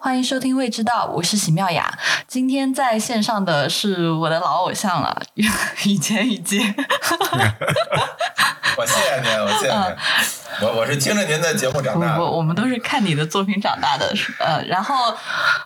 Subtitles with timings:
[0.00, 1.98] 欢迎收听《未知道》，我是喜妙雅。
[2.28, 5.20] 今天在线上的是我的老偶像了，
[5.84, 6.60] 以前雨杰。
[8.78, 9.96] 我谢谢你，我谢谢您。
[10.62, 12.20] 我 我是听着您的节目长大的。
[12.20, 14.12] 我我们都是看你的作品长大的。
[14.38, 15.14] 呃，然后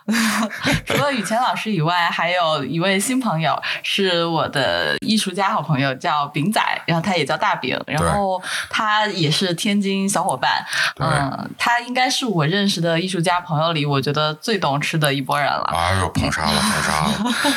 [0.85, 10.65] 除了雨前老师以外，还有一位新朋友是我的艺术家好朋友，叫饼仔，然后他也叫大饼，然后他也是天津小伙伴。
[10.99, 15.71] 嗯，他应该是我认识的艺术家朋友里，我觉得最懂吃的一波人了。
[15.73, 17.55] 哎呦，捧杀了，捧杀了。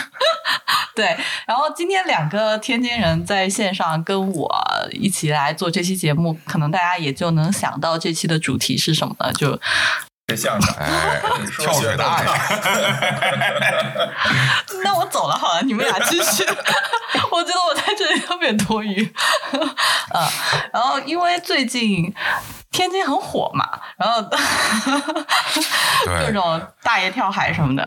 [0.95, 1.05] 对，
[1.45, 9.59] 然后今天两个天津人在线上跟我一起来做这期节目，可能大家也就能想到这期的主题是什么了，就
[10.27, 11.21] 这相声，哎，
[11.59, 12.29] 跳水大爷。
[14.83, 16.43] 那我走了好了，你们俩继续。
[17.31, 19.13] 我觉得我在这里特别多余。
[20.09, 20.27] 啊，
[20.73, 22.13] 然后因为最近
[22.71, 24.21] 天津很火嘛，然后
[26.05, 27.85] 各种大爷跳海什么的。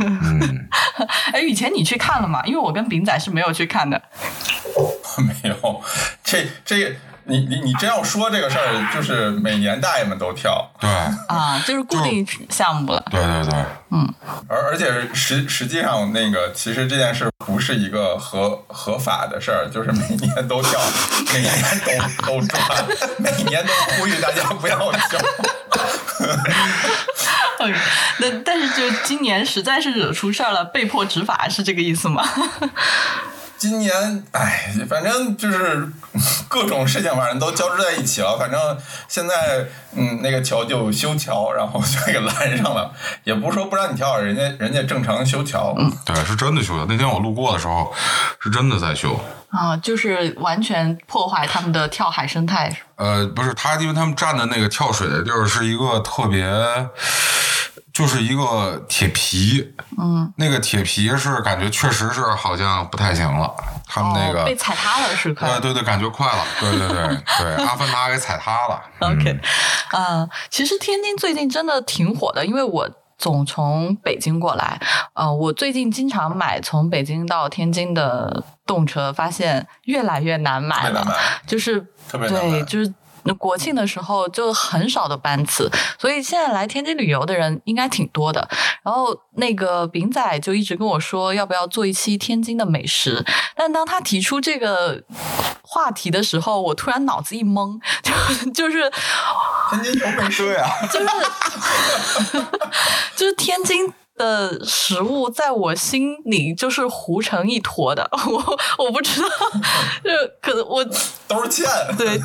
[0.00, 0.68] 嗯，
[1.32, 2.42] 哎，以前你去看了吗？
[2.44, 4.00] 因为我跟饼仔是没有去看的。
[5.42, 5.82] 没有，
[6.22, 6.96] 这这。
[7.32, 10.90] 你你你真要说这个事儿，就是每年大爷们都跳，对。
[11.28, 14.14] 啊，就是固定项目了，对对对，嗯，
[14.46, 20.78] 而而且实实际上那个其实这件事不是一个合合法的事儿，就是每年都跳，
[21.32, 21.52] 每年
[22.20, 22.60] 都都抓，
[23.16, 25.18] 每年都呼吁大家不要跳。
[28.18, 32.22] 那但是就今年实在是惹出事儿了，被迫执法，是这个意思吗？
[33.56, 35.88] 今年，哎，反正就是
[36.48, 38.38] 各种事情，反正都交织在一起了。
[38.38, 38.60] 反正
[39.08, 42.92] 现在，嗯，那个桥就修桥，然后就给拦上了。
[43.24, 45.74] 也不是说不让你跳，人家人家正常修桥。
[45.78, 46.84] 嗯，对，是真的修桥。
[46.88, 47.92] 那天我路过的时候，
[48.40, 49.18] 是真的在修。
[49.50, 52.74] 啊，就是完全破坏他们的跳海生态。
[52.96, 56.46] 呃，不是，他因为他们站的那个跳水的地儿是一个特别。
[57.92, 63.54] 就是一个铁皮，嗯，那个铁皮是感觉确实是好像不太行了，
[63.86, 66.96] 他们那个被踩塌了是快，对对，感觉快了， 对对对
[67.38, 68.82] 对，阿凡达给踩塌了。
[69.00, 69.38] OK，
[69.90, 74.80] 啊，其实天津最近真的挺火的，因为我总从北京过来，
[75.12, 81.06] 呃，我最近经常买从北京到天津的动车，发现越来越难买了，
[81.46, 82.94] 就是对，就是。
[83.24, 88.48] 那国庆的时候就很少的班次，所以现在来天津旅游的人应该挺多的。
[88.82, 93.24] 然后那个饼仔就一直跟我说，要不要做一期天津的美食？
[93.54, 95.02] 但当他提出这个
[95.62, 98.12] 话题的时候，我突然脑子一懵，就
[98.50, 98.90] 就是
[99.70, 101.06] 天津有美食呀， 就是
[103.16, 103.92] 就是天津。
[104.14, 109.58] 的食物在我心里就是糊成一坨的，我我不知道，就
[110.40, 110.84] 可能我
[111.26, 111.64] 都是欠，
[111.96, 112.20] 对，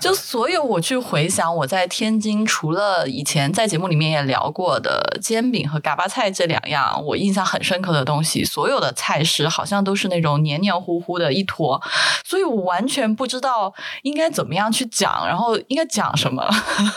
[0.00, 11.78] 就所有我去回想我在天津，除了以前在节目里面也聊过的煎饼和嘎巴菜这两样我印象很深刻的东西，所有的菜式好像都是那种黏黏糊糊的一坨，
[12.24, 16.42] 所以我完全不知道应该怎么样去讲，然后应该讲什么，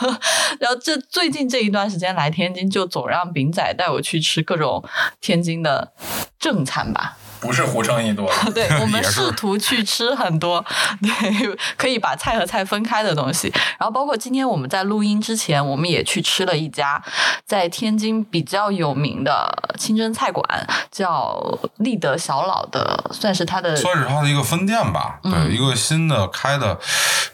[0.62, 4.02] 然后这最近这一段时间来天津，就总让饼仔带我。
[4.06, 4.84] 去吃各种
[5.20, 5.92] 天津的
[6.38, 8.32] 正餐吧，不是糊成一坨。
[8.54, 10.64] 对我们 试图去吃很多，
[11.02, 13.52] 对，可以把菜和菜分开的东西。
[13.78, 17.02] 然后包括今天我们在录音之前，我们也去吃了一家
[17.46, 19.48] 在天津比较有名的
[19.78, 20.44] 清真菜馆，
[20.92, 21.40] 叫
[21.78, 25.20] 立德小老的，算是它的，算是它的一个分店吧。
[25.24, 26.80] 对，一个新的开的，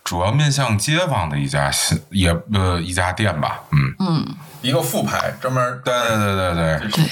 [0.04, 3.62] 主要面向街坊的一家新也呃一家店吧。
[3.72, 4.36] 嗯嗯。
[4.62, 7.04] 一个副牌，专门对对对对对，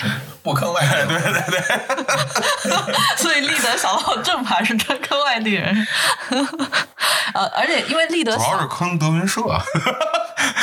[0.49, 2.95] 不坑外地人，对 对对。
[3.17, 5.87] 所以立德小老正牌是专坑外地人，
[7.33, 9.41] 呃，而且因为立德主要是坑德云社。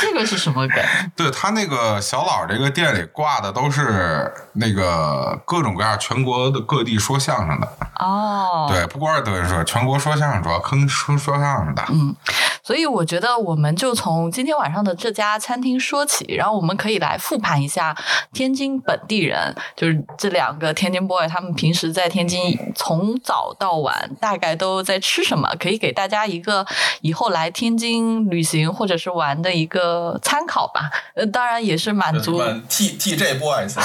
[0.01, 0.77] 这个是什么梗？
[1.15, 7.67] 对他那个小老这个店里挂的都是那个各种各样全国的各地说相声的
[7.99, 8.67] 哦。
[8.69, 11.83] 对，不光是德云社，全国说相声主要坑说说相声的。
[11.89, 12.15] 嗯，
[12.63, 17.95] 所以我觉得我们就从今天晚上的这家餐厅说起，然后我们可以来复盘一下
[18.33, 26.65] 天津本地人，就是这两个天津 boy，他们平时在天津从早到晚大概都在吃什么，可以给大家一个
[26.99, 29.67] 以后来天津旅行或者是玩的一。
[29.67, 33.75] 个参考吧，呃，当然也是满足 T T J Boys。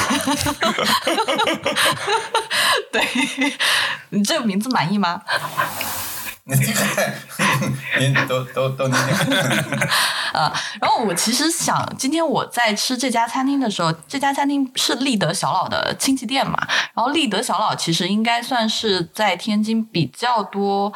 [2.92, 3.02] 对，
[4.10, 5.20] 你这个名字满意吗？
[6.44, 7.14] 你看，
[8.00, 8.96] 您都都都您
[10.32, 16.58] 啊，然后我其实想，今天我在吃这家餐厅的时候，这家餐厅是立德小老的亲戚店嘛。
[16.94, 20.92] 然后立德小老其实应该算是在天津比较多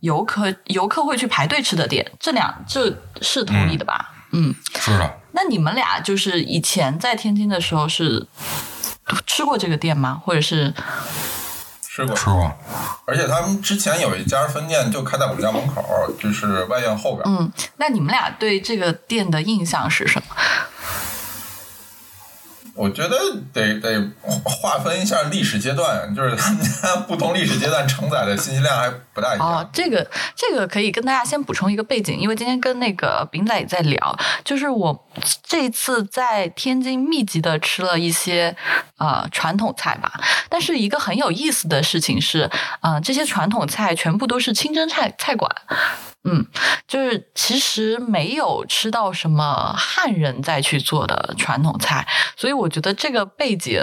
[0.00, 4.10] 游客游客会去排队吃的店，这两这是同意的吧？
[4.32, 8.26] 嗯，是的，那你们俩就是以前在天津的时候是
[9.26, 10.20] 吃过这个店吗？
[10.22, 10.74] 或者是
[12.00, 12.52] 吃过，吃过。
[13.04, 15.84] 而且他们之前有一家分店就开在我们家门口，
[16.18, 17.22] 就是外院后边。
[17.26, 20.36] 嗯，那你们俩对这个店的印象是什么？
[22.74, 23.18] 我觉得
[23.52, 24.10] 得得
[24.44, 29.46] 划分一下历史阶段，就是他们家不同历史阶段承载的信息量还不大一样。
[29.46, 35.08] 哦，这个这个可以跟大家先补充一个背景，因为今天跟那个饼仔也在聊，就是我
[35.42, 38.54] 这一次在天津密集的吃了一些
[38.98, 40.12] 呃传统菜吧，
[40.48, 42.50] 但是一个很有意思的事情是，
[42.80, 45.50] 呃，这些传统菜全部都是清真菜菜馆。
[46.24, 46.46] 嗯，
[46.86, 52.06] 就是其实没有吃到什么汉人再去做的传统菜，
[52.36, 53.80] 所以我觉得这个背景，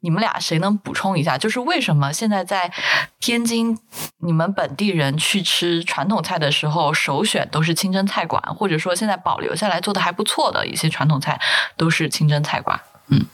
[0.00, 1.36] 你们俩谁能补充一下？
[1.36, 2.72] 就是为什么现在在
[3.20, 3.78] 天津，
[4.18, 11.38] 你们本地人去吃传统菜的时候，首选都是清真菜馆，或者说现在保留下来做的还不错的一些传统菜
[11.76, 12.80] 都是清真菜馆？
[13.08, 13.26] 嗯，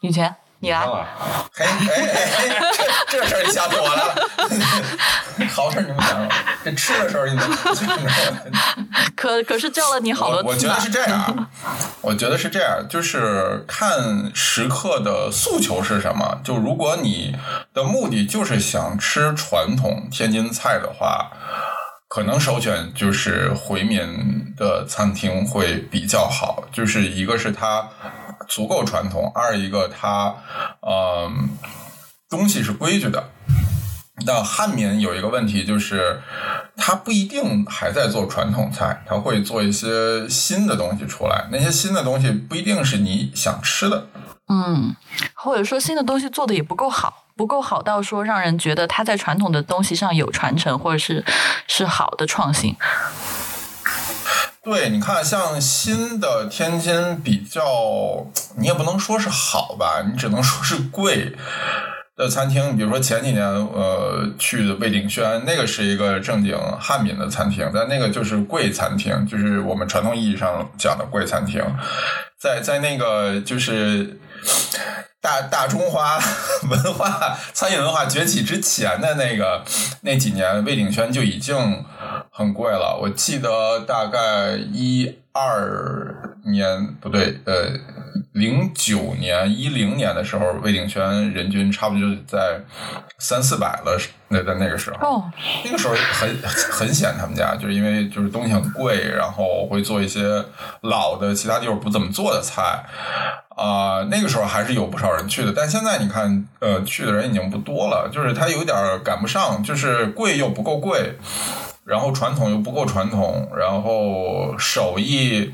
[0.00, 0.34] 以前。
[0.62, 0.86] 你来，
[1.54, 1.70] 嘿，哎
[2.36, 2.60] 哎，
[3.08, 4.14] 这 这事儿吓死我了！
[5.48, 6.28] 好事你们讲了，
[6.62, 7.50] 这吃的时候你能
[9.16, 10.48] 可可是叫了你好多次。
[10.48, 11.48] 我觉得是这样，
[12.02, 16.38] 我觉得是这样，就是看食客的诉求是什么。
[16.44, 17.34] 就如果你
[17.72, 21.30] 的目的就是想吃传统天津菜的话，
[22.06, 26.64] 可能首选就是回民的餐厅会比较好。
[26.70, 27.88] 就是一个是它。
[28.50, 30.34] 足够传统，二一个它，
[30.82, 31.48] 嗯，
[32.28, 33.30] 东西是规矩的。
[34.26, 36.20] 那汉民有一个问题就是，
[36.76, 41.48] 他不一定还在做传统菜，他会做一些新的东西出来。
[41.50, 44.08] 那些新的东西不一定是你想吃的，
[44.48, 44.94] 嗯，
[45.32, 51.24] 或者说新的东西做的也不够好，不够好到说让人觉得他在传统的东西上有传承，或者是
[51.66, 52.76] 是好的创新。
[54.62, 58.26] 对，你看，像新的天津比较，
[58.58, 61.34] 你也不能说是好吧，你只能说是贵
[62.14, 62.76] 的餐厅。
[62.76, 71.64] 比如说前几年，呃，去的魏鼎轩，那个是一个正经汉民的餐厅，但那个就是贵餐厅，就是我们传统意义上讲的贵餐厅，
[72.38, 74.20] 在在那个就是
[75.20, 76.18] 大大中华
[76.70, 79.62] 文化餐饮文化崛起之前的那个
[80.02, 81.84] 那几年，魏鼎轩就已经。
[82.32, 87.70] 很贵了，我记得大概一二年不对，呃，
[88.32, 92.60] 零九年、一零年的时候，魏鼎轩人均差不多就在
[93.18, 93.98] 三四百了。
[94.28, 95.24] 那在那个时候，
[95.64, 100.44] 那个时候很很显他们家，就是因为就是东西很贵，然后会做一些
[100.82, 102.84] 老的其他地方不怎么做的菜
[103.56, 104.02] 啊。
[104.10, 111.16] 那个时候还是有不少人去的，但现在你看，呃，去的人已经不多了，就是他有点赶不上，就是贵又不够贵。
[111.90, 115.52] 然后传统又不够传统，然后手艺，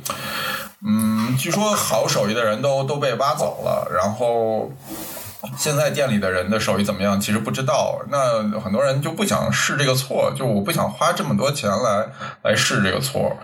[0.87, 4.71] 嗯，据说好手艺的人都都被挖走了，然后
[5.57, 7.19] 现在店里的人的手艺怎么样？
[7.19, 7.99] 其实不知道。
[8.11, 12.07] 那很多人就不想试这个错，就我不想花这么多钱来
[12.43, 13.35] 来试这个错。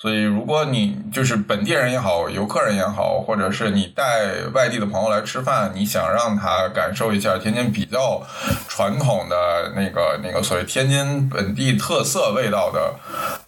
[0.00, 8.22] 所以，如果你就是本地人也好，游客人也好，或者是你带外地的朋友来吃饭，你想让他感受一下天津比较
[8.66, 12.94] 传统的那个那个所谓天津本地特色味道的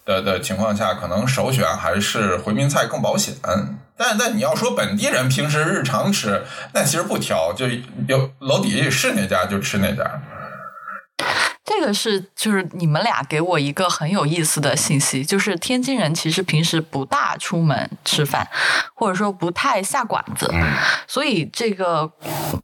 [0.05, 3.33] 的的情况下，可能首选还是回民菜更保险。
[3.97, 7.65] 但但你要说本地人平时日常吃，那其实不挑，就
[8.07, 10.03] 有楼底下是哪家就吃哪家。
[11.65, 18.45] 这个是就是你们俩给我一个很有意思的信息，就是天津人其实平时不大出门吃饭，
[18.93, 20.53] 或者说不太下馆子，
[21.07, 22.11] 所以这个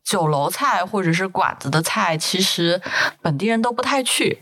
[0.04, 2.82] 酒楼菜或者是馆子的菜，其实
[3.22, 4.42] 本地人都不太去。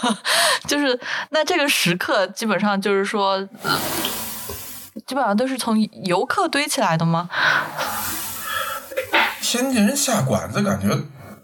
[0.68, 3.42] 就是那这个食客基本上就是说，
[5.06, 7.30] 基本上都是从游客堆起来的吗？
[9.40, 10.94] 天津人下馆子感觉。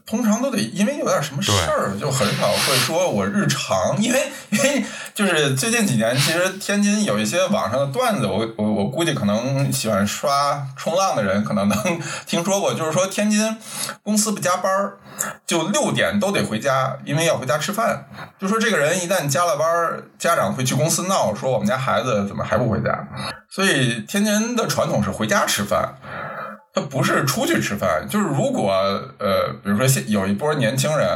[0.07, 4.85] 通常都得因为有点什么事儿，就很少会说我日常，因为 因为
[5.15, 13.57] 就是最近几年，其实天津有一些网上的段子，我我我估计可能喜欢刷冲浪的人可能能听说过，就是说天津
[14.03, 14.99] 公司不加班儿，
[15.47, 18.07] 就六点都得回家，因为要回家吃饭。
[18.39, 23.09] 就说这个人一旦加了班儿，家长会去公司闹，说我们家孩子怎么还不回家？
[23.49, 25.95] 所以天津人的传统是回家吃饭。
[26.75, 28.73] 他不是出去吃饭，就是如果
[29.19, 31.09] 呃，比如说现有一波年轻人，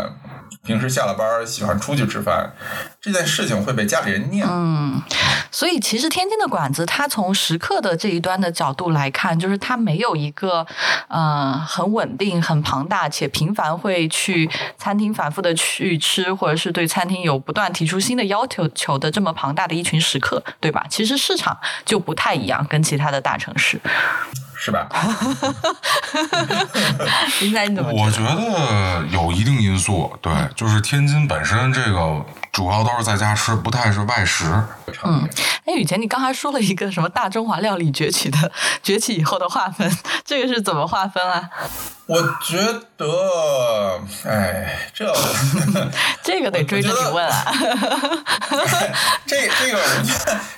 [0.65, 2.53] 平时下了班喜欢出去吃饭，
[3.01, 4.47] 这件事情会被家里人念。
[4.49, 5.03] 嗯，
[5.51, 10.65] 所以其实天津的馆子，它从食客的这一端的角度来看，就是它没有一个
[11.09, 20.87] 呃很稳定、很庞大且频繁会去餐厅反复的去吃，或者是对餐厅有不断提出新的要求求的这么庞大的一群食客，对吧？
[20.89, 23.81] 其实市场就不太一样，跟其他的大城市。
[24.61, 24.89] 是吧？
[27.41, 27.93] 林仔你怎么？
[27.93, 34.47] 我觉得有一定因素，对，就是天津本身这个主要都是在家吃，不太是外食。
[35.05, 35.29] 嗯，
[35.65, 38.51] 哎，雨前，你刚才说了一个什么大中华料理崛起的
[38.83, 39.89] 崛起以后的划分，
[40.25, 41.49] 这个是怎么划分啊？
[42.07, 42.57] 我觉
[42.99, 45.11] 得，哎，这
[46.23, 47.45] 这个得追着你问啊。
[49.25, 49.79] 这这个，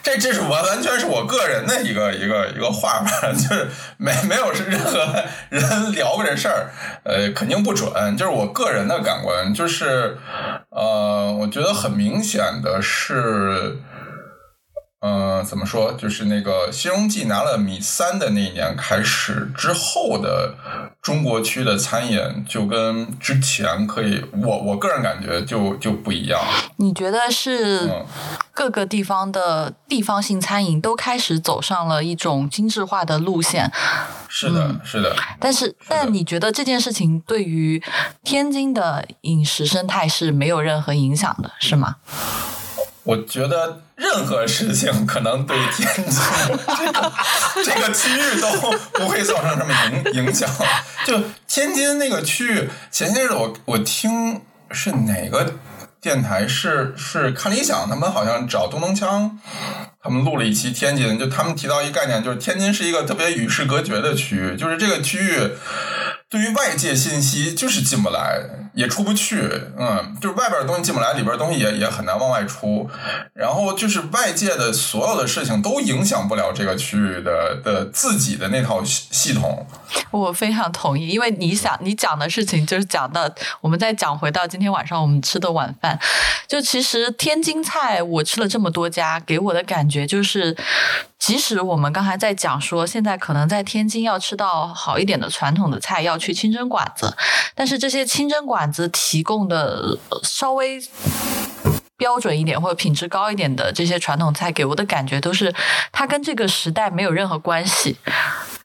[0.03, 3.69] 这这是完完全是我个人的一个一个一个话吧，就是
[3.99, 6.71] 没没有是任何人聊过这事儿，
[7.05, 10.19] 呃，肯定不准，就是我个人的感官，就是
[10.71, 13.79] 呃，我觉得很明显的是。
[15.01, 15.93] 嗯，怎么说？
[15.95, 20.55] 就是那个《西荣记》拿了米三的那一年开始之后的
[21.01, 26.39] 中国区的餐饮，就跟之前可以，我我个人感觉就就不一样。
[26.77, 27.91] 你觉得是
[28.53, 33.73] 各个地方的地方性餐饮都开始走上了一种精致化的路线？
[34.29, 35.17] 是的，是的。
[35.41, 37.83] 但是，但你觉得这件事情对于
[38.23, 41.97] 天津的饮食生态是没有任何影响的，是吗？
[43.11, 46.15] 我觉得任何事情可能对天津
[46.79, 47.13] 这个
[47.65, 48.49] 这个区域都
[48.93, 49.75] 不会造成什么
[50.15, 50.49] 影影响。
[51.05, 54.41] 就天津那个区域，前些日子我我听
[54.71, 55.55] 是哪个
[56.01, 59.33] 电台是是看理想，他们好像找东东锵，
[60.01, 65.51] 他们录了一期天津，就他们提到一个概念，就是天津是一个特别与世隔绝的区域，就是这个区域。
[66.29, 68.39] 对于外界信息就是进不来，
[68.75, 72.89] 也出不去，嗯，就是外边的东西进不来，里边东西也也很难往外出，
[73.35, 79.67] 然后就是外界的所有的事情都影响不了这个区域的的自己的那套系系统。
[80.11, 83.29] 我非常同意，因为你想你讲的事情就是讲到，
[83.61, 85.99] 我们再讲回到今天晚上我们吃的晚饭，
[86.47, 90.57] 就其实天津菜我吃了这么多家，给我的感觉就是。
[91.21, 97.15] 即使我们刚才在讲说，现在可能在天津要吃到好一点的传统的菜，要去清真馆子，
[97.55, 100.81] 但是这些清真馆子提供的稍微
[101.97, 105.55] 标准一点或者品质高一点的这些传统菜，给我的感觉都是
[105.93, 107.97] 它跟这个时代没有任何关系。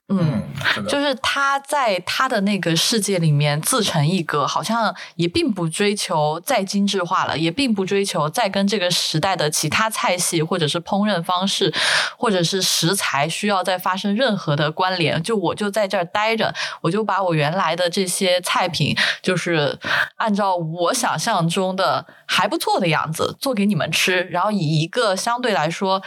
[0.08, 0.40] 嗯，
[0.88, 11.74] 就是他在他的那个世界里面自成一格，好像也并不追求再精致化了，也并不追求再跟这个时代的其他菜系或者是烹饪方式，
[12.16, 15.20] 或者是食材需要再发生任何的关联。
[15.20, 19.76] 就我就在这儿待着，我就把我原来的这些菜品，就是
[20.18, 26.00] 按照我想象中的还不错的样子做给你们吃，然后以一个相对来说。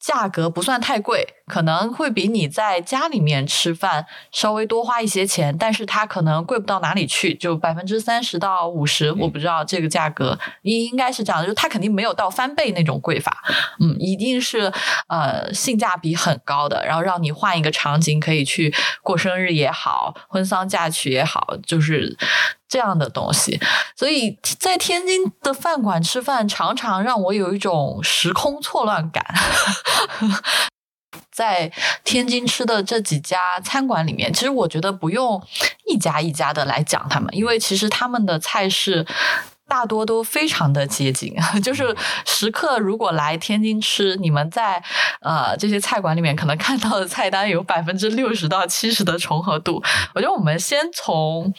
[0.00, 13.42] 价格不算太贵，可能会比你在家里面吃饭稍微多花一些钱，但是它可能贵不到哪里去，就百分之三十到五十，我不知道这个价格应应该是这样的，就它肯定没有到翻倍那种贵法，
[13.80, 14.72] 嗯，一定是
[15.08, 22.16] 呃性价比很高的，然后让你换一个场景可以去过生日也好，婚丧嫁娶也好，就是。
[22.68, 23.58] 这样的东西，
[23.96, 29.24] 所以在天津的饭馆吃饭，常常让我有一种时空错乱感。
[31.38, 31.70] 在
[32.02, 35.40] 天津吃的这几家餐馆里面，其实我觉得不用
[35.86, 39.06] 一家一家的来讲他们，因为其实他们的菜是。
[39.68, 41.94] 大多都非常的接近， 就是
[42.24, 44.82] 食客如果来天津吃，你们在
[45.20, 49.82] 呃这些菜馆里面可能看到的菜单有百分之六十到七十的重合度。
[50.14, 51.52] 我觉得我们先从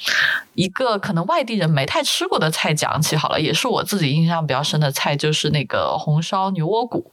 [0.55, 7.11] 一个可能外地人没太吃过的菜讲起好了，也是我自己印象比较深的菜，就是那个红烧牛窝骨。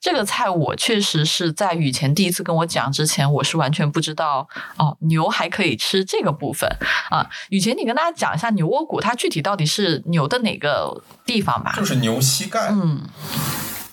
[0.00, 4.46] 这个菜我确实是在雨前第一次跟我讲之前，我是完全不知道
[4.78, 6.70] 哦，牛还可以吃这个部分
[7.10, 7.26] 啊。
[7.48, 10.35] 雨前，你跟大家讲一下牛窝骨，它具体到底是牛的。
[10.38, 11.72] 哪个地方吧？
[11.76, 13.02] 就是牛膝盖，嗯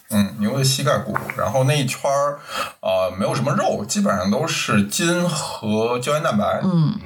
[0.10, 2.40] 嗯，牛的膝盖骨，然后那一圈儿
[2.82, 7.00] 啊，没有什么肉，基本上都是筋和胶原蛋白，嗯。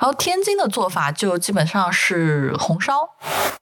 [0.00, 2.94] 然后天津的做法就基本上是红烧，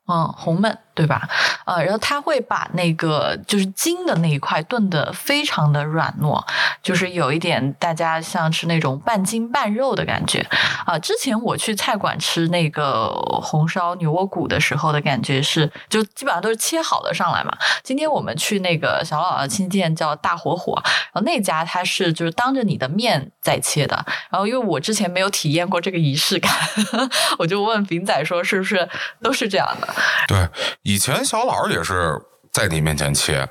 [0.08, 1.28] 嗯，红焖，对吧？
[1.64, 6.42] 呃，然后他会把那个就是筋的那一块炖得非常的软糯，
[6.82, 10.46] 就是有一点大家像吃那种半筋半肉的感觉
[10.84, 13.08] 啊、之前我去菜馆吃那个
[13.42, 17.56] 红烧牛窝骨的时候的感觉是，就基本上都是切好的上来嘛。
[17.82, 26.52] 今天我们去那个小姥姥亲店叫大火火，然后那家它是就是当着你的面在切的，然后因为我之前没有体验过这个仪式感，
[27.38, 28.88] 我就问饼仔说是不是
[29.22, 29.88] 都是这样的？
[30.26, 30.48] 对，
[30.82, 32.20] 以前小老儿也是
[32.52, 33.48] 在你面前切，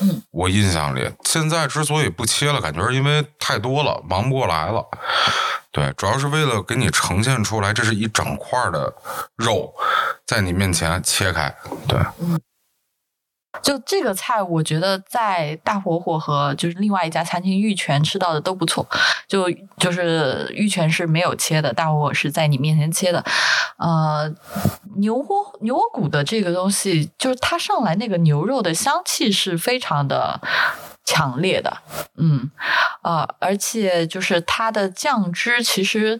[0.00, 4.84] 嗯，我印象里，现在之所以不切了，感觉是因为太多了，忙不过来了。
[5.70, 8.92] 对，主要是为了给你呈现出来，这是一整块儿的
[9.36, 9.72] 肉
[10.26, 11.54] 在你面前切开。
[11.86, 12.00] 对，
[13.62, 18.86] 就这个菜，我觉得在大火火和就是另外一家餐厅玉泉吃到的都不错。
[19.26, 23.24] 就就是玉泉是没有切的，大火火是在你面前切的。
[23.76, 24.32] 呃，
[24.96, 30.40] 牛窝牛窝骨的这个东西，就是它上来那个牛肉的香气是非常的
[31.04, 31.78] 强烈的，
[32.16, 32.50] 嗯，
[33.02, 36.18] 呃，而且就是它的酱汁其实。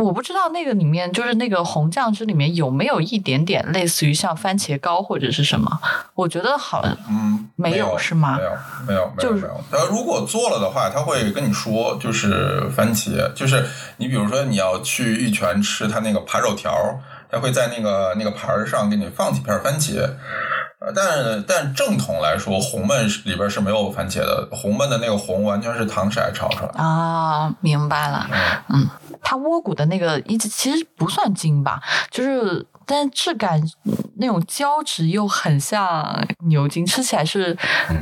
[0.00, 5.80] 我不知道那个里面就是那个红酱汁里面有没有一点点类似于像番茄膏或者是什么？
[6.14, 8.50] 我觉得好，嗯，没有是吗没有，
[8.86, 9.60] 没有，没有，就是没有。
[9.70, 13.66] 他如果做了的话，他会跟你说，就是番茄，就是
[13.98, 16.72] 你比如说你要去玉泉吃他那个扒肉条，
[17.30, 20.08] 他会在那个那个盘儿上给你放几片番茄。
[20.80, 26.80] 呃，但但正统来说，红焖里边是没有番茄的，红焖的那个红完全是糖色炒出来的。
[26.80, 28.26] 啊，明白了。
[28.68, 28.88] 嗯，
[29.22, 37.56] 它窝骨的那个一直其实不算筋吧，就是但质感嗯那种胶质又很像牛筋，吃起来是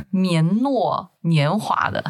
[0.09, 2.03] 绵糯黏滑的，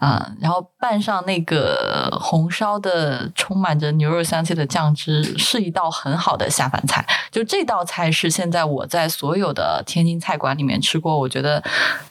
[0.00, 7.06] 嗯，然后拌上那个红烧的充满着牛肉香气的酱汁，是一道很好的下饭菜。
[7.30, 11.62] 就这道菜是现在我在所有的天津菜馆里面吃过，我觉得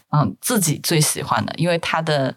[0.10, 2.34] 嗯自己最喜欢的，因为它的。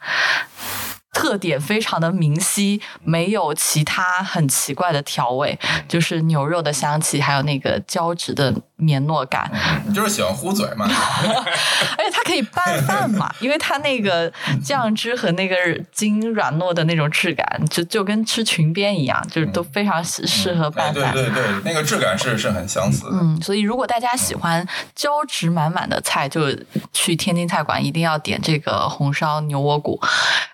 [1.16, 5.58] 特点非常的明晰，没有其他很奇怪的调味，
[5.88, 9.50] 就是牛肉的香气，还有那个胶质的绵糯感，
[9.86, 10.86] 你就是喜欢糊嘴嘛。
[11.98, 14.30] 而且它可以拌饭嘛， 因为它那个
[14.62, 15.56] 酱汁和那个
[15.92, 21.12] 筋软糯的那种质感，就就跟吃裙边一样，就是都非常适适合哎，拌饭。
[21.12, 23.10] 对对对，那个质感是是很相似的。
[23.12, 26.54] 嗯，所以如果大家喜欢胶质满满的菜，就
[26.92, 29.98] 去天津菜馆一定要点这个红烧牛窝骨。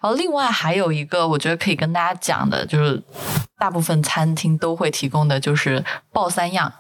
[0.00, 3.02] 然后另外还有一个，我觉得可以跟大家讲的，就是
[3.62, 6.72] 大部分餐厅都会提供的，就是爆三样。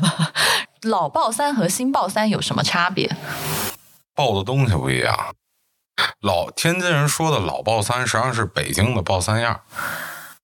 [0.84, 3.10] 老爆三和新爆三有什么差别？
[4.14, 5.16] 爆的东西不一样。
[6.20, 9.62] 老天津人说的老爆三，实际上是北京的爆三样，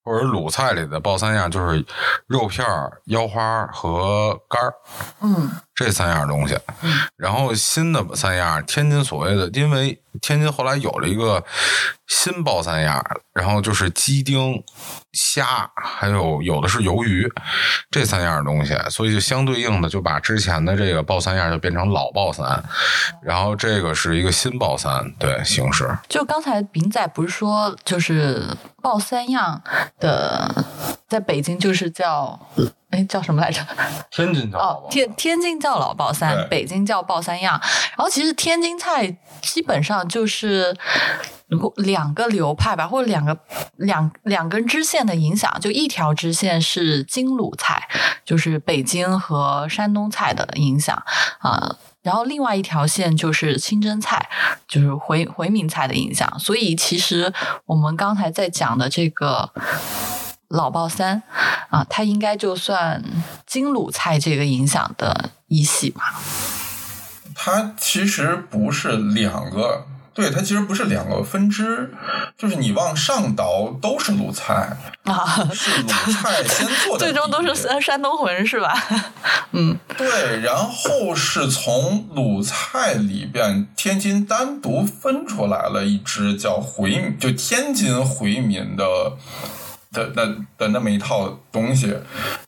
[0.03, 1.85] 或者鲁菜里的爆三样，就是
[2.27, 4.73] 肉片儿、腰花和肝儿
[5.21, 6.59] 嗯这三样东西。
[7.17, 11.45] 然后新的三样，天津所谓的，因为天津后来有了一个
[12.09, 14.63] 新爆三样，然后就是鸡丁、
[15.13, 17.31] 虾，还有有的是鱿鱼
[17.91, 22.65] 这三样东西，所以就相对应的就把之前的这个爆三样就变成老爆三，
[23.23, 25.87] 然后这个是一个新爆三，对形式。
[26.09, 28.43] 就刚才饼仔不是说，就是
[28.83, 29.63] 爆三样
[30.01, 30.65] 的，
[31.09, 32.39] 在北京就是叫，
[32.91, 33.61] 哎叫什么来着？
[34.11, 37.61] 天津叫哦，天天津叫老爆三，北京叫爆三样。
[37.97, 40.77] 然后其实天津菜基本上就是
[41.77, 43.39] 两个流派吧，或者两个
[43.77, 45.57] 两两根支线的影响。
[45.61, 47.89] 就一条支线是京鲁菜，
[48.25, 51.01] 就是北京和山东菜的影响
[51.39, 51.77] 啊。
[52.03, 54.29] 然后另外一条线就是清真菜，
[54.69, 56.39] 就是回回民菜的影响。
[56.39, 57.33] 所以其实
[57.65, 59.53] 我们刚才在讲的这个
[60.49, 61.23] 老爆三
[61.71, 63.03] 啊，它应该就算
[63.47, 66.21] 京鲁菜这个影响的一系吧。
[67.35, 71.93] 它其实不是两个，对，它其实不是两个分支，
[72.39, 78.73] 就是你往上倒都是鲁菜，啊，是鲁 菜先做的，最终都是山山东魂是吧？
[79.53, 88.85] 嗯对，然后是从鲁菜里边，天津单独分出来了一支叫回，就天津回民的。
[89.97, 91.97] 的的的那么一套东西，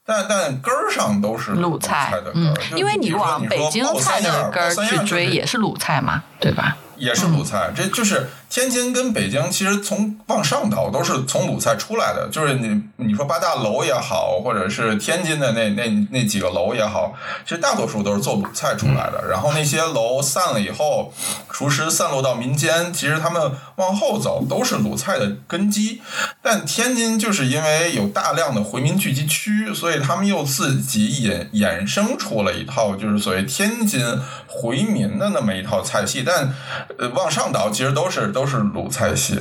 [0.05, 6.77] 但但根儿上都是鲁菜菜的，根儿嗯，因为你说往北京菜三样的根儿去追也是鲁菜嘛，对吧？
[6.97, 12.29] 也是鲁菜，这就是天津跟北京，其实从往上倒都是从鲁菜出来的。
[12.33, 17.13] 就是你你说八大楼也好，或者是天津的那那那几个楼也好，
[17.45, 19.23] 其实大多数都是做鲁菜出来的。
[19.29, 21.13] 然后那些楼散了以后，
[21.51, 26.01] 厨师散落到民间，其实他们往后走都是鲁菜的根基。
[26.43, 34.01] 但天津就是因为有大量的回民聚集区，所以他们又自己衍衍生出了一套，就是所谓天津
[34.47, 36.55] 回民的那么一套菜系，但。
[36.99, 39.41] 呃，往上倒其实都是都是鲁菜系。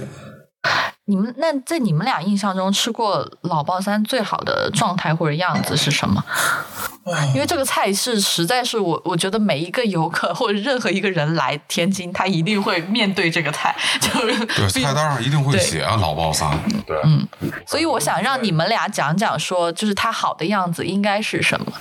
[1.05, 6.21] 你们那在你们俩印象中吃过老爆三最好的状态或者样子是什么？
[7.33, 16.59] 因为这个菜是实在是我我觉得每一个游客或者任何一个人来天津，他一定会面对这个菜，就是对菜单上一定会写老爆三。
[16.87, 17.25] 对，嗯，
[17.67, 21.71] 所以我想让你们俩讲讲，说就是它好的样子应该是什么。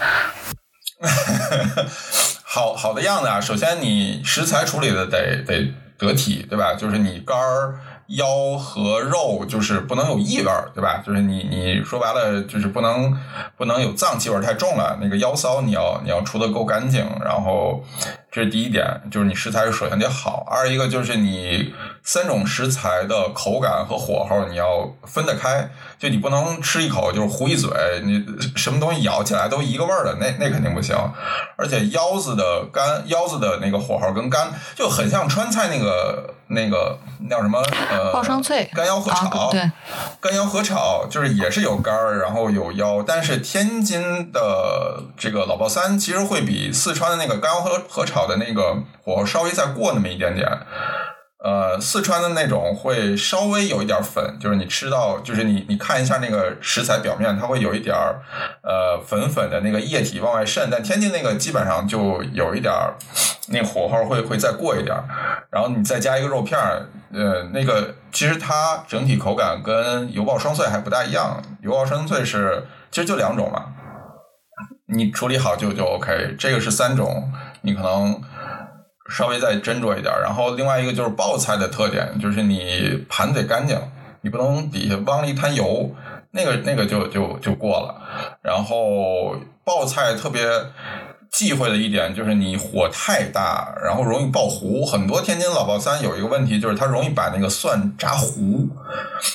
[2.45, 6.75] 好好的样子啊，首先你食材处理的得得得体，对吧？
[6.75, 7.79] 就是你肝儿。
[8.11, 11.03] 腰和肉就是不能有异味儿，对吧？
[11.05, 13.13] 就是你你说白了就是不能
[13.57, 14.97] 不能有脏气味太重了。
[15.03, 17.85] 那个腰骚你要你要除的够干净，然后
[18.31, 20.47] 这是第一点，就是你食材首先得好。
[20.49, 21.75] 二一个就是你
[22.07, 27.69] 三种食材的口感和火候你要分得开，就你不能吃一口就是糊一嘴，
[28.05, 28.25] 你
[28.57, 30.97] 什么东西咬起来都一个味儿的，那那肯定不行。
[31.57, 36.33] 而且腰子的干腰子的那个火候跟干就很像川菜那个。
[36.49, 36.97] 那个
[37.29, 37.61] 叫什么？
[37.91, 39.69] 呃，爆双脆干腰合炒，对，
[40.21, 50.49] 干腰合炒就是也是有肝儿，然后有腰，但是天津的这个老爆三其实会比四川的那个干腰合合炒的那个火候稍微再过那么一点点。
[51.45, 58.23] 呃，四川的那种会稍微有一点粉，就是你吃到，就是你你看一下那个食材表面，它会有一点儿
[58.63, 60.69] 呃粉粉的那个液体往外渗。
[60.71, 62.95] 但天津那个基本上就有一点儿，
[63.49, 65.05] 那火候会会再过一点儿，
[65.51, 71.43] 然后你再加一个肉片儿，呃，那个其实它整体口感跟油爆双脆还不大一样。
[71.61, 73.67] 油爆双脆是其实就两种嘛，
[74.89, 76.35] 你处理好就就 OK。
[76.39, 78.23] 这个是三种，你可能。
[79.09, 83.79] 稍微再斟酌一点，然后另外一个就是爆菜的特点，就是你盘得干净，
[84.21, 85.91] 你不能底下汪了一滩油，
[86.31, 88.39] 那个那个就就就过了。
[88.43, 90.41] 然后爆菜特别。
[91.31, 94.85] 忌讳的一点就是你火太大，然后容易爆糊。
[94.85, 98.69] 很多天津老爆三有一个问题，就是它容易把那个蒜炸糊，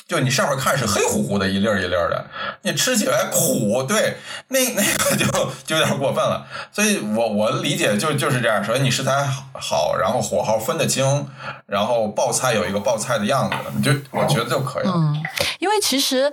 [0.06, 2.24] 就你上面看是黑乎乎的一粒儿一粒儿的，
[2.62, 3.82] 你吃起来苦。
[3.82, 4.16] 对，
[4.48, 5.26] 那 那个就
[5.64, 6.46] 就有点过分了。
[6.72, 8.62] 所以我我理解就就是这样。
[8.64, 11.28] 首先你食材好，然后火候分得清，
[11.66, 14.92] 然后爆菜有一个爆菜的样子，你就我觉得就可以了。
[14.94, 15.22] 嗯，
[15.58, 16.32] 因为其实。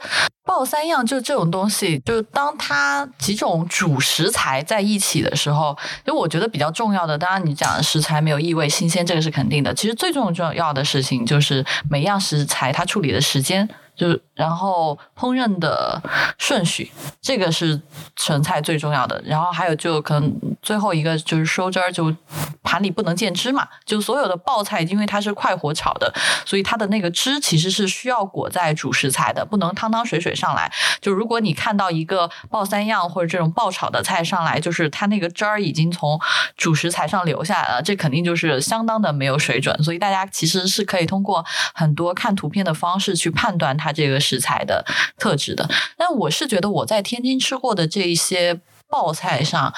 [0.50, 9.72] 爆三样就这种东西，就是当它几种主食材在一起的时候，就我觉得比较重要的，当然你讲的食材没有异味、新鲜，这个是肯定的。
[9.76, 13.70] 其实最重重要的事情就是每样食材它处理的时间。
[14.00, 16.02] 就然后烹饪的
[16.38, 16.90] 顺序，
[17.22, 17.82] 这个是
[18.16, 19.22] 成菜最重要的。
[19.26, 22.16] 然后还有就可能最后一个就是收汁儿，就
[22.64, 23.68] 盘里不能见汁嘛。
[23.86, 26.14] 就所有的爆菜，因为它是快火炒的，
[26.46, 30.72] 所以它的那个汁其实是需要裹在主食材的，不能汤汤水水上来。
[31.02, 36.18] 就如果你看到一个爆三样或者这种爆炒的菜上来，就是它那个汁儿已经从
[36.56, 39.84] 主食材上流下来了，这肯定就是相当的没有水准。
[39.84, 43.89] 所以大家其实是可以通过很多看图片的方式去判断它。
[43.92, 44.86] 这个食材的
[45.18, 49.74] 特质的，但我是觉得我在天津吃过的这一些爆菜上，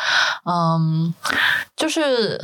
[0.46, 1.14] 嗯，
[1.76, 2.42] 就是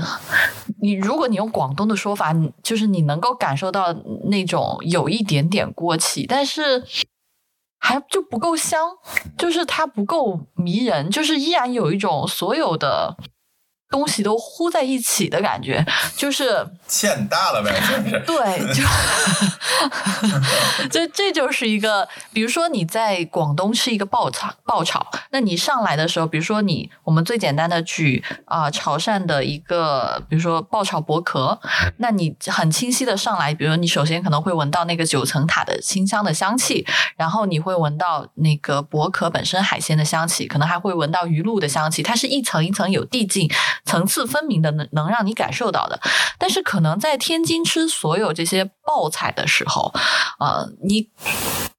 [0.82, 3.94] 你如果你用广东的说法，就是你能够感受到
[4.26, 6.84] 那种有一点点锅气，但是
[7.80, 8.90] 还就不够香，
[9.38, 13.16] 就是它不够迷人，就是依然有一种所有的。
[13.90, 18.20] 东西都糊在一起的感觉，就是 欠大了呗，是不是？
[18.26, 18.84] 对，就
[20.90, 31.60] 就这就是一个，比如说你在广东吃一个爆炒爆炒，那你上来的时候，比如说你我们最简单的举啊潮汕的一个，比如说爆炒薄壳，
[31.98, 43.50] 那你很清晰的上来，比如你首先可能会闻到那个九层塔的清香的香气，然后你会闻到那个薄壳本身海鲜的香气，可能还会闻到鱼露的香气，它是一层一层有递进。
[43.86, 46.00] 层次分明的能能让你感受到的，
[46.38, 49.94] 但是可能在天津吃所有这些爆菜的时候，
[50.40, 51.10] 呃，你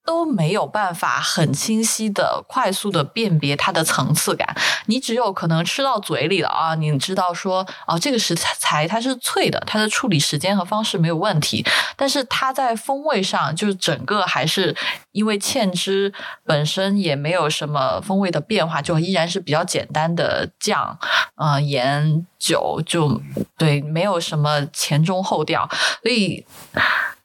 [0.08, 4.56] 都没有办法很清晰的、快速的辨别它的层次感。
[4.86, 11.62] 你只有可能吃到嘴里了啊，你知道说哦，这个食材它是脆的，它的处理时间和方式没有问题，
[11.94, 14.74] 但是它在风味上就是整个还是
[15.12, 16.10] 因为芡汁
[16.42, 20.98] 本身也没有什么风味的变化，就依然是比较简单的酱、
[21.34, 23.20] 呃盐、酒，就
[23.58, 25.68] 对，没有什么前中后调，
[26.02, 26.46] 所以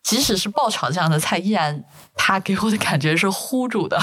[0.03, 1.83] 即使是爆炒这样的菜，依然
[2.15, 3.97] 它给我的感觉是糊住的。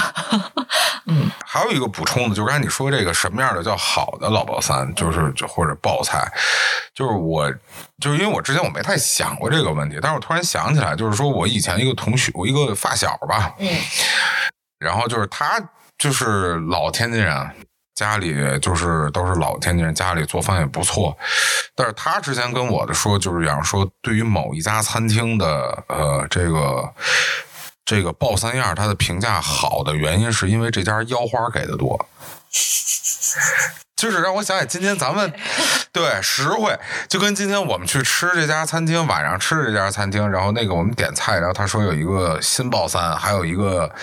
[1.05, 6.31] 嗯还有一个补充的，就刚才你说这个什么样的叫好的老爆三，就是就或者爆菜，
[6.93, 7.51] 就是我
[7.99, 13.69] 就是因为我之前我没太想过这个问题，但是我突然想起来，就是说我以前一个同学，我一个发小吧，嗯，
[14.79, 15.61] 然后就是他
[15.97, 17.35] 就是老天津人，
[18.01, 21.15] 家里就是都是老天津人，家里做饭也不错，
[21.75, 26.93] 但是他之前跟我的说，就是讲说对于某一家餐厅的呃这个。
[27.83, 32.07] 这个爆三样，他的评价好的原因是因为这家腰花给的多，
[34.01, 35.31] 就是让我想起今天咱们
[35.93, 36.75] 对实惠，
[37.07, 43.93] 就跟今天我们去吃这家餐厅，晚上吃这家餐厅，然后那个我们点菜，然后他说有一个新爆三，还有一个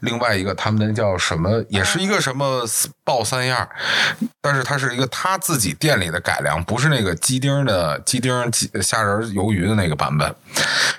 [0.00, 2.64] 另外一个他们那叫什么，也是一个什么
[3.04, 3.68] 爆三样，
[4.42, 10.34] 但是它是一个他自己店里的改良，不是那个鸡丁的鸡丁鸡虾仁鱿鱼的那个版本。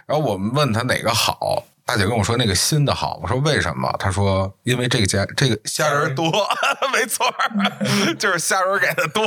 [0.05, 1.65] 然后我们问他哪个好。
[1.87, 3.89] 大姐跟我说那个新的好，我说为什么？
[3.97, 6.29] 她说因为这个家这个虾仁多，
[6.93, 7.25] 没错，
[8.19, 9.25] 就是虾仁给的多。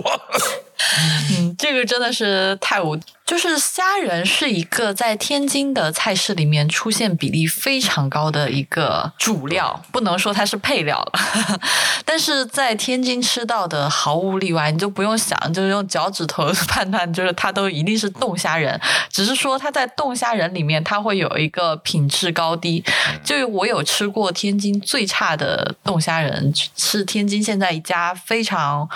[1.31, 11.61] 嗯，这个真的是太无，就是虾仁是一个在天津的菜式里面出现比例非常高的一个主料，不能说它是配料了，
[12.05, 22.83] 但是在天津吃到的毫无例外，你就不用想，就是用脚趾头 判断，就是它都一定是冻虾仁，只是说它在冻虾仁里面，它会有一个品质高低。
[23.23, 28.89] 就我有吃过天津最差的冻虾仁，是天津现在一家非常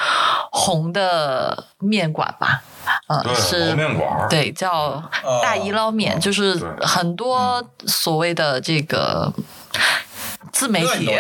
[0.51, 1.67] 红的。
[1.85, 2.63] 面馆吧，
[3.09, 5.03] 嗯，是面馆，对，叫
[5.43, 9.33] 大姨捞面，就是很多所谓的这个
[10.53, 11.11] 自媒体，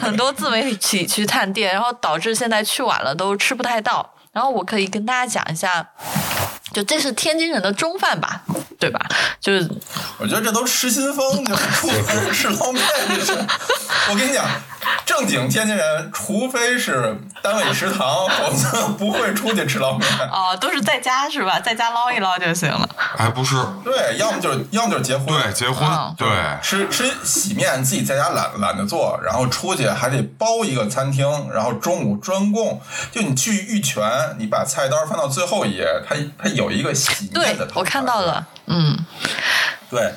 [0.00, 4.14] 很多自媒体去探店，然后导致现在去晚了都吃不太到。
[4.32, 5.84] 然后我可以跟大家讲一下，
[6.72, 8.42] 就这是天津人的中饭吧，
[8.78, 9.00] 对吧？
[9.40, 9.68] 就是
[10.18, 11.52] 我觉得这都失心疯，就
[12.32, 12.80] 吃捞面。
[14.08, 14.44] 我跟你讲。
[15.04, 20.08] 正经天津人，除非是单位食堂，否则不会出去吃捞面。
[20.30, 21.58] 哦，都是在家是吧？
[21.60, 22.88] 在家捞一捞就行了。
[22.96, 23.56] 还不是？
[23.84, 25.26] 对，要么就是要么就是结婚。
[25.26, 25.88] 对，结婚。
[26.16, 26.28] 对，
[26.62, 32.80] 吃吃洗面，自己在家懒懒得做，然后出去还得包一个餐厅，然后中午专供。
[33.10, 34.02] 就你去玉泉，
[34.38, 37.66] 你把菜单翻到最后一页，它它有一个洗面的。
[37.66, 38.46] 对，我看到了。
[38.66, 38.96] 嗯，
[39.90, 40.14] 对。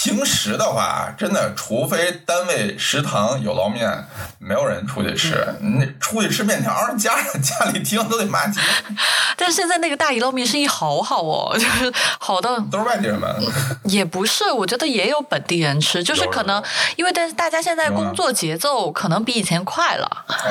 [0.00, 4.06] 平时的话，真的，除非单位食堂有捞面，
[4.38, 5.44] 没有人出去吃。
[5.60, 8.60] 你出去吃面条，家家里听都得骂街。
[9.36, 13.28] 但是现在那个大姨捞面生意好好哦， 就是好到都是外地人们。
[13.84, 16.62] 也不是，我觉得也有本地人吃，就是可能
[16.94, 20.08] 因为但是大家现在工作节奏可能比以前快了。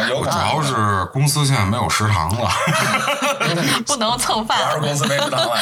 [0.09, 2.49] 有主要是公司现在没有食堂了，
[3.85, 4.57] 不能蹭饭。
[4.57, 5.57] 主要是公司没食堂了。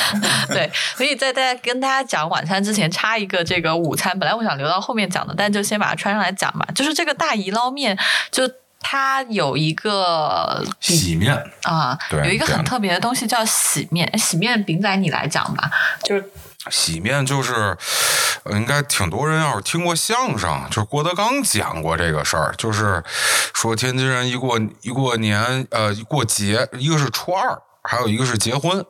[0.48, 3.75] 对，所以在大家跟大家讲晚餐之前，插一个这个。
[3.76, 6.68] 午餐本来我想留到后面讲的，但就先把它穿上来讲吧。
[6.74, 7.98] 就是这个大姨捞面，
[8.32, 14.18] 就它有一个洗面啊，有一个很特别的东西叫洗面。
[14.18, 15.72] 洗面饼仔，你来讲吧。
[16.04, 16.30] 就是
[16.70, 17.76] 洗面，就是
[18.52, 23.04] 应该挺多人要是听过相声，就是郭德纲讲过这个事儿，就是
[23.54, 28.86] 说天津人一过一过年，呃，一过节，一个是初二，还有一个是结婚，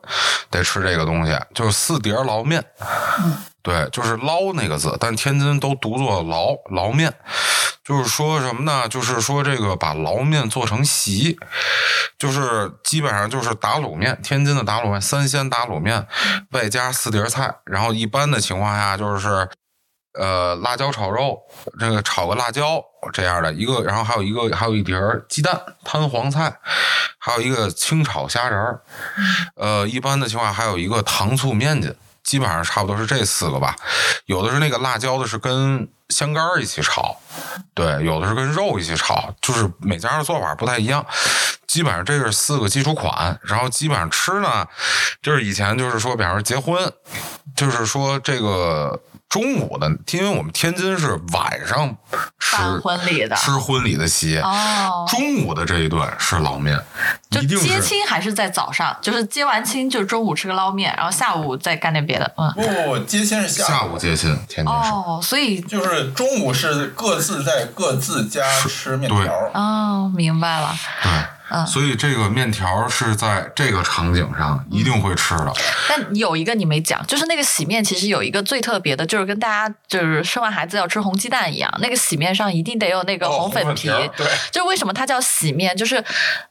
[0.50, 2.62] 得吃这个东西，就是四碟捞面。
[3.66, 7.12] 对，就是捞那个字，但天津都读作捞捞面，
[7.82, 8.86] 就是说什么呢？
[8.86, 11.36] 就是说这个把捞面做成席，
[12.16, 16.06] 就是基本上就是打卤面，天津的打卤面，三鲜打卤面，
[16.52, 19.48] 外加四碟菜，然后一般的情况下就是
[20.16, 21.36] 呃辣椒炒肉，
[21.76, 22.80] 这个炒个辣椒
[23.12, 24.96] 这样的一个，然后还有一个还有一碟
[25.28, 26.56] 鸡蛋摊黄菜，
[27.18, 28.80] 还有一个清炒虾仁儿，
[29.56, 31.92] 呃一般的情况还有一个糖醋面筋。
[32.26, 33.76] 基本上差不多是这四个吧，
[34.26, 37.16] 有的是那个辣椒的，是跟香干一起炒，
[37.72, 41.06] 对，有的是跟肉一起炒，就是每家的做法不太一样。
[41.68, 44.66] 基本上这是四个基础款，然后基本上吃呢，
[45.22, 46.92] 就是以前就是说，比方说结婚，
[47.54, 51.96] 就是说这个中午的，因为我们天津是晚上。
[52.38, 54.38] 吃办婚礼的吃婚礼的席。
[54.38, 56.78] 哦，中午的这一顿是捞面，
[57.28, 62.32] 就接亲还是在早上，就是接完亲就中午吃个捞面，然后下午再干点别的。
[62.36, 64.90] 嗯，不不不，接亲是下午接亲，天津是。
[64.90, 69.50] 哦，所以就是中午是各自在各自家吃面条。
[69.52, 70.72] 哦，明白了。
[71.02, 71.10] 对，
[71.50, 75.52] 嗯所以这个面条是在这个场景上一定会吃的。
[75.88, 83.88] 但有一个你没讲，就是那个洗面，其实有一个最特别的，就是跟大家就是生完孩子要吃红鸡蛋一样，那个洗面上一定得有那个哦红粉皮。
[83.88, 85.96] 红粉皮对就是为什么它叫洗面，就是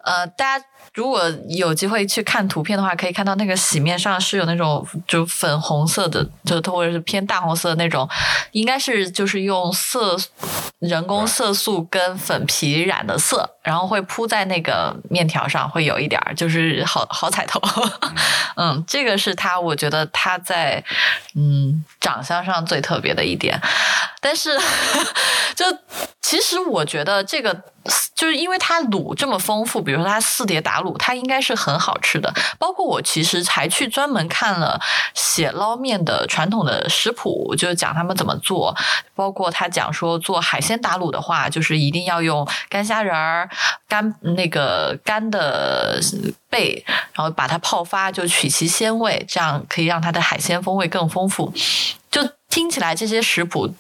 [0.04, 0.66] 呃，大家。
[0.94, 8.08] 如果有机会去看图片的话，可以看到那个洗面上是有那种就粉红色的，就或者是偏大红色的那种，
[8.52, 10.16] 应该是就是用色
[10.80, 17.60] 人工色素跟粉皮染的色，然后会铺在那个面条上，会有一点儿就是好好彩头。
[18.56, 20.84] 嗯， 这个是他，我觉得他在
[21.36, 23.60] 嗯长相上最特别的一点。
[24.22, 24.58] 但是，
[25.56, 25.66] 就
[26.22, 27.54] 其实我觉得这个
[28.16, 32.34] 就是因为它卤这么丰富，比如说它四碟打卤，它应该是很好吃的。
[32.58, 34.80] 包括我其实还去专门看了
[35.14, 38.76] 写捞面的传统的食谱，就是讲他们怎么做。
[39.14, 43.50] 包括他讲说做海鲜打卤的话，就是一定要用干虾仁儿、
[43.88, 46.00] 干那个干的
[46.50, 51.54] 贝，然后把它泡发，就取其鲜味，这样可以让它的海鲜风味更丰富。
[52.10, 53.74] 就听起来这些食谱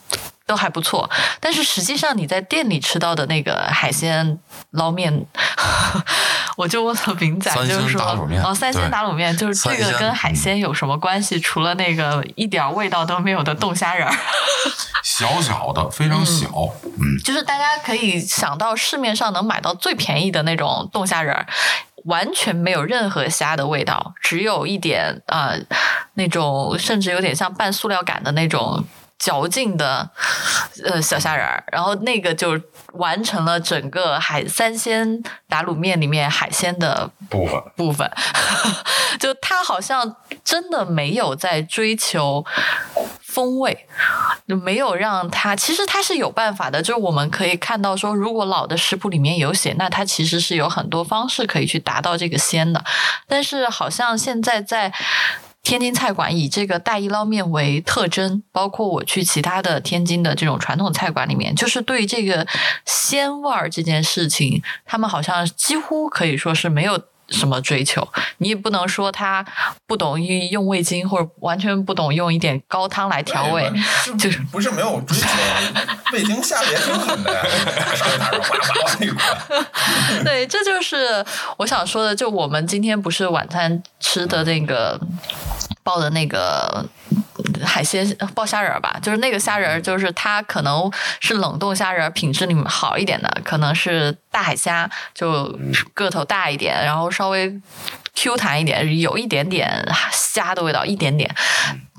[0.46, 4.38] 都还不错，但是实际上你在店里吃到的那个海鲜
[4.72, 5.26] 捞面，
[6.56, 8.02] 我就问了饼仔，就是说
[8.44, 11.40] 哦，三鲜打卤面就是这个跟海鲜有什么关系？
[11.40, 14.16] 除了那个一点味道都没有的冻虾仁儿。
[15.04, 16.48] 小小的，非常小，
[16.84, 21.46] 嗯，就是大家可以想到市面上能买到最便宜的那种冻虾仁儿，
[22.06, 25.58] 完全没有任何虾的味道，只有一点呃
[26.16, 28.84] 那种甚至有点像半塑料感的那种
[29.17, 30.10] 嚼劲的
[30.84, 32.60] 呃小虾仁儿，然后那个就
[32.93, 38.10] 完成了整个海三鲜打卤面里面海鲜的部分部分，
[39.19, 42.45] 就它好像真的没有在追求
[43.21, 43.88] 风味，
[44.47, 45.56] 就没有让它。
[45.56, 52.84] 其实它是有办法的，就是我们可以看到说，如果老的食谱里面有写，那它其实是有很多方式可以去达到这个鲜的。
[53.28, 54.93] 但是好像现在在。
[55.65, 62.45] 天津菜馆以这个大一捞面为特征，包括我去其他的天津的这种传统菜馆里面，就是对这个
[62.86, 68.08] 鲜味儿这件事情，他们好像几乎可以说是没有什么追求。
[68.38, 69.46] 你也不能说他
[69.88, 73.72] 不懂用味精，或者完全不懂用一点高汤来调味。
[74.20, 75.28] 就是不是没有追求，
[76.14, 77.46] 味精下的也挺狠的。
[80.24, 81.26] 对，这就是
[81.58, 82.16] 我想说的。
[82.16, 85.00] 就我们今天不是晚餐吃的那个
[85.84, 86.86] 爆的那个。
[87.63, 95.58] 海鲜爆虾仁儿吧，就是那个虾仁儿，就是它可能是冷冻虾仁儿，品质里面好一点的，可能是大海虾，就
[95.94, 97.54] 个头大一点，然后稍微
[98.15, 101.34] Q 弹一点，有一点点虾的味道，一点点，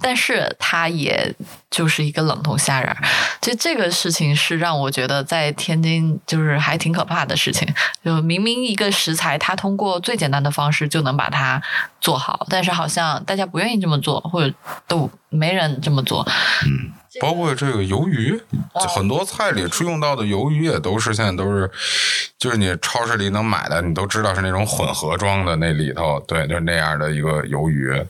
[0.03, 1.35] 但是它也
[1.71, 2.97] 就是一个冷冻虾仁儿。
[3.41, 7.67] 就这个事情是让我觉得在天津就是还挺可怕的事情，
[8.05, 11.63] 就明明一个食材，它通过最简单的方式就能把它
[12.01, 14.53] 做好，但是好像大家不愿意这么做，或者
[14.87, 16.27] 都没人这么做。
[16.67, 18.41] 嗯，包括这个鱿鱼，
[18.95, 21.71] 很多菜里出用到的鱿鱼也都是现在都是，
[22.39, 28.05] 就是你超市里能买的，你都知道是那种混合装的，那里头对，就是那样的一个鱿鱼。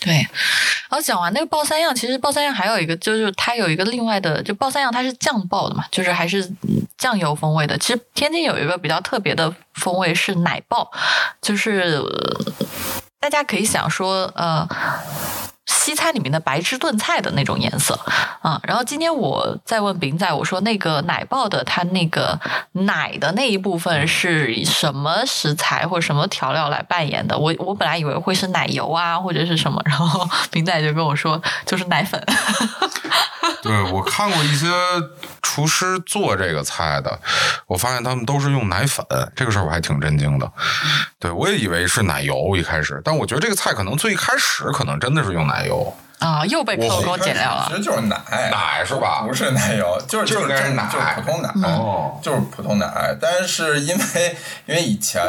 [0.00, 6.50] 对，然后讲完那个爆三样，其实爆三样还有一个，就是它有一个另外的，就爆三样它是酱爆的嘛，就是还是
[6.96, 7.76] 酱油风味的。
[7.78, 10.90] 其实天津有一个比较特别的风味是奶爆，
[11.42, 12.02] 就是、
[13.20, 14.66] 大家可以想说，呃。
[15.66, 17.98] 西餐里面的白汁炖菜的那种颜色
[18.42, 22.38] 啊，然后今天我在问饼仔，我说那个奶爆的它那个
[22.72, 27.38] 奶的那一部分是以什么食材或者什么调料来扮演的？
[27.38, 32.20] 我我本来以为会是奶油啊或者是什么，然后 饼仔就跟我说就是奶粉。
[33.62, 34.66] 对我看过一些
[35.42, 37.20] 厨师做这个菜的，
[37.66, 39.04] 我发现他们都是用奶粉，
[39.36, 40.50] 这个事儿我还挺震惊的。
[41.20, 45.94] 对我也以为是奶油一开始，但我觉得这个菜可能最开始可能真的是用奶油。
[46.18, 47.76] 啊，又被扣给我剪掉了其。
[47.76, 48.16] 实就是奶，
[48.50, 53.16] 奶是吧不是奶油，就是就就是奶就是普通奶，哦就是普通奶。
[53.18, 55.22] 但是因为因为以前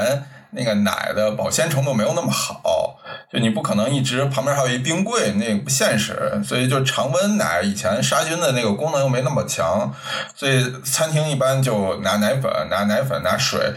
[0.52, 2.98] 那个奶的保鲜程度没有那么好，
[3.32, 6.42] 就你不可能一直旁边还有一冰柜，那不现实。
[6.44, 9.94] 所以就常温奶以前杀菌的那个功能又没那么强，
[10.36, 13.74] 所以餐厅一般就拿奶粉、拿奶粉、拿水，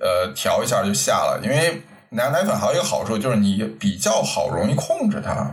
[0.00, 1.40] 呃，调一下就下了。
[1.42, 5.50] 因为拿奶粉还有一个好处就是你比较好容易控制它。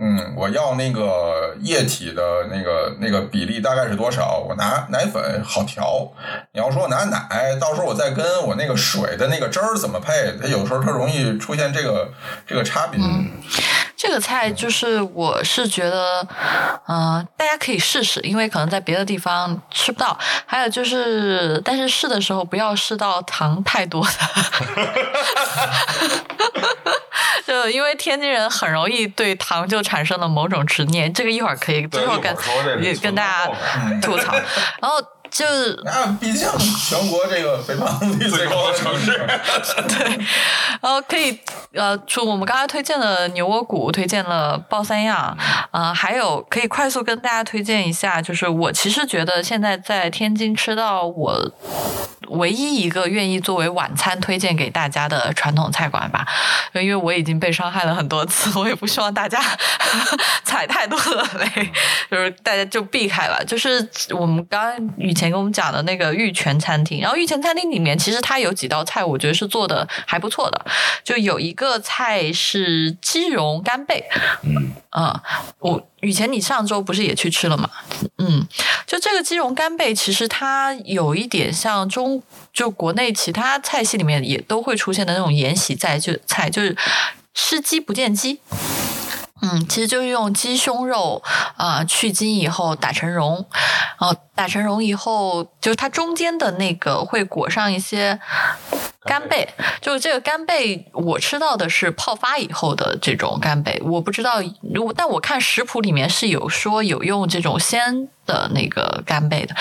[0.00, 4.38] 嗯，我要那个液体的那个那个比例大概是多少？
[4.48, 6.08] 我拿奶粉好调。
[6.52, 10.36] 你要说我拿奶，到时候我再跟我那个水的那个汁儿怎么配？
[10.40, 12.12] 它有时候它容易出现这个
[12.46, 13.00] 这个差别。
[13.96, 16.24] 这个菜就是我是觉得，
[16.86, 20.16] 嗯、大家可以试试，因为可能在别的地方吃不到。
[20.46, 24.10] 还有就是，但是试的时候不要试到糖太多的。
[27.48, 32.36] 就因为天津人很容易对糖就产生了某种执念，这个一会儿可以最后跟
[33.00, 33.50] 跟大家
[33.86, 34.34] 嗯吐槽。
[34.34, 36.48] 然后就是那毕竟
[36.88, 39.12] 全国这个肥胖率最高的城市，
[39.88, 40.18] 对，
[40.80, 41.38] 然后可以
[41.74, 45.36] 呃，除我们刚才推荐了牛窝骨，推荐了鲍三样，
[45.70, 51.52] 呃，还有可以快速跟大家推荐一下，就是我其实觉得现在在天津吃到我
[52.28, 56.26] 唯一一个愿意作为晚餐推荐给大家的传统菜馆吧，
[56.74, 59.40] 因为我已经被伤害了很多次，我也不希望大家
[60.44, 61.70] 踩太多的雷，
[62.10, 63.42] 就是大家就避开了。
[63.46, 70.64] 就是我们刚刚以前跟我们讲的那个玉泉餐厅，然后玉泉餐厅里面其实它有几道菜，我觉得是做的还不错的，
[71.02, 74.04] 就有一个菜是鸡茸干贝，
[74.42, 75.20] 嗯嗯，
[75.58, 77.68] 我以前你上周不是也去吃了吗？
[78.18, 78.46] 嗯，
[78.86, 86.76] 就这个鸡茸干贝，其实它有一点像中，就国内其他菜系里面也都会出现的那种延禧菜，就菜就是
[87.34, 88.40] 吃鸡不见鸡。
[89.40, 91.22] 嗯，其实就是用鸡胸肉
[91.56, 93.46] 啊、去筋以后打成蓉，
[94.00, 98.18] 然后打成蓉以后，就是它中间的那个会裹上一些
[99.08, 99.48] 干贝，
[99.80, 104.42] 就是这个干贝，我吃到的是泡发以后的这种干贝，我不知道，
[104.74, 109.54] 如果但我看食谱里面是有说有用这种鲜的那个干贝的，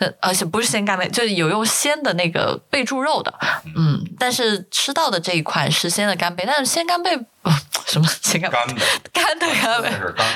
[0.00, 3.32] 呃，而且不是鲜干贝，就是有用鲜的那个贝柱肉的，
[3.74, 7.52] 嗯，但是吃到的这一款是鲜的干贝，但是鲜干贝、呃、
[7.86, 8.82] 什么鲜干贝干的，
[9.12, 9.90] 干的干贝。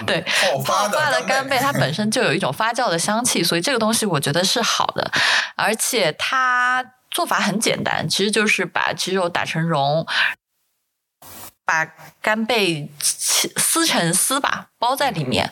[0.06, 0.20] 对，
[0.64, 5.10] 泡发的干，贝它本身就有一种发酵的香气，所以这个东西我觉得是好的，
[5.54, 6.82] 而且它
[7.14, 10.06] 做法很简单，其实就是把鸡肉打成蓉，
[11.64, 11.86] 把
[12.20, 15.50] 干贝切撕成丝吧，包在里面。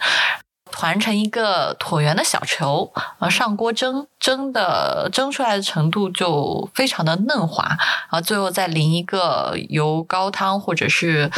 [0.74, 11.30] 团成一个椭圆的小球，然后上锅蒸，蒸的蒸出来的程度就非常的嫩滑，然后最后再淋一个油高汤或者是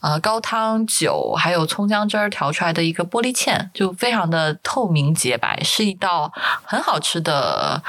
[0.00, 7.82] 呃高汤酒还有葱姜汁儿调出来的一个玻璃芡，就非常的透明洁白，是一道很好吃的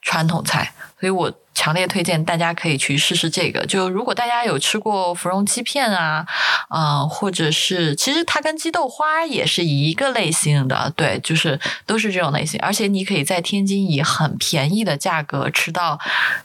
[0.00, 3.64] 传统菜，所以我强烈推荐大家可以去试试这个。
[3.66, 6.26] 就如果大家有吃过芙蓉鸡片啊，
[6.68, 12.60] 啊、或者是其实它跟鸡豆花也是一个类型的，对，就是都是这种类型。
[12.60, 15.98] 而且你可以在天津以很便宜的价格吃到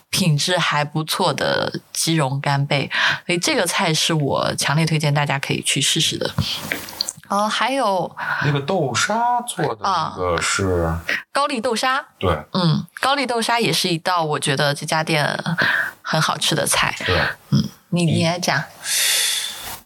[0.10, 2.89] 品质还不错的鸡茸干贝，
[3.26, 6.34] 所以这个菜是我强烈推荐大家可以去试试的。
[7.28, 8.15] 哦，还有
[8.45, 10.93] 那个豆沙做的啊那个是，
[11.32, 15.38] 高丽豆沙，对嗯，高丽豆沙也是一道我觉得这家店
[16.01, 16.95] 很好吃的菜。
[17.05, 17.21] 对，
[17.51, 18.63] 嗯你你来讲，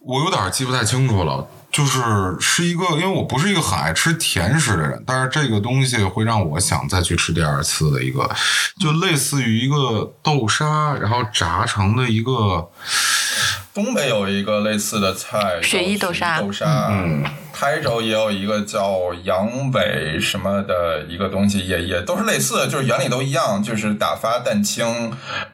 [0.01, 1.47] 我有点记不太清楚了。
[1.71, 2.01] 就是
[2.39, 8.27] 是一个，因为我不是一个很爱吃甜食的人，但是这个东西会让我想再去吃第二次的一个，
[8.79, 12.67] 就类似于一个豆沙，然后炸成的一个，
[13.79, 17.23] 东北有一个类似的菜，雪衣豆沙豆沙，嗯，
[17.53, 24.85] 台州也有一个叫羊尾什么的一个东西，也也都是类似的，就是原理都一样，就是打发蛋清，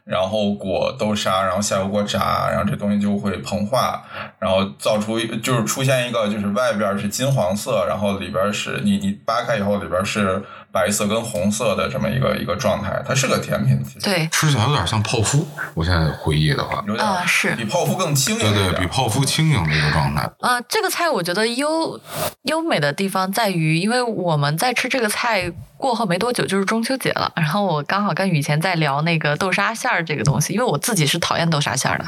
[0.04, 4.02] 然后裹豆沙，然后下油锅炸，然后这东西就会膨化，
[4.40, 10.42] 然后造出就是出现一个就是外边是金黄色，然后里边是你你扒开以后里边是
[10.76, 15.48] 白色跟红色的这么一个一个状态，它是个甜品，对，吃起来有点像泡芙。
[15.72, 20.30] 我现在回忆的话，有点、呃是比泡芙更轻盈对对，比泡芙轻盈的一个状态。
[20.40, 21.98] 呃，这个菜我觉得优
[22.42, 32.04] 优美的地方在于，因为我们在吃这个菜过后没多久就是中秋节了，然后我刚好跟雨前在聊那个豆沙馅儿这个东西，因为我自己是讨厌豆沙馅儿的，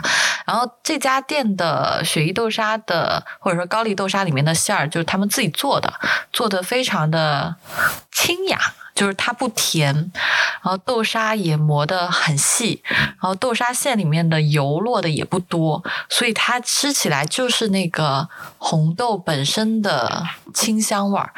[0.47, 5.93] 然后这家店的雪衣豆沙的或者说高丽豆沙里面的馅儿就是他们自己做的，
[6.33, 7.57] 做的非常的
[8.11, 8.59] 清雅。
[8.99, 18.29] 就是它不甜，然后豆沙也磨得很细，然后豆沙馅里面的油落的也不多，所以它吃起来就是那个
[18.59, 21.33] 红豆本身的清香味儿，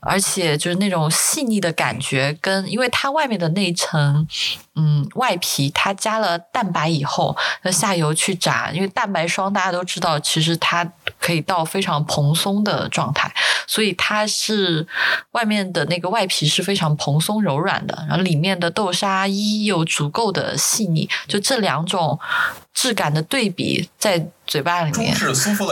[0.00, 4.26] 而且就是那种细腻的感觉，跟因为它外面的那一层。
[4.74, 10.82] 嗯，外皮它加了蛋白以后，那下油去炸，因为蛋白霜大家都知道，其实它
[11.22, 13.32] 可以到非常蓬松的状态，
[13.66, 14.86] 所以它是
[15.30, 22.18] 外面的那个外皮是非常蓬松柔软的，然后里面的豆沙衣又足够的细腻，就这两种
[22.74, 25.16] 质感的对比，在嘴巴里面。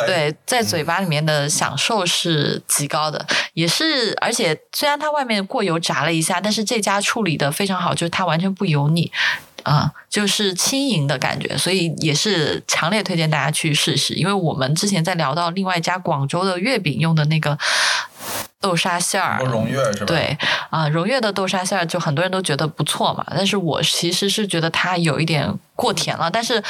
[0.06, 9.10] 对，在嘴巴里面的享受是极高的，也是，而且虽然它外面过油炸了一下，但是这家处理的非常好，就是它完全不油腻，
[9.62, 14.14] 啊、就是轻盈的感觉，所以也是强烈推荐大家去试试。
[14.14, 17.58] 因为我们之前在聊到另外一家广州的月饼用的那个
[18.60, 20.38] 豆沙馅儿，荣悦是吧？，对
[20.70, 26.62] 啊、荣月的豆沙馅儿就很多人都觉得不错嘛，但是我其实是觉得它有一点过甜了，但是。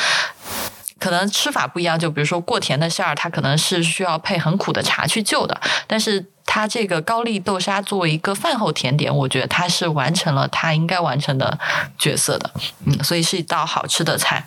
[1.01, 11.59] 可能吃法不一样，就比如说过甜的馅儿，它可能是需要配很苦的茶去救的，但是它这个高丽豆沙作为一个饭后甜点，我觉得它是完成了它应该完成的
[11.98, 12.51] 角色的，
[12.84, 14.44] 嗯，所以是一道好吃的菜。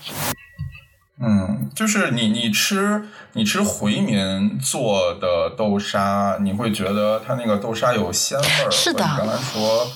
[1.25, 9.87] 嗯，就是你你吃你吃回民做的豆沙，你会觉得它那个豆沙有鲜味儿，是的你刚才说。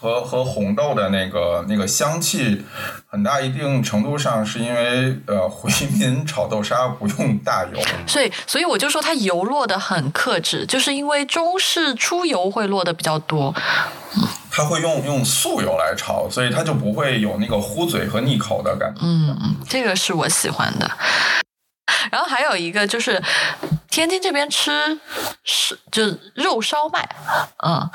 [0.00, 2.64] 和和红豆的那个那个香气，
[3.06, 13.54] 很大一定程度上是因为呃回民炒豆沙不用大油，所以，所以我就说它油落的很克制，就是因为中式出油会落的比较多，
[14.50, 19.02] 它会用用素油来炒，所以它就不会有那个糊嘴和腻口的感觉。
[19.02, 20.90] 嗯，嗯，这个是我喜欢的。
[22.10, 23.22] 然后还有一个就是
[23.90, 24.98] 天津这边吃
[25.44, 27.08] 是就是肉烧麦，
[27.64, 27.90] 嗯，哦，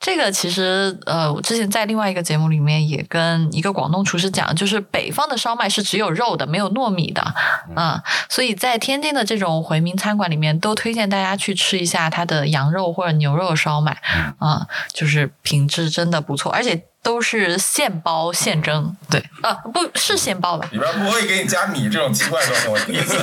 [0.00, 7.34] 这个其实呃，我之前在另外一个节目里面也跟一个广东厨师讲，就是北方的烧麦是只有肉的，没有糯米的，
[7.76, 14.00] 嗯，所以在天津的这种回民餐馆里面，都推荐大家去吃一下它的羊肉或者牛肉烧麦，
[14.40, 20.68] 嗯、就是品质真的不错，而且都是现包现蒸，对，啊，不是现包吧？
[20.70, 22.68] 里边不会给你加米这种奇怪的东西。
[22.68, 23.18] 我第一次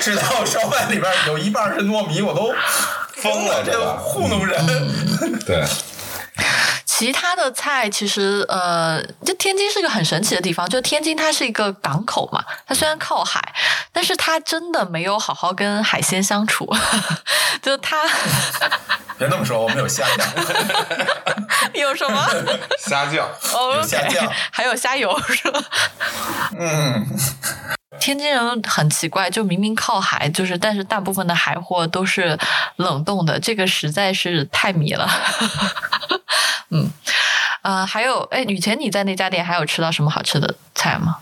[0.00, 2.54] 知道烧麦里边有一半是糯米，我都
[3.16, 4.64] 疯了， 这糊弄人。
[5.44, 5.64] 对，
[6.86, 13.42] 其他的菜其实呃，就天津是个很神奇的地方，就天津它是一个港口嘛，它虽然靠海，
[13.92, 16.72] 但是它真的没有好好跟海鲜相处，
[17.60, 17.96] 就它
[19.18, 20.26] 别那么说，我们有虾酱，
[21.78, 22.26] 有什么？
[22.86, 25.60] 虾酱，哦有虾 OK，酱还有虾油 是吧？
[26.58, 27.06] 嗯，
[28.00, 32.38] 天津人很奇怪，就明明靠海，就是但是大部分的海货都是
[32.76, 35.08] 冷冻的，这个实在是太迷了。
[36.70, 36.90] 嗯，
[37.62, 41.18] 呃，还有，哎，雨前你在那家店还有吃到什么好吃的菜吗？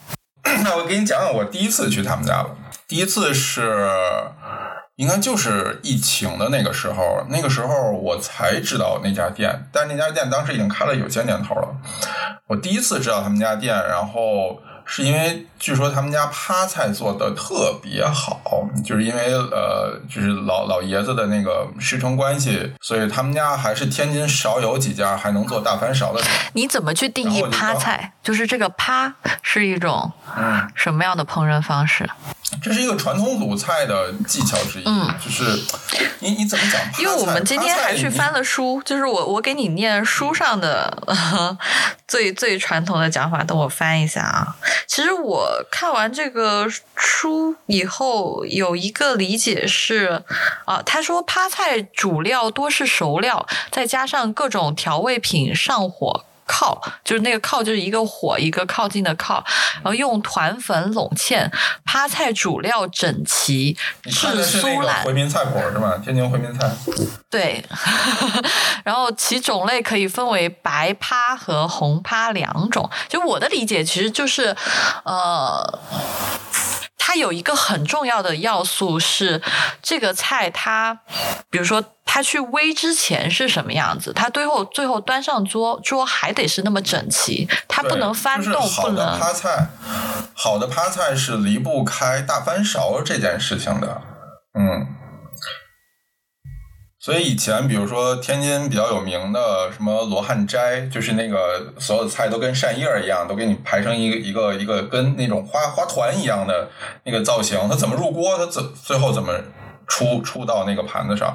[0.65, 2.51] 那 我给你讲讲我第一次去他们家吧。
[2.87, 3.91] 第一次是
[4.99, 11.69] 应该就是疫情的那个时候，那个时候我才知道那家店，但是那家店当时已经开了有些年头了。
[12.49, 26.35] 我第一次知道他们家店，然后是因为据说他们家趴菜做的特别好，就是因为呃，就是老老爷子的那个师承关系，所以他们家还是天津少有几家还能做大翻勺的店。
[26.55, 28.15] 你怎么去定义趴菜？
[28.21, 32.11] 就是这个趴是一种嗯，什么样的烹饪方式？
[32.63, 35.45] 这是一个传统鲁菜的技巧之一，嗯就是
[36.21, 36.81] 你你怎么讲？
[36.99, 41.57] 因为我们今天还去翻了，书，就是我我给你念书上的、 呃、
[42.07, 44.57] 最最传统的讲法，等我翻一下啊。
[44.87, 50.23] 其实我看完这个书以后，有一个理解是
[50.65, 56.25] 啊，他说趴菜主料多是熟料，再加上各种调味品上火。
[56.49, 59.45] 靠，就是那个靠，就是一个火一个靠近的靠，
[59.77, 61.49] 然后用团粉拢芡，
[61.85, 63.77] 趴菜主料整齐，
[64.07, 65.97] 是那个酥烂回，民菜谱是吧？
[66.03, 66.69] 天津回民菜，
[67.31, 67.63] 对，
[68.83, 72.89] 然后其种类可以分为白趴和红趴两种。
[73.09, 74.57] 就我的理解，其实就是，
[75.05, 75.79] 呃，
[76.99, 79.41] 它有一个很重要的要素是，
[79.81, 81.01] 这个菜它，
[81.49, 89.69] 比如说它去煨之前是什么样子，它最后最后端上桌桌还得是那么整齐，它不能翻就是动，不好的能趴菜，
[90.35, 94.03] 好的趴菜是离不开大翻勺这件事情的，
[94.59, 94.87] 嗯。
[97.09, 106.69] 所以以前，比如说天津比较有名的什么罗汉斋，就是那个所有的菜都跟扇叶儿一样，都给你排成一个一个一个跟那种花花团一样的
[107.05, 107.59] 那个造型。
[107.67, 109.33] 它怎么入锅，它怎最后怎么
[109.87, 111.35] 出出到那个盘子上。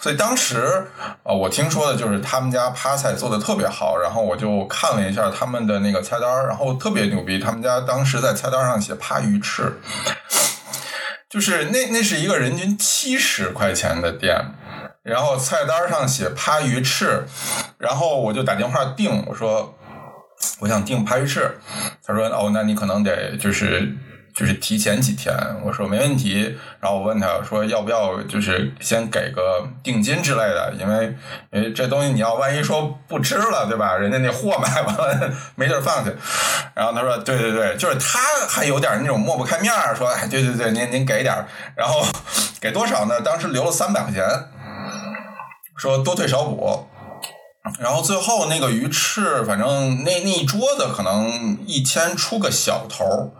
[0.00, 0.88] 所以当时、
[1.22, 7.38] 呃我听说的就是他们家趴菜做的特别好，然后我就看了一下他们的那个菜单，然后特别牛逼。
[7.38, 9.78] 他们家当时在菜单上写趴鱼翅，
[11.30, 14.36] 就是那那是一个人均七十块钱的店，
[15.06, 17.24] 然后菜单上写趴鱼翅，
[17.78, 19.72] 然后我就打电话订，我说
[20.58, 21.58] 我想订趴鱼翅，
[22.04, 23.96] 他说哦，那你可能得就是
[24.34, 25.32] 就是提前几天，
[25.64, 26.58] 我说没问题。
[26.80, 31.16] 然后我问他说要不要就是先给个定金之类的，因为
[31.52, 33.96] 因为这东西你要万一说不吃了，对吧？
[33.96, 36.12] 人家那货买完了没地儿放去。
[36.74, 41.46] 然后他说对对对，就是他还有点那种抹不开面儿，说哎对对对，您您给点儿。
[41.76, 42.04] 然后
[42.60, 43.20] 给多少呢？
[43.20, 44.22] 当时留了三百块钱，
[45.76, 46.86] 说多退少补。
[47.80, 53.30] 然后最后那个鱼翅，反正那那一桌子可能一千出个小头儿。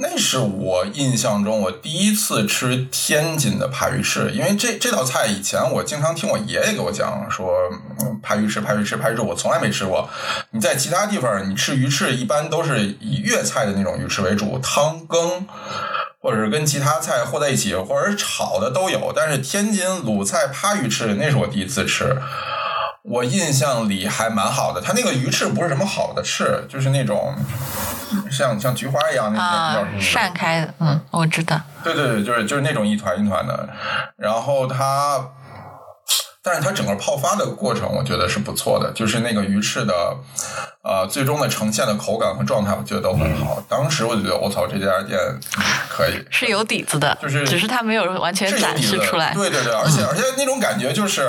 [0.00, 7.52] 那是我印象中我第一次吃天津的扒鱼翅，因为这这道菜以前我经常听我爷爷给我讲说，
[7.98, 10.08] 嗯扒鱼翅扒鱼翅扒鱼翅，我从来没吃过。
[10.52, 15.46] 你在其他地方你吃鱼翅，一般都是以粤菜的那种鱼翅为主，汤羹。
[16.20, 19.12] 或者是跟其他菜和在一起，或者是炒的都有。
[19.14, 22.16] 但是天津鲁菜扒鱼翅，那是我第一次吃，
[23.02, 24.80] 我印象里还蛮好的。
[24.80, 27.34] 它那个鱼翅不是什么好的翅，就是那种
[28.30, 30.00] 像像菊花一样那种叫什啊，么？
[30.00, 31.60] 散开的，嗯，我知道。
[31.84, 33.68] 对对对，就是就是那种一团一团的。
[34.16, 35.24] 然后它，
[36.42, 38.90] 但是它整个泡发的过程，我觉得是不错的。
[38.92, 39.94] 就是那个鱼翅的，
[40.82, 43.62] 呃，最终的呈现的口感和状态，我觉得都很好。
[43.68, 45.18] 当时我就觉得，我操，这家店
[45.88, 46.24] 可以。
[46.30, 49.34] 是有底子的，就是只是它没有完全展是有底子示出来。
[49.34, 51.28] 对对对，而且 而且那种感觉就是，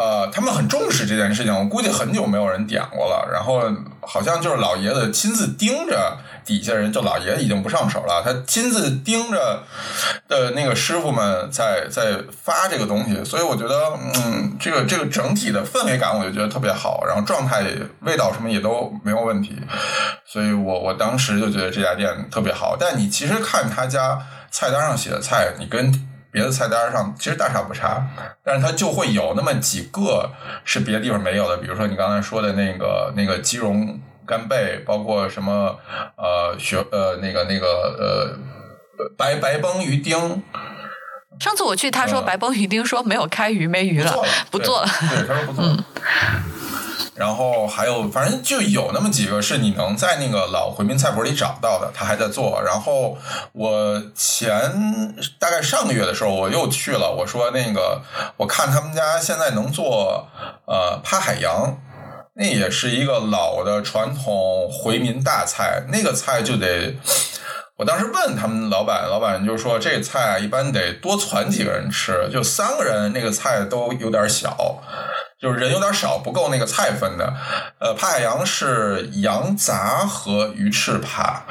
[0.00, 1.54] 呃，他们很重视这件事情。
[1.54, 3.60] 我估计很久没有人点过了，然后
[4.00, 9.62] 好像就是老爷子亲自盯着底下人，就老爷子已经不上手了，他亲自盯着
[10.26, 17.62] 的那个师傅们在在发这个东西，所以我觉得，嗯，这个这个整体的氛围感，我就觉得特别好，然后状态、
[18.00, 19.54] 味道什么也都没有问题，
[20.24, 22.74] 所以我我当时就觉得这家店特别好。
[22.80, 24.18] 但你其实看他家
[24.50, 25.92] 菜单上写的菜，你跟
[26.32, 28.06] 别的菜单上其实大差不差，
[28.44, 30.30] 但是它就会有那么几个
[30.64, 35.76] 是别的地方没有的，比如说你刚才说的那个那个鸡茸干贝，包括什么
[36.16, 37.66] 呃雪呃那个那个
[37.98, 40.42] 呃白白崩鱼丁，
[41.40, 44.14] 上次我去，他说嗯白崩鱼丁说没有开鱼，没鱼了，
[44.50, 44.88] 不对做了。
[45.02, 45.84] 嗯对，他说不做了。
[47.14, 52.62] 然后还有，反正就有那么几个是你能在那个老回民菜谱里找到的，他还在做。
[52.64, 53.16] 然后
[53.52, 58.02] 我前大概上个月的时候，我又去了，我说那个
[58.36, 60.28] 我看他们家现在能做
[60.66, 61.78] 呃趴海洋。
[62.34, 66.94] 那也是一个老的传统回民大菜，那个菜就得，
[67.76, 74.80] 我当时问他们老板，老板就说这菜一般得多攒几个人吃，就三个人那个菜都有点小，
[75.40, 77.32] 就是人有点少，不够那个菜分的。
[77.78, 81.44] 呃，扒海洋是羊杂和鱼翅扒，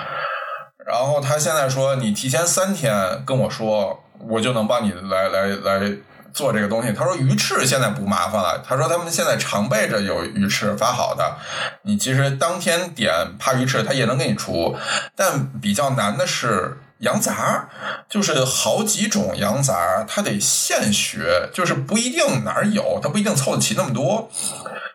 [0.86, 5.92] 然后他现在说你提前三天跟我说，我就能帮你来来来
[6.32, 6.94] 做这个东西。
[6.94, 11.38] 他说鱼翅现在不麻烦了，他说他们现在常备着有鱼翅发好的，
[11.82, 14.78] 你其实当天点扒鱼翅他也能给你出，
[15.16, 16.78] 但比较难的是。
[17.00, 17.70] 羊杂
[18.10, 24.30] 就是好几种羊杂，他得现学，就是不一定哪儿有，他不一定凑得齐那么多，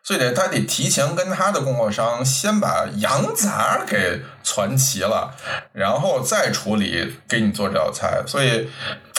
[0.02, 5.34] 所以得他得提前跟他的供货商先把羊杂给攒齐了，
[5.72, 8.22] 然后再处理给你做这道菜。
[8.26, 8.68] 所以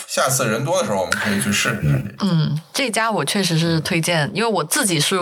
[0.08, 2.16] 下次人多的时候，我们可以去试试。
[2.20, 5.18] 嗯，这家我确实是推荐，因为我自己是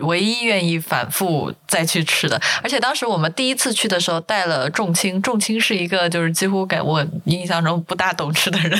[0.00, 2.40] 唯一愿意反复再去吃的。
[2.62, 8.78] 而且当时我们第一次去的时候带了重青，重青是一个就是几乎给我印象中不大懂吃的人。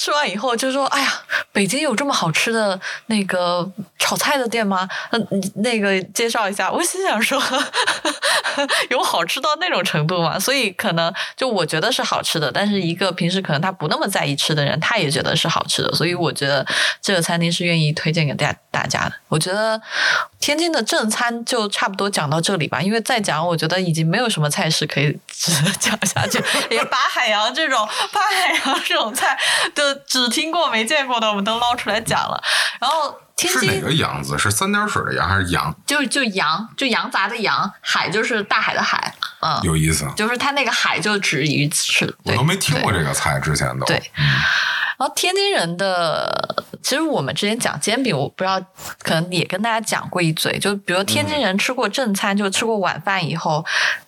[0.00, 1.12] 吃完以后就说：“哎呀，
[1.52, 4.88] 北京有这么好吃的那个炒菜的店吗？
[5.10, 7.38] 嗯，那个介绍一下。”我心想说
[8.88, 15.92] ：“有好吃到那种程度吗？”所以可能就我觉得是好吃的，但是一个平时可能他不那么在意吃的人，他也觉得是好吃的。
[15.92, 16.66] 所以我觉得
[17.02, 19.12] 这个餐厅是愿意推荐给大家大家的。
[19.28, 19.80] 我觉得
[20.38, 29.38] 天津的正餐就差不多讲到这里吧，因为再讲我觉得已经没有什么菜式可以值得讲下去， 连扒海洋这种扒海洋这种菜，
[29.74, 32.42] 就只听过没见过的，我们都捞出来讲了。
[32.80, 34.38] 然后天是哪个羊字？
[34.38, 35.74] 是三点水的羊还是羊？
[35.86, 43.86] 就就羊就羊杂的羊，海就是大海的海，嗯，有意思，就是它那个海就指鱼翅，我都没听过这个菜，之前都。
[43.86, 44.02] 对
[45.00, 46.30] 然后天津人的，
[46.82, 48.60] 其实我们之前讲煎饼，我不知道，
[49.02, 50.58] 可能也跟大家讲过一嘴。
[50.58, 53.64] 就比如天津人吃过正餐，就吃过晚饭以后，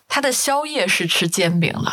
[0.06, 1.90] 他的宵夜是吃煎饼的，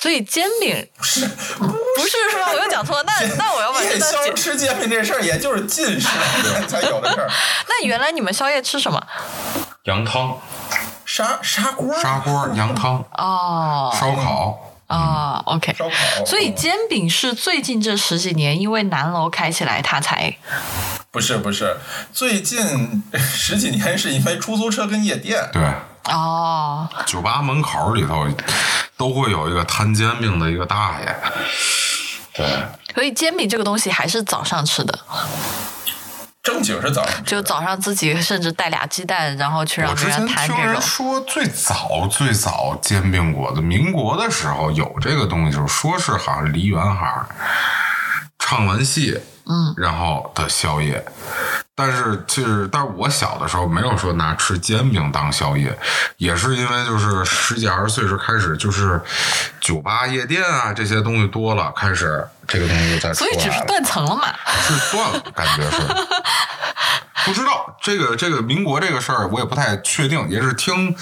[0.00, 2.50] 所以煎饼不是是吧？
[2.50, 4.00] 我又讲错了，那那我要把这夜。
[4.00, 6.08] 宵吃煎饼这事儿，也就是近十
[6.42, 7.30] 年才有的事儿。
[7.70, 9.00] 那原来你们宵夜吃什么？
[9.84, 10.36] 羊汤，
[11.04, 15.74] 砂砂锅、砂锅、羊汤、哦烧烤，哦，OK。
[16.26, 20.36] 所以煎饼是最近这十几年，因为南楼开起来，它才
[21.10, 21.76] 不是不是，
[22.12, 25.48] 最近十几年是因为出租车跟夜店。
[25.52, 25.62] 对，
[26.12, 28.28] 哦，酒吧门口里头
[28.96, 31.16] 都会有一个摊煎饼的一个大爷。
[32.34, 32.46] 对，
[32.94, 34.98] 所以煎饼这个东西还是早上吃的，
[36.44, 40.80] 正经是早上，就早上自己甚至带俩鸡蛋，然后去让别人摊这种。
[40.80, 47.26] 说，最早最早煎饼果子，民国的时候有这个东西，就是说是好像梨园行
[48.38, 51.04] 唱完戏，嗯，然后的宵夜。
[51.76, 55.76] 但是其实，但是我小的时候没有说拿吃煎饼当宵夜，
[56.18, 59.00] 也是因为就是十几二十岁时开始，就是
[59.60, 63.60] 酒吧、夜店啊这些东西多了，开始这个东西就在出所以只是。
[63.66, 64.32] 断层了嘛。
[64.62, 65.82] 是断了，感觉是。
[67.26, 70.94] 不知道这个这个民国这个事儿，我也不太确定，也是听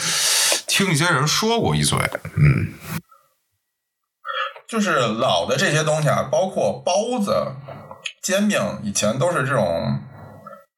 [0.67, 1.99] 听一些人说过一嘴。
[2.37, 2.73] 嗯，
[4.73, 7.53] 就是老的这些东西啊，包括包子、
[8.23, 10.01] 煎饼，以前都是这种，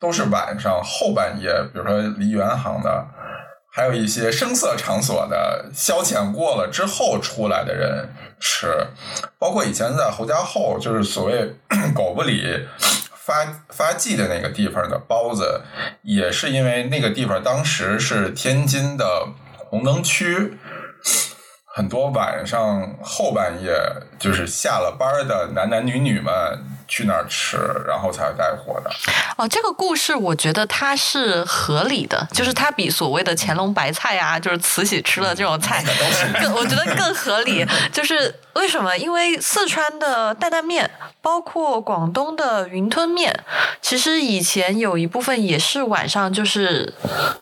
[0.00, 3.06] 都是晚上后半夜，比如说梨园行的，
[3.72, 8.08] 还有一些声色场所的消遣过了之后出来的人
[8.40, 8.88] 吃，
[9.38, 11.54] 包括以前在侯家后，就是所谓
[11.94, 12.66] 狗不理。
[13.24, 15.62] 发发迹的那个地方的包子，
[16.02, 19.28] 也是因为那个地方当时是天津的
[19.70, 20.58] 红灯区，
[21.76, 23.76] 很多晚上后半夜
[24.16, 26.32] 就是下了班的男男女女们
[26.86, 28.90] 去那儿吃，然后才带火的。
[29.36, 35.82] 哦，这个故事我觉得它是合理的，就是它比所谓的乾隆白菜啊，就是慈禧吃了这种菜，
[36.40, 37.66] 更我觉得更合理。
[37.92, 38.96] 就是为什么？
[38.96, 40.90] 因为四川的担担面，
[41.20, 43.44] 包括广东的云吞面，
[43.82, 46.94] 其实以前有一部分也是晚上就是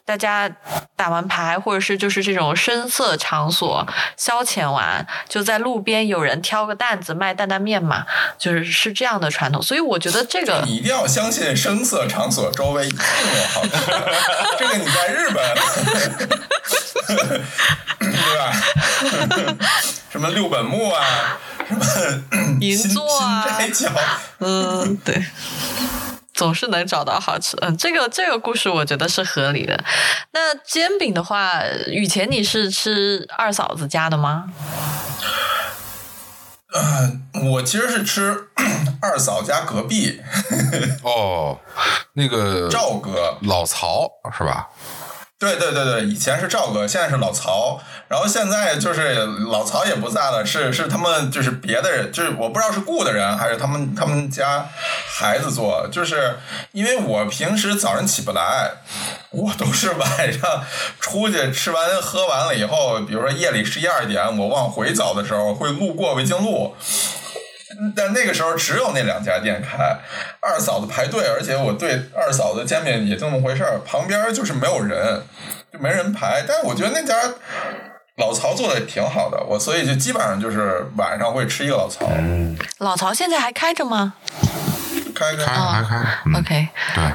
[0.04, 0.50] 大家
[0.96, 3.86] 打完牌，或者是就是这种声色场所
[4.16, 8.04] 消遣完，就在路边有人挑个担子卖担担面嘛，
[8.38, 9.62] 就是是这样的传统。
[9.62, 14.12] 所以我觉得这个你一定要相信声色场所周围一定有好吃的，
[14.58, 15.54] 这个你在日本，
[17.98, 18.52] 对吧？
[20.12, 21.84] 什么六本木啊， 什么
[22.60, 23.90] 银座啊新斋桥，
[24.40, 25.24] 嗯，对，
[26.34, 27.66] 总是能找到好吃的。
[27.66, 29.82] 嗯，这个这个故事我觉得是合理的。
[30.32, 34.44] 那煎饼的话，以前你是吃二嫂子家的吗？
[37.50, 38.48] 我其实是吃
[39.00, 40.20] 二嫂家隔壁
[41.02, 41.58] 哦，
[42.12, 44.68] 那个赵哥，老曹是吧？
[45.42, 54.68] 对对对对，以前是赵哥，现在是老曹，然后现在就是老曹也不在了，是是他们就是别的人，就是我不知道是雇的人还是他们他们家
[55.18, 56.36] 孩子做，就是
[56.70, 58.70] 因为我平时早上起不来，
[59.30, 60.62] 我都是 晚上
[61.00, 66.76] 出去吃完喝完了以后，比如说夜里十一二点，我往回走的时候会路过维京路。
[67.96, 69.96] 但那个时候只有那两家店开，
[70.40, 75.22] 二嫂子排队，而且我对二嫂子煎饼也这么回事儿，旁边就是没有人，
[75.72, 76.44] 就没人排。
[76.46, 77.14] 但是我觉得那家
[78.16, 82.06] 老曹做的也挺好的，我所以就基本上就是晚上会吃一个老曹，
[82.78, 84.14] 老曹现在还开着吗
[85.22, 87.12] 开开开开，嗯？OK，对，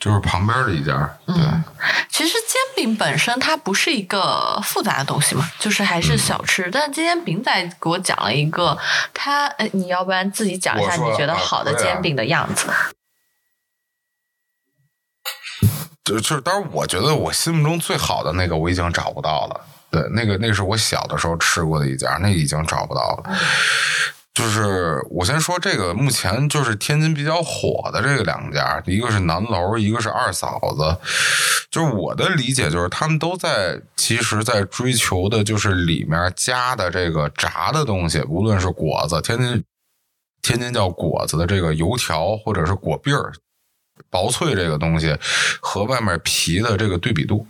[0.00, 1.36] 就是旁边的一家，对，
[2.10, 6.70] 其实煎饼本身它不是一个复杂的东西嘛，就是还是小吃。
[6.70, 8.76] 但今天饼仔给我讲了一个，
[9.14, 12.68] 他呃，你要不然自己讲一下你觉得啊好的煎饼的样子？
[16.04, 19.60] 就就是，当然，我觉得我心目中最好的那个我已经找不到了。
[19.90, 23.36] 对，那个那个是我小的时候吃过的一家，那已经找不到了。
[24.36, 30.94] 就是我先说这个，目前就是天津比较火的这个两家，一个是南楼，一个是二嫂子。
[31.70, 39.64] 就是我的理解，就是他们都在其实，在追求的就是里面加的这个炸的东西，无论是果子，天津
[40.42, 43.32] 天津叫果子的这个油条或者是果篦儿，
[44.10, 45.16] 薄脆这个东西
[45.60, 47.46] 和外面皮的这个对比度，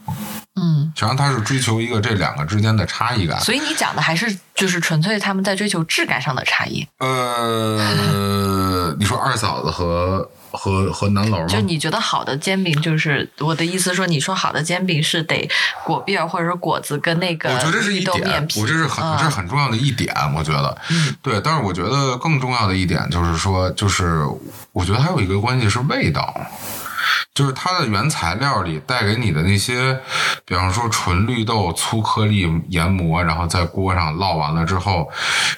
[0.56, 3.38] 嗯，实际上它是追求一个这两个之间的差异感。
[3.40, 6.86] 所以你讲的还是就是纯粹他们在追求质感上的差异。
[6.98, 11.46] 呃，你说二嫂子和和和南楼吗？
[11.46, 15.48] 就你觉得好的煎饼，就是我的意思说，你说好的煎饼是得
[15.84, 20.76] 果篦儿或者说果子跟那个我觉得这是一点我这是很、嗯这是很重要的一点，我觉得，
[21.22, 21.40] 对。
[21.40, 24.24] 但是我觉得更重要的一点就是说，就是
[24.72, 26.34] 我觉得还有一个关系是味道。
[27.34, 29.96] 就是它的原材料里带给你的那些，
[30.44, 35.08] 比方说纯绿豆、粗颗粒研磨，然后在锅上烙完了之后，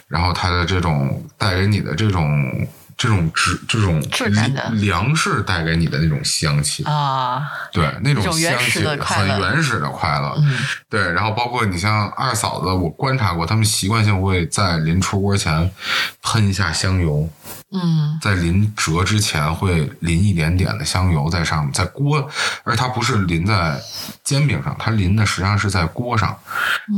[0.09, 2.67] 然后它的这种带给你的这种
[2.99, 4.69] 这种质这种质感的。
[4.73, 7.43] 粮食带给你的那种香气，啊，
[7.73, 9.35] 对那种原香气始的快乐。
[9.35, 10.35] 很原始的快乐。
[10.39, 10.59] 嗯。
[10.91, 15.71] 对，然后包括你像二嫂子，我观察过，他们习惯性会在临出锅前
[16.23, 17.29] 喷一下香油，
[17.73, 18.19] 嗯。
[18.21, 22.29] 在临折之前会淋一点点的香油在上面，在锅，
[22.65, 23.81] 而它不是淋在
[24.25, 26.37] 煎饼上，它淋的实际上是在锅上，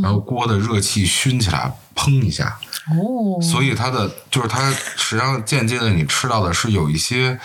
[0.03, 2.57] 然后锅的热气熏起来，砰一下，
[2.89, 7.39] 哦，所以它的就是它实际上间接的你吃到的是有一些。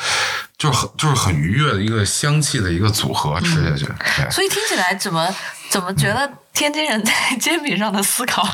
[0.57, 5.27] 就是很就是很愉悦的一个香气的一个组合，吃下去，对，所以听起来怎么
[5.69, 8.47] 怎么觉得天津人在 煎饼上的思考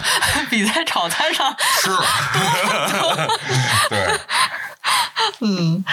[0.50, 1.90] 比在炒菜上，是，
[3.88, 4.20] 对，
[5.42, 5.86] 嗯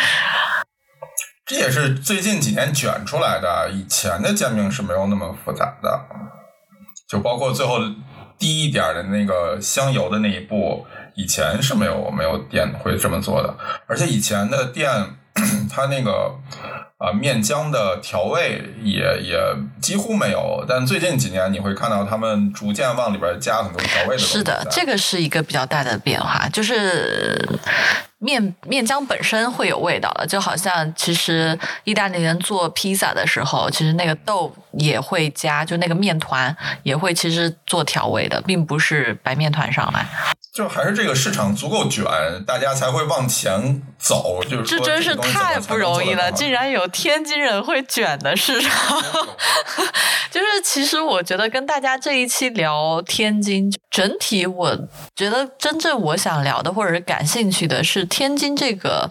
[1.45, 6.07] 这也是最近几年卷出来的，以前的煎饼是没有那么复杂的，
[7.07, 7.80] 就包括最后
[8.39, 14.89] 低一点的那个香油的那一步，以前是没有没有店会这么做的，而且以前的店
[15.68, 16.34] 它那个
[16.99, 19.38] 啊、面浆的调味也也
[19.80, 27.40] 几乎没有，但最近几年你会看到他们逐渐往里边加很多调味的东西是的，这个是一个比较大的变化，就是
[28.18, 40.05] 面面浆本身会有味道了，就好像其实意大利人做披萨的时候，其实那个豆也会加，就那个面团也会其实做调味的，并不是白面团上来。
[40.53, 42.03] 就还是这个市场足够卷，
[42.44, 44.42] 大家才会往前走。
[44.42, 49.03] 就是这真是太不容易了，竟然有天津人会卷的市场。
[50.30, 54.76] 就是其实我觉得跟大家这一期聊天津，整体我
[55.16, 59.11] 觉得真正我想聊的或者是感兴趣的是天津这个，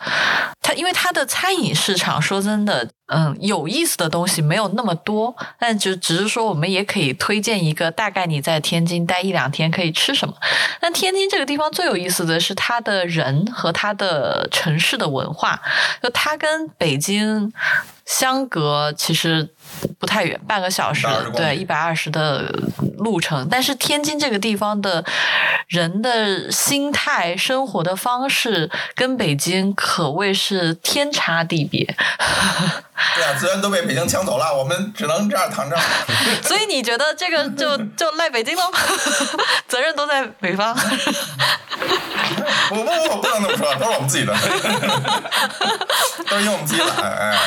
[0.61, 2.88] 它因为它的餐饮市场，说真的。
[3.07, 10.33] 嗯，有意思的东西没有那么多，但就只是说我们也可以推荐一个，大概你在天津待一两天可以吃什么。
[10.81, 15.61] 那天津这个地方最有意思的是它的人和它的城市的文化，
[16.03, 17.53] 就它跟北京
[18.07, 19.47] 相隔其实
[19.99, 22.43] 不太远，半个小时120公里，对，一百二十的
[22.97, 23.47] 路程。
[23.51, 25.03] 但是天津这个地方的
[25.67, 31.85] 人的心态、生活的方式跟北京可谓是天差地别。
[33.13, 35.77] 对啊，资源都被北京抢走了，我们只能这样躺着。
[36.41, 38.63] 所以你觉得这个就就赖北京吗？
[39.67, 40.75] 责任都在北方。
[42.69, 44.34] 不不不，不能这么说，都是我们自己的，
[46.30, 46.91] 都是因为我们自己的。
[47.01, 47.38] 哎，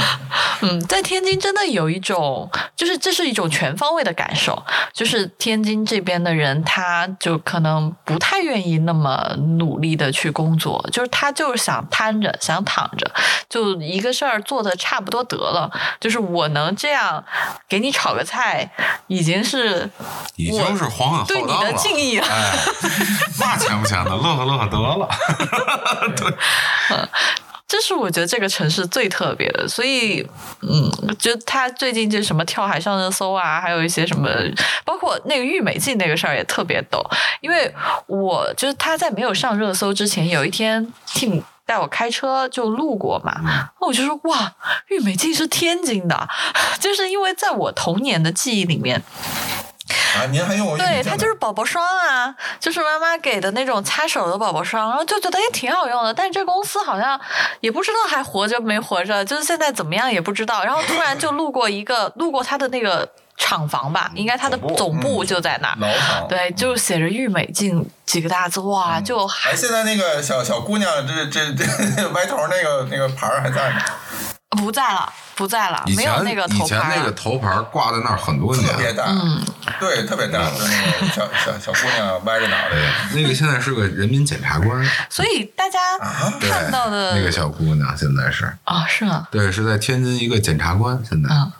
[0.62, 4.60] 嗯，在天津真的有一种，就是这是一种全方位的感受，
[4.92, 13.10] 就是天津这边的人，他就可能不太愿意那么努力的去工作，就是他就是想瘫着，想躺着，
[13.48, 15.70] 就一个事儿做的差不多得了，
[16.00, 17.22] 就是我能这样
[17.68, 18.70] 给你炒个菜，
[19.08, 19.90] 已经是
[20.36, 21.78] 已经是皇恩对你的浩荡了。
[21.78, 22.26] 敬意了。
[22.26, 22.52] 哎，
[23.38, 25.08] 那钱不钱的，乐呵乐呵得了。
[26.16, 26.28] 对，
[26.90, 27.08] 嗯
[27.66, 30.24] 这是我觉得这个城市最特别的，所以，
[30.60, 30.88] 嗯，
[31.18, 34.28] 就他最近就什么跳海上热搜啊，还有一些什么，
[34.84, 37.02] 包括那个郁美净那个事儿也特别逗，
[37.40, 37.74] 因为
[38.06, 43.32] 我就是他在没有上热搜之前，有一天 Tim 带我开车就路过嘛，
[43.80, 44.52] 那我就说哇，
[44.88, 46.28] 郁美净是天津的，
[46.78, 49.02] 就是因为在我童年的记忆里面，
[50.16, 56.14] 啊，您还用过对，它就是宝宝霜啊，就是妈妈给的那种擦手的宝宝霜，然后就觉得也挺好用的。
[56.14, 57.20] 但是这公司好像
[57.60, 60.64] 也不知道还活着没活着，就是现在怎么样也不知道。
[60.64, 63.06] 然后突然就路过一个，路过它的那个
[63.36, 66.26] 厂房吧，应该它的总部就在那儿。
[66.28, 71.64] 对，就写着“郁美净”几个大字，哇，就还哎，现在那个小小姑娘，这这这
[72.14, 73.80] 歪头那个那个牌儿还在呢，
[74.56, 76.96] 不在了，不在了，以前没有那个以前头牌了。
[76.96, 79.44] 那个头牌挂在那儿很多年，特别大，嗯，
[79.80, 82.76] 对，特别大，就那个小小小姑娘歪着脑袋，
[83.14, 85.78] 那个现在是个人民检察官，所以大家
[86.40, 89.26] 看到的那个小姑娘现在是啊、是吗？
[89.30, 91.52] 对，是在天津一个检察官，现在嗯，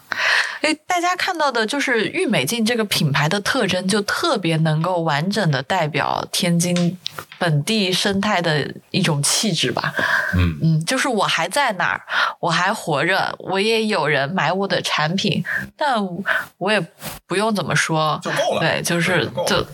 [0.63, 6.97] 因为大家看到的就是郁美净这个品牌的特征，就特别能够完整的代表天津
[7.39, 9.93] 本地生态的一种气质吧。
[10.35, 12.01] 嗯嗯，就是我还在那儿，
[12.41, 15.45] 我还活着，我也有人买我的产品，
[15.77, 15.97] 但
[16.59, 16.81] 我也
[17.27, 18.61] 不用怎么说，就够了。
[18.61, 19.67] 对，就是够了就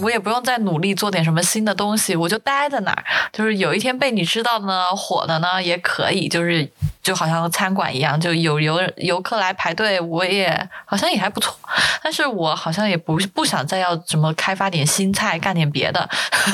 [0.00, 3.04] 我也不用再努力做点什么新的东西，我就待在那儿。
[3.32, 6.68] 就是有一天被你知道呢，火的呢也可以，就是
[7.04, 11.54] 就好像餐馆一样，就有游游客来排队，我也好像也还不错。
[12.02, 16.08] 但是我好像也不不想再要什么开发点新菜，干点别的，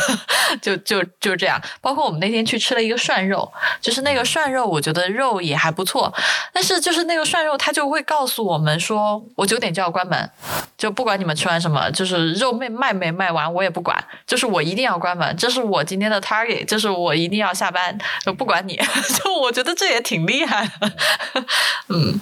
[0.61, 1.61] 就就就这样。
[1.81, 6.13] 包括我们那天去吃了一个涮肉，就是那个涮肉，我觉得肉也还不错，
[6.53, 10.29] 但是就是那个涮肉，它就会告诉我们说，我九点就要关门，
[10.77, 18.77] 就不管你们吃完什么，就是肉没卖没卖完我也不管，就是我一定要关门，这是我今天的 target，就是我一定要下班，就不管你，
[19.23, 20.93] 就我觉得这也挺厉害的，
[21.89, 22.21] 嗯。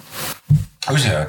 [0.87, 1.27] 而且，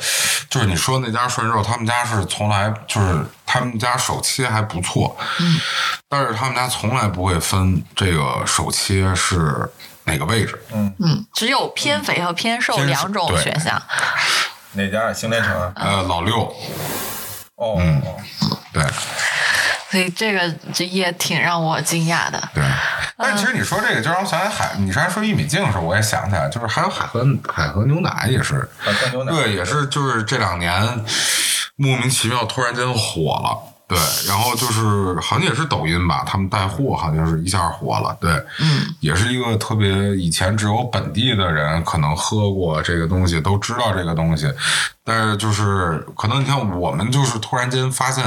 [0.48, 5.60] 就是你说那家涮肉，他们家是从来就是他们家手切还不错，嗯，
[6.08, 9.70] 但是他们家从来不会分这个手切是
[10.04, 13.82] 哪个位置，嗯嗯，只有偏肥和偏瘦两种选项。
[14.72, 15.12] 哪家？
[15.12, 15.72] 新联城啊？
[15.74, 16.38] 呃，老六，
[17.56, 18.16] 哦，嗯哦
[18.72, 18.82] 对
[19.90, 22.40] 所以这个这也挺让我惊讶的。
[22.54, 22.62] 对。
[23.16, 27.22] 但其实你说这个，就让我想起海，你刚才说玉米净的时候，我也想起来，就是还有海河
[27.52, 31.04] 海河牛奶也是，海河牛奶对，也是就是这两年
[31.76, 33.66] 莫名其妙突然间火了。
[33.86, 38.16] 对，然后就是好像也是抖音吧，他们带货好像是一下火了。
[38.20, 38.30] 对，
[38.60, 44.48] 嗯，也是一个特别以前只有本地的人可能喝过这个东西，都知道这个东西，
[45.04, 48.24] 但是就是可能你看我们就是突然间发现，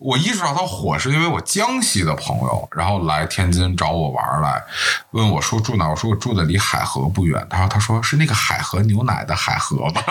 [0.00, 4.64] 我意识到它火是因为我江西的朋友，然后来天津找我玩儿来，
[5.10, 10.02] 问我说住哪儿，我说我住的离海河不远，他说他说是那个海河牛奶的海河吧，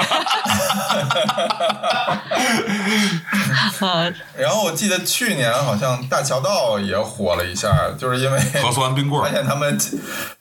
[3.82, 9.32] 嗯，然后我记得去年好像大桥道也火了一下，就是因为核酸冰棍发。
[9.32, 9.76] 现他们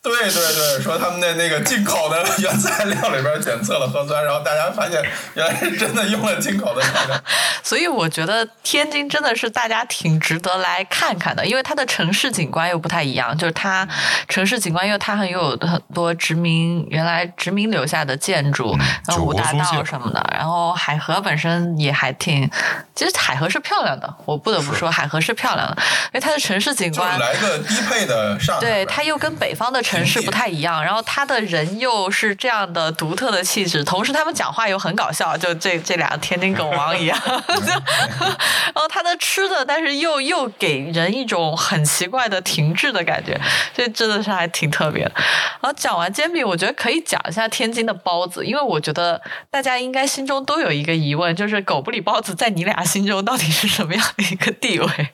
[0.03, 5.03] 对对对，说他们的那个进口的原材料里边检测了核酸，然后大家发现
[5.35, 7.17] 原来是真的用了进口的材料。
[7.63, 13.87] 所以我觉得天津真的是大家挺值得来看看的，因为它的城市景观又不太一样，就是它
[14.29, 18.77] 城市景观，因为它很有很多殖民原来殖民留下的建筑，
[19.07, 22.51] 然后五大道什么的，然后海河本身也还挺，
[22.95, 25.77] 其实海河是漂亮的，我不得不说海河是漂亮的，
[26.07, 27.19] 因为它的城市景就是观。
[27.21, 37.19] 来个低配的上海对，它又跟北方的城市不太一样，然后它的人又是这样的独特的气质，同时他们讲话又很搞笑，就这这俩天津狗王一样
[38.19, 43.39] 然后他的吃的，但是又又给人一种很奇怪的停滞的感觉，
[43.75, 45.13] 这真的是还挺特别的。
[45.61, 49.21] 然后讲完煎饼，我觉得可以讲一下天津的包子，因为我觉得
[49.51, 54.89] 大家应该心中都有一个疑问，就是狗不理包子在你俩心中到底是什么样的一个地位？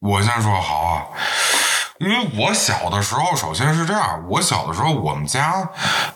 [0.00, 1.06] 我先说好啊，
[1.98, 5.70] 因为我小的时候，首先是这样，我小的时候，我们家，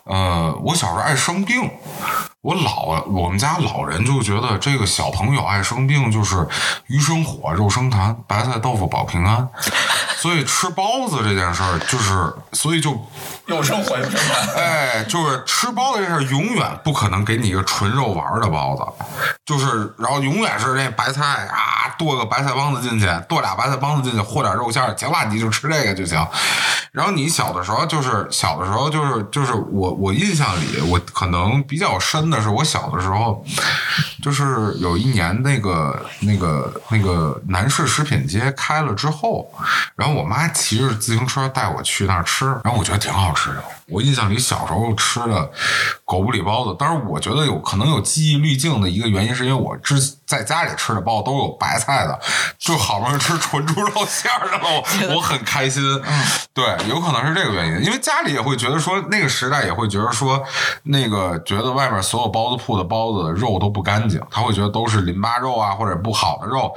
[0.05, 1.71] 呃，我小时候爱生病，
[2.41, 6.47] 我老我们家老人就觉得这个小朋友爱生病就是
[6.87, 9.47] 鱼生火，肉生痰，白菜豆腐保平安，
[10.17, 12.99] 所以吃包子这件事儿，就是所以就
[13.55, 14.55] 又生火又生痰。
[14.57, 18.83] 哎，就是吃包子这事儿，永远不可能给你一个纯肉丸的包子，
[19.45, 26.25] 就是然后永远是那白菜啊，剁个白菜帮子进去，剁俩白菜帮子进去，和点肉馅儿，行了，你就吃这个就行。
[26.91, 33.43] 然后你小的时候，就是小的时候，就是就是我我印象里，我可能比较深的是，我小的时候，
[34.21, 39.51] 就是有一年那个那个那个南市食品街开了之后，
[39.95, 43.63] 然后我妈骑着自行车带我去那儿吃，然后我觉得挺好吃的。
[43.91, 45.51] 我印象里小时候吃的
[46.05, 52.19] 狗不理包子，当然我觉得有可能有记忆滤镜的一个原因，是因为我之在家里吃的包子都有白菜的，
[52.57, 55.81] 就好不容易吃纯猪肉馅儿的了，我 我很开心。
[56.53, 60.41] 对，有可能是这个原因，因为家里也会觉得说那个时代也会觉得说
[60.83, 66.71] 那个觉得外面所有包子铺的包子肉都不干净，他会觉得都是淋巴肉啊或者不好的肉，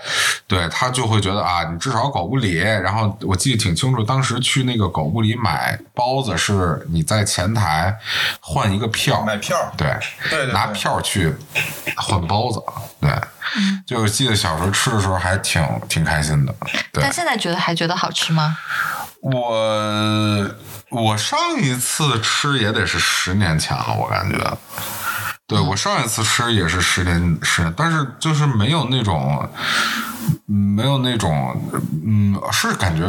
[0.46, 2.54] 对他就会觉得啊，你至少狗不理。
[2.54, 7.96] 然后我记得挺清楚，当时去那个狗不理买包子是你在前台
[8.40, 9.56] 换一个票，买票。
[9.76, 9.88] 对，
[10.30, 10.52] 对对对。
[10.52, 11.34] 拿票去
[11.96, 12.60] 换包子，
[13.00, 13.10] 对，
[13.86, 16.54] 就是记得小时候吃的时候还挺挺开心的，
[16.92, 17.02] 对。
[17.02, 17.12] 但。
[17.12, 18.56] 现在觉得还觉得好吃吗？
[19.20, 20.50] 我
[20.90, 24.36] 我上一次吃也得是十年前了，我感觉。
[25.46, 29.46] 对我上一次吃也是十年十年，但是就是没有那种，
[30.48, 31.54] 嗯没有那种，
[32.04, 33.04] 嗯，是感觉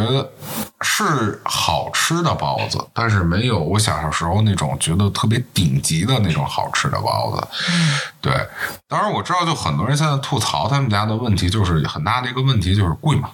[0.81, 7.47] 是好吃的包子，但是没有我小时候那种觉得特别顶级的那种好吃的包子。
[8.19, 8.33] 对，
[8.87, 13.29] 当然我知道，就很多人现在吐槽他们家的问题，就是很大的一个问题就是贵嘛。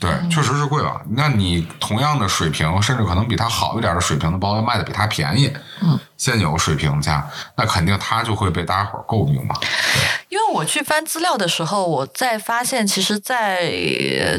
[0.00, 1.00] 对，确实是贵了？
[1.10, 9.54] 那你同样的水平，甚至可能比它好一点的水平的包子卖的比它便宜，嗯，现有水平下，那肯定他就会被大家伙诟病嘛。
[10.28, 13.72] 因为我去翻资料的时候，我在发现，其实，在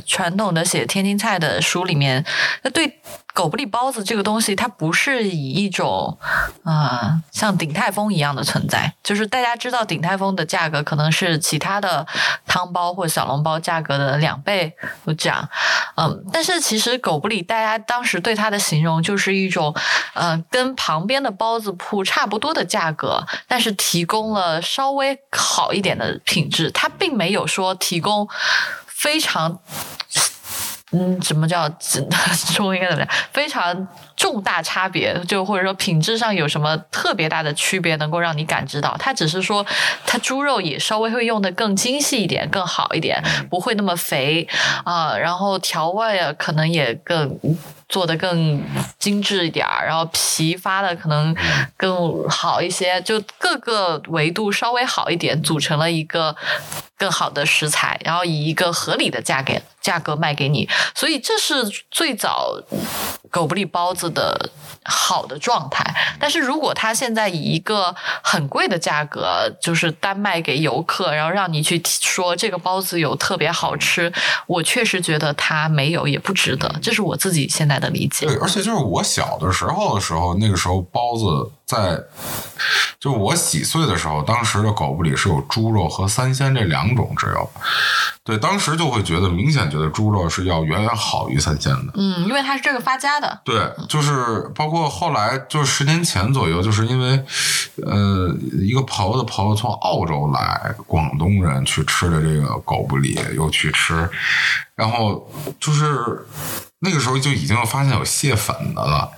[0.06, 2.24] 传统的写天津菜的书里面，
[2.62, 3.02] 那对
[3.34, 6.16] 狗不理包子这个东西，它不是以一种
[6.64, 12.06] 啊、像鼎泰丰一样的存在，就是大家知道鼎泰丰的价格可能是其他的
[12.46, 14.72] 汤包或小笼包价格的两倍，
[15.08, 15.50] 就这样。
[15.96, 19.74] 嗯，但是其实狗不理大家当时对它的形容就是一种，
[20.14, 28.28] 呃，跟旁边的包子铺差不多的价格，但是提供了稍微好一点的品质，它并没有说提供
[28.86, 29.60] 非常。
[30.92, 31.70] 嗯，什么叫
[32.56, 33.10] 中文应该怎么样？
[33.32, 33.88] 非常
[34.20, 38.94] 重大差别，就或者说品质上有什么特别大的区别，能够让你感知到？
[39.00, 39.66] 它只是说，
[40.06, 44.46] 它猪肉也稍微会用的更精细一点，更好一点，不会那么肥
[44.84, 45.18] 啊。
[45.18, 47.40] 然后调味啊，可能也更
[47.88, 48.62] 做的更
[49.00, 51.34] 精致一点儿，然后皮发的可能
[51.78, 56.36] 更好一些，就各个维度稍微好一点，组成了一个
[56.98, 60.68] 更好的食材，然后以一个合理的价格价格卖给你。
[60.94, 62.54] 所以这是最早
[63.32, 64.50] 狗不理包子的
[64.86, 65.84] 好的状态，
[66.20, 74.12] 但是如果他现在以一个很贵的价格，就是单卖给游客，然后让你去说这个包子有特别好吃，
[74.48, 76.74] 我确实觉得他没有，也不值得。
[76.82, 78.26] 这是我自己现在的理解。
[78.26, 82.02] 对，而且就是我小的时候的时候，那个时候包子在，
[83.00, 87.48] 就我几岁的时候，当时的狗不理是有猪肉和三鲜这两种只有。
[88.24, 91.94] 对，当时就会觉得明显觉得猪肉是要远远好于三鲜的。
[91.94, 93.40] 嗯，因为它是这个发家的。
[93.46, 97.24] 对，就是包括后来，就是十年前左右，就是因为
[97.86, 104.10] 呃，一个朋友的朋友从澳洲来，广东人去吃的这个狗不理，又去吃，
[104.74, 106.26] 然后就是。
[106.82, 109.12] 那个时候就已经发现有蟹粉的了，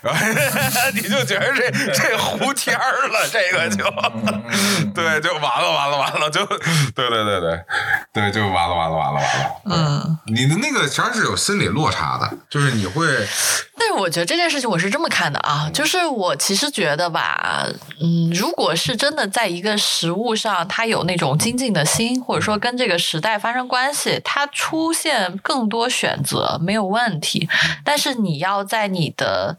[0.00, 0.24] 然后
[0.94, 3.82] 你就觉得这这胡天儿了，这个就
[4.94, 7.60] 对，就完了，完了，完了，就对对对对
[8.12, 9.60] 对，就完了，完了，完了，完了。
[9.64, 13.04] 嗯，你的那个实际上是有心理落差的，就是你会。
[13.80, 17.64] 但是我觉得这件事情我是这么看的啊，就是我其实觉得吧，
[18.00, 27.48] 嗯，如果是真的在一个食物上，它有那种精进的心，或者说跟这个时代发生关系，它出现更多选择没有问题。
[27.84, 29.56] 但是你要在你的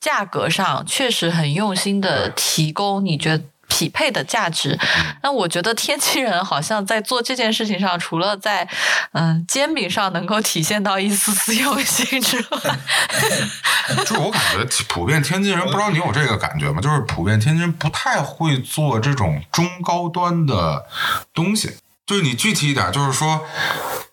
[0.00, 3.44] 价格上确实很用心的提供，你觉得？
[3.68, 4.78] 匹配的价值，
[5.24, 8.66] 那我觉得天津人好像在做这件事情上，除了在
[9.10, 12.78] 嗯煎饼上能够体现到一丝丝用心之外，
[14.06, 16.80] 就是我感觉普遍天津人不知道你有这个感觉吗？
[16.80, 20.86] 就是普遍天津人不太会做这种中高端的
[21.34, 21.76] 东西。
[22.06, 23.44] 就是你具体一点，就是说，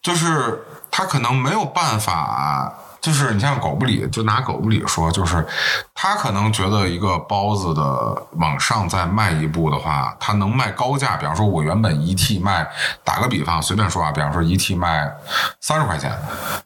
[0.02, 0.66] 就是
[0.96, 2.72] 他可能没有办法。
[3.04, 5.46] 就是你像狗不理，就拿狗不理说，就是
[5.94, 7.84] 他可能觉得一个包子的
[8.38, 11.18] 往上再迈一步的话，他能卖高价。
[11.18, 12.66] 比方说，我原本一屉卖，
[13.04, 15.12] 打个比方，随便说啊，比方说一屉卖
[15.60, 16.18] 三十块钱，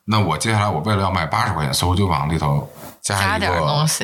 [0.06, 2.72] 那我接下来我为了要卖八十块钱，所以我就往里头
[3.02, 3.48] 加一个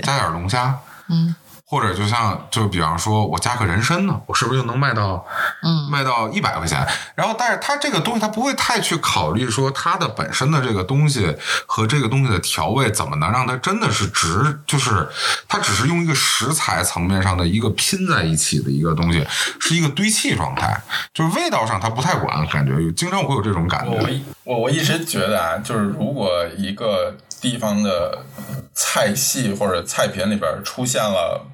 [0.01, 0.75] 加点龙虾，
[1.09, 1.35] 嗯。
[1.73, 5.25] 或者就像就比方说，我加个人参呢，我是不是就能卖到，
[5.63, 6.87] 嗯，卖到一百块钱？
[7.15, 15.09] 然后，但是它这个东西，它不会太去考虑说它的本身的这个东西和这个东西的调味怎么能让它真的是值，就是
[15.47, 19.25] 它只是用一个食材层面上的一个拼在一起的一个东西，
[19.59, 20.79] 是一个堆砌状态，
[21.11, 23.91] 就是味道上它不太管，感觉经常会有这种感觉。
[23.91, 24.07] 我
[24.43, 27.15] 我我一直觉得啊，就是如果一个。
[27.43, 28.19] 地方的
[28.73, 31.45] 菜系或者菜品里边出现了，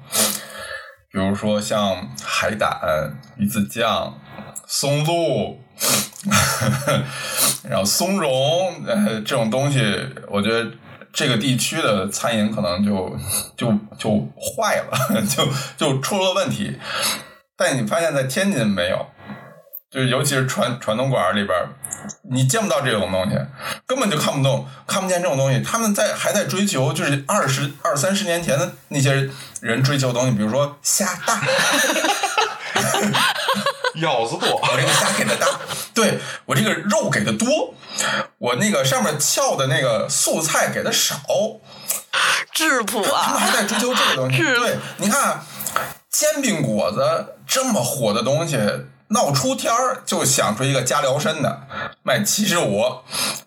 [1.10, 4.16] 比如说像海胆、鱼子酱、
[4.68, 5.58] 松露，
[7.68, 9.80] 然后松茸呃这种东西，
[10.28, 10.70] 我觉得
[11.12, 13.18] 这个地区的餐饮可能就
[13.56, 16.78] 就就坏了， 就就出了问题。
[17.56, 19.06] 但你发现，在天津没有。
[19.90, 21.58] 就是尤其是传传统馆里边，
[22.30, 23.36] 你见不到这种东西，
[23.86, 25.60] 根本就看不懂、看不见这种东西。
[25.62, 29.28] 他们在还在追求，就是二十二三十年前的那些
[29.60, 31.42] 人追求的东西，比如说虾大，
[33.96, 35.46] 咬子多，我这个虾给的大，
[35.92, 37.74] 对我这个肉给的多，
[38.38, 41.16] 我那个上面翘的那个素菜给的少，
[42.52, 43.22] 质朴啊！
[43.24, 44.38] 他们还在追求这个东西。
[44.38, 45.42] 对，你看
[46.08, 48.56] 煎饼果子这么火的东西。
[49.12, 51.66] 闹出天儿就想出一个加辽参的
[52.04, 53.00] 卖七十五，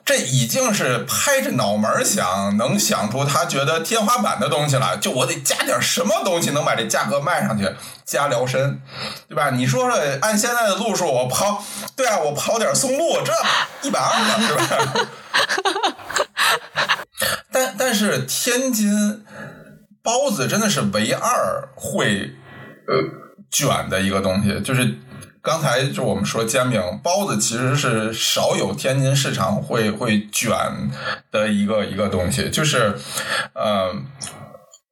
[0.04, 4.98] 这已经是拍着脑门想能想出他觉得天花板的东西了。
[4.98, 7.74] 就我得加点什么东西能把这价格卖上去？
[8.04, 8.82] 加辽参，
[9.30, 9.52] 对吧？
[9.52, 11.64] 你说说，按现在的路数，我抛，
[11.96, 13.32] 对啊，我抛点松露，这
[13.88, 15.08] 一百二了，是吧？
[17.54, 19.24] 但但是天津
[20.02, 22.36] 包子真的是唯二会
[22.90, 23.02] 呃
[23.50, 25.00] 卷的一个东西，就是。
[25.44, 30.56] 刚才就我们说煎饼包子，其实是少有天津市场会会卷
[31.32, 32.50] 的一个一个东西。
[32.50, 32.98] 就是，
[33.54, 33.94] 呃，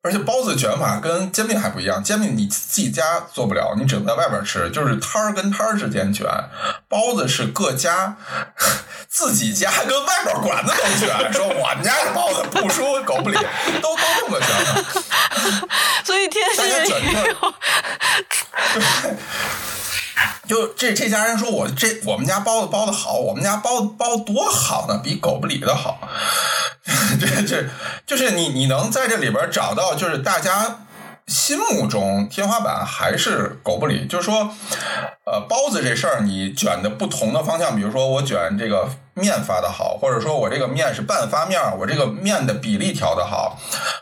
[0.04, 6.28] 而且包子卷法跟煎饼还不一样，煎饼你自己家做不了，你只能在外边吃，就是摊儿跟摊儿之间卷。
[6.90, 8.18] 包子是各家
[9.08, 13.38] 自己家跟外边馆子都卷，说我们家的包子不输狗不理，
[13.82, 14.84] 都都这么卷的。
[16.04, 17.22] 所以天津人卷一个
[18.74, 18.82] 对，
[20.48, 26.00] 就这这家人说我这我们家包子包的好，我们家包子包多好呢，比狗不理的好。
[27.20, 27.66] 这这
[28.06, 30.86] 就是你你能在这里边找到，就是大家
[31.32, 34.54] 心目中天花板还是狗不理，就是说，
[35.26, 43.58] 呃，包子这事儿你卷的不同的方向，比如说我卷这个面发的好，或者说我这个面是半发面儿，我这个面的比例调的好，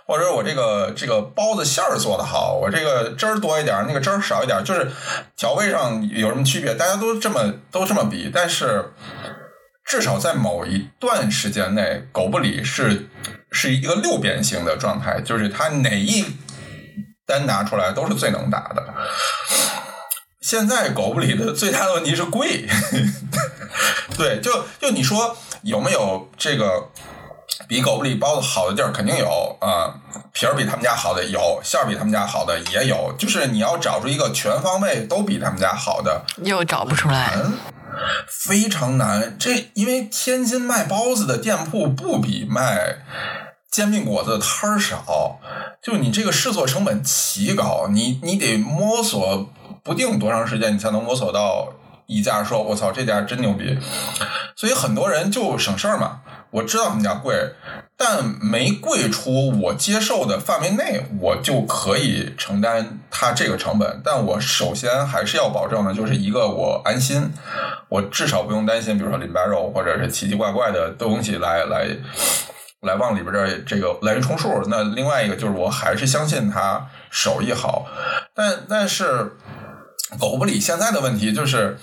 [0.08, 4.92] 或者我这个这个包子馅儿做的好，我这个汁儿多一点，那个汁儿少一点，就是
[5.38, 6.74] 调味上有什么区别？
[6.74, 8.92] 大家都这么都这么比，但是
[9.86, 13.08] 至少在某一段时间内，狗不理是
[13.52, 16.26] 是一个六边形的状态，就是它哪一
[17.30, 18.84] 单拿出来都是最能打的。
[20.42, 22.68] 现在狗不理的最大的问题是贵，
[24.18, 26.90] 对，就就你说有没有这个
[27.68, 28.92] 比狗不理包子好的地儿？
[28.92, 29.94] 肯定有啊、
[30.34, 37.36] 皮儿比他们家好的有，馅儿比他们家好的也有，就是你要找出一个全方位都比他们家好的，又找不出来。
[37.36, 37.54] 难，
[38.28, 39.38] 非常难。
[39.38, 43.04] 这因为天津卖包子的店铺不比卖
[43.72, 45.40] 煎饼果子摊儿少，
[45.82, 49.50] 就你这个试错成本奇高，你你得摸索
[49.84, 51.74] 不定多长时间，你才能摸索到
[52.08, 53.78] 一家说，我操，这家真牛逼。
[54.56, 57.36] 所以很多人就省事儿嘛，我知道他们家贵，
[57.96, 64.02] 但没贵出我接受的范围内，我就可以承担它这个成本。
[64.04, 67.32] 但我首先还是要保证的，就是一个我安心，
[67.88, 71.88] 我至少不用担心，比如说淋巴肉或者是奇奇怪怪的东西来来
[72.82, 74.64] 来往里边这这个来源重数。
[74.68, 77.86] 那另外一个就是我还是相信他手艺好，
[78.34, 79.34] 但但是
[80.20, 81.78] 狗不理现在的问题就是。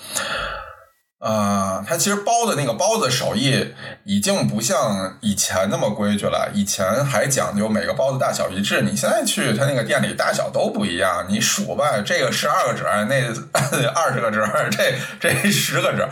[1.19, 3.73] 啊、它其实包的那个包子手艺
[4.03, 6.51] 已经不像以前那么规矩了。
[6.53, 13.15] 以前还讲究每个包子大小一致，你现在去他那个店里大小都不一样，你数吧，这个十二个褶，那
[13.95, 16.07] 二十个褶，这这十个褶，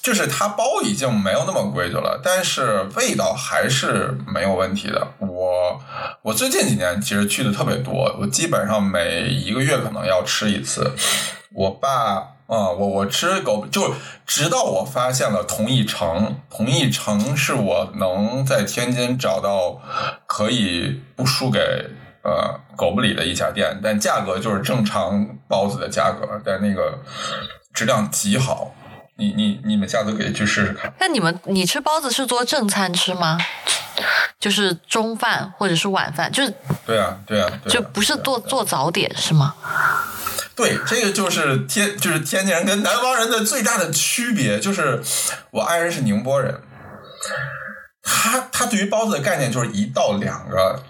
[0.00, 5.08] 就是它包已经没有那么规矩了，但是味道还是没有问题的。
[5.18, 5.80] 我
[6.22, 10.94] 我最近几年其实去的特别多，我基本上每一个月可能要吃一次。
[11.52, 13.94] 我爸啊、我我吃狗就
[14.26, 19.80] 直到我发现了同一城，同一城是我能在天津找到
[20.26, 21.58] 可以不输给
[22.22, 26.98] 呃狗不理的一家店，但价格就是正常包子的价格，但那个
[27.72, 28.74] 质量极好。
[29.16, 30.92] 你你你们下次可以去试试看。
[30.98, 33.38] 那你们你吃包子是做正餐吃吗？
[34.40, 36.52] 就是中饭或者是晚饭，就是
[36.84, 39.54] 对啊，对啊，对啊就不是做做早点是吗？
[40.56, 45.02] 对，这个就是天，就是天津人跟南方人的最大的区别，就是
[45.50, 46.60] 我爱人是宁波人，
[48.02, 50.80] 他他对于包子的概念就是一到两个，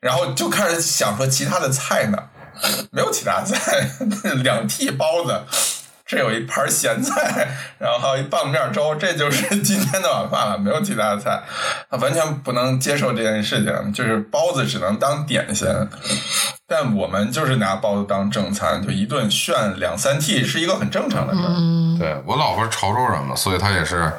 [0.00, 2.18] 然后就开始想说其他的菜呢，
[2.90, 3.88] 没有其他菜，
[4.42, 5.42] 两屉包子。
[6.08, 7.46] 这有一盘咸菜，
[7.78, 11.42] 然后还有一棒面粥，这就是今天的晚饭了，没有其他的菜。
[11.90, 15.68] 他完全不能接受这件事情，就是包子只能当点心，
[16.66, 21.54] 但我们就是拿包子当正餐，就一顿炫两三屉是一个很正常的事儿。
[21.58, 24.10] 嗯，对我老婆是潮州人嘛，所以她也是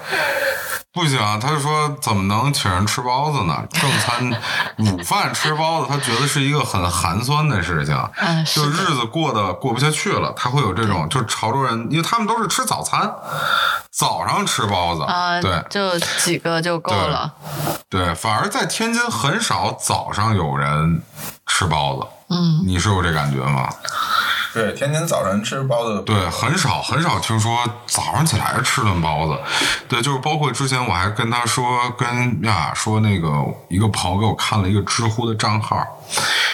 [0.92, 3.64] 不行，他就说怎么能请人吃包子呢？
[3.70, 4.32] 正餐
[4.80, 13.14] 午饭吃包子，他觉得是一个很寒酸的事情，嗯，就日子过得过不下去了，他会有这种，就是潮州人，因为他们都是吃早餐，
[13.92, 17.32] 早上吃包子，啊，对就几个就够了。
[17.88, 21.04] 对，反而在天津很少早上有人
[21.46, 23.70] 吃包子，嗯，你是有这感觉吗？
[24.54, 29.38] 对，天津早晨吃包子，对，很少很少听说早上起来吃顿包子。
[29.88, 33.30] 对，就是包括之前我还跟他说，跟呀说那个
[33.68, 35.86] 一个朋友给我看了一个知乎的账号，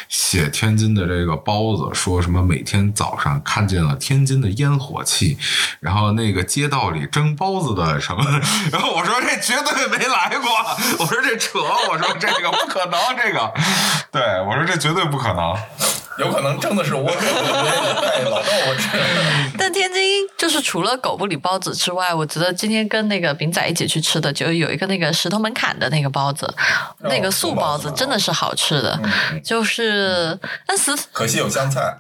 [0.10, 5.38] 写天津的这个包子，说什么每天早上看见了天津的烟火气，
[5.80, 8.24] 然后那个街道里蒸包子的什么，
[8.72, 10.52] 然后我说这绝对没来过，
[11.00, 11.60] 我说这扯，
[11.90, 13.54] 我说这个不可能，这个，
[14.12, 15.56] 对我说这绝对不可能。
[16.18, 18.90] 有可能蒸的是我老豆腐吃。
[19.58, 26.52] 但天津津就是除了狗不理包子之外，我觉得今天跟那个饼仔一起去吃的，就有一个那个石头门槛的那个包子，
[27.04, 31.96] 那个素包子真的是好吃的，嗯就是但是可惜有香菜，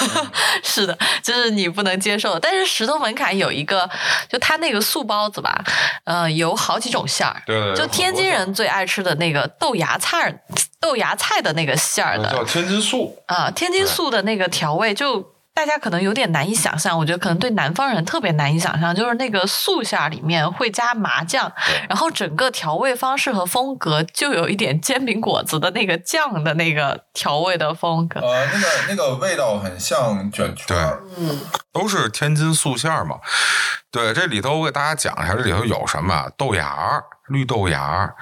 [0.62, 2.38] 是的，就是你不能接受。
[2.38, 3.88] 但是石头门槛有一个，
[4.28, 5.64] 就它那个素包子吧，
[6.04, 7.42] 呃，有好几种馅儿。
[7.46, 10.40] 对对对就天津人最爱吃的那个豆芽菜儿、
[10.80, 15.34] 豆芽菜的那个馅儿的叫天津素，啊、天津素的那个调味就。
[15.52, 21.52] 大家可能有点难以想象，我觉得可能对南方人特别难以想象，就是那个素馅儿里面会加麻酱，
[21.88, 28.20] 然后整个调味方式和风格就有一点煎饼果子的那个酱的那个调味的风格。
[28.20, 31.02] 呃，那个那个味道很像卷圈儿，
[31.72, 33.16] 都是天津素馅儿嘛。
[33.90, 36.30] 对，这里头我给大家讲一下，这里头有什么啊？
[36.38, 38.14] 豆芽儿、绿豆芽儿，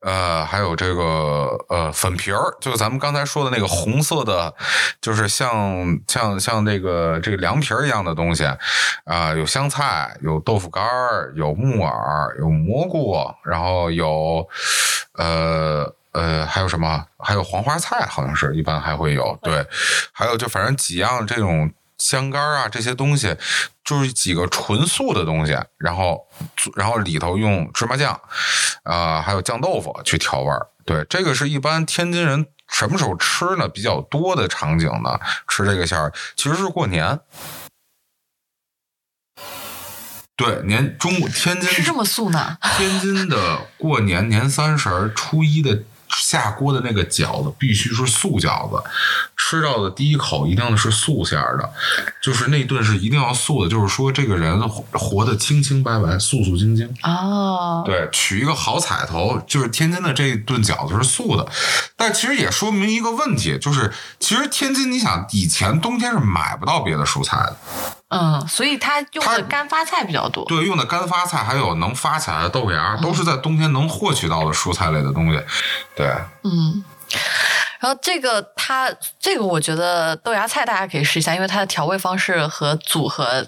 [0.00, 4.54] 呃，还有这个呃粉皮儿，就是咱们刚才说的那个红色的，
[5.00, 8.44] 就是像像像这个这个凉皮儿一样的东西
[9.04, 14.46] 啊、有香菜，有豆腐干儿，有木耳，有蘑菇，然后有
[15.14, 15.94] 呃。
[16.12, 17.04] 呃，还有什么？
[17.18, 19.38] 还有黄花菜，好像是一般还会有。
[19.40, 19.64] 对，
[20.10, 23.36] 还有就反正几样这种香干儿啊，这些东西，
[23.84, 26.26] 就是几个纯素的东西，然后
[26.76, 28.18] 然后里头用芝麻酱，
[28.84, 30.68] 啊、还有酱豆腐去调味儿。
[30.84, 33.68] 对，这个是一般天津人什么时候吃呢？
[33.68, 37.20] 比较多的场景呢，吃这个馅儿其实是过年。
[40.36, 42.58] 对，年中天津是这么素呢？
[42.76, 45.82] 天津的过年年三十儿、初一的
[46.20, 48.82] 下锅的那个饺子必须是素饺子，
[49.36, 51.70] 吃到的第一口一定是素馅儿的，
[52.22, 56.88] 就是那顿是一定要素的，就是说这个人活活得清清白白、素素净净。
[57.02, 61.46] 哦，对，取一个好彩头，就是天津的这一顿饺子是素的，
[61.96, 67.56] 但其实也说明一个问题，就是其实天津，你想以前冬天是买不到别的蔬菜的，
[68.10, 70.44] 嗯，所以它用的干发菜比较多。
[70.46, 75.38] 对，用的干发菜还有能发起来的豆芽，都是在冬天能获取到的蔬菜类的东西。
[75.94, 76.06] 对，
[76.42, 76.82] 嗯，
[77.80, 78.90] 然后这个它
[79.20, 83.46] 这个我觉得豆芽菜大家可以试一下，因为它的调味方式和组合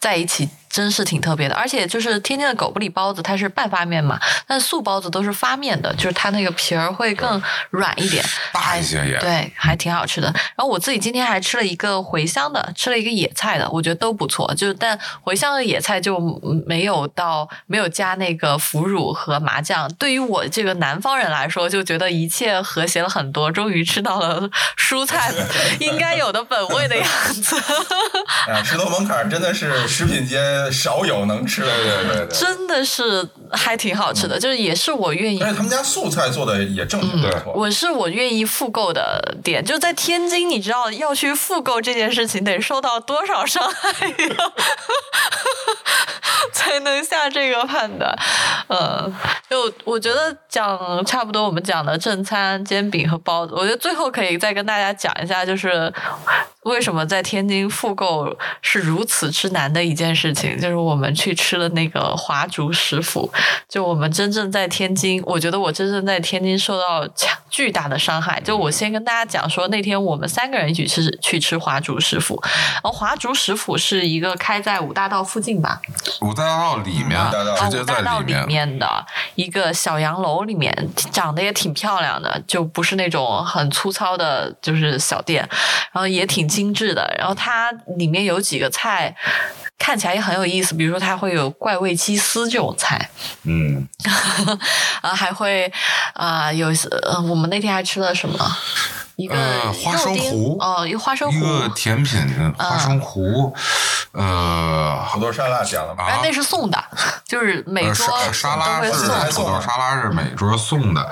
[0.00, 1.54] 在一起真是挺特别的。
[1.54, 8.22] 而且就是天津的狗不理包子，它是半发面嘛，但素包子都是发面的，就是它那个皮儿会更软一点，
[8.52, 9.18] 大一些也。
[9.20, 10.26] 对，还挺好吃的。
[10.54, 14.52] 然后我自己今天还吃了一个茴香的，吃了一个野菜的，我觉得都不错。
[14.54, 16.18] 就是但茴香的野菜就
[16.66, 19.90] 没有到没有加那个腐乳和麻酱。
[19.94, 25.32] 对于我这个南方人来说，就觉得一切和谐了很多，终于吃到了蔬菜
[25.80, 27.08] 应该有的本味的样
[27.42, 27.56] 子。
[28.52, 30.36] 啊，石头门槛儿真的是食品界
[30.70, 32.38] 少有能吃的，对对对对。
[32.38, 37.52] 真的是还挺好吃的，就是也是我愿意而且他们家素菜做的也正经不错。
[37.54, 44.52] 我是我愿意复购的点，就在天津，你知道要去复购这件事情得受到多少伤害呀，
[46.52, 48.16] 才能下这个判断？
[48.68, 49.12] 呃，
[49.48, 55.92] 就我觉得讲差不多，我们讲的正餐、煎饼和包子，我觉得最后可以再跟大家讲一下，就是
[56.62, 63.30] 为什么在天津复购是如此之难的一件事情，就是我们去吃了那个华竹食府，
[63.68, 68.40] 就我们真正在天津，我觉得我真正在天津受到强巨大的伤害。
[68.40, 72.40] 就我先跟大家讲说，那天我们三个人一起吃去吃华竹食府，
[72.82, 75.82] 然后华竹食府是一个开在五大道附近吧，
[76.22, 77.20] 五大道里面
[77.70, 78.46] 直接在五大道里面。
[78.46, 79.04] 面的
[79.34, 80.72] 一个小洋楼里面，
[81.12, 85.46] 长得也挺漂亮的，就不是那种很粗糙的，就是小店，
[85.92, 87.14] 然后也挺精致的。
[87.18, 89.14] 然后它里面有几个菜。
[89.78, 93.10] 看起来也很有意思，比如说它会有怪味鸡丝这种菜，
[93.44, 93.86] 嗯，
[95.02, 95.70] 啊，还会
[96.14, 96.68] 啊、有
[97.02, 98.56] 呃，我们那天还吃了什么？
[99.16, 103.54] 一个呃花生糊哦，一个花生一，个甜品花生糊，
[104.12, 106.04] 呃，土豆沙拉点了吧？
[106.06, 106.84] 哎，啊那是送的，
[107.26, 108.92] 就是每呃桌沙沙拉是。
[109.32, 111.10] 土豆沙拉是每桌送的，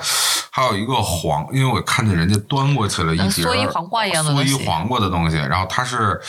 [0.51, 6.21] 还有一个黄，因为我看见人家端过去了一嗯碟儿蓑衣黄瓜一样的蓑东西衣黄瓜的东西，然后它是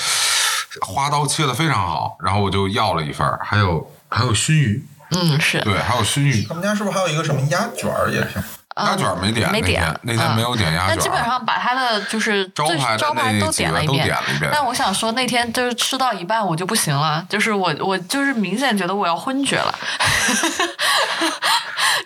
[0.81, 6.43] 花刀切的非常好，然后我就要了一份儿，还有还有熏鱼，嗯，是对，还有熏鱼。
[6.45, 8.43] 他们家是不是还有一个什么鸭卷儿也是？
[8.77, 10.89] 啊鸭卷儿没点，没点那天没有点鸭卷儿。
[10.89, 19.75] 但基本上把他的就是招牌招牌都点了一遍点了一遍但我想说，那天就是吃到一半我就不行了，就是我我就是明显觉得我要昏厥了。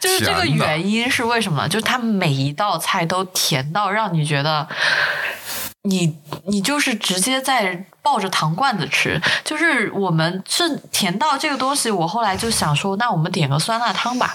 [0.01, 1.69] 就是这个原因是为什么？
[1.69, 4.67] 就是它每一道菜都甜到让你觉得
[5.83, 14.35] 你你就是直接在抱着糖罐子吃，就是我们是甜到这个东西，我后来就想说，那我们点个酸辣汤吧，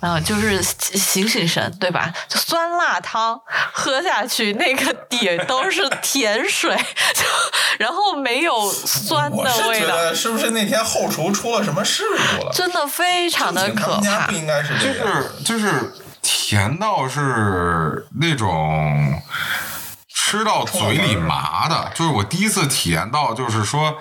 [0.00, 2.12] 呃，就是醒醒神，对吧？
[2.28, 3.40] 就酸辣汤
[3.72, 7.22] 喝下去，那个底都是甜水，就
[7.78, 12.02] 然后没有酸的味道，是是不是那天后厨出了什么事
[12.36, 12.52] 故了？
[12.52, 14.32] 真的非常的可怕不。
[14.32, 15.22] 应该是就这样。
[15.22, 19.20] 是就是甜到是那种
[20.30, 23.96] 吃到嘴里麻的， 就是我第一次体验到，就是说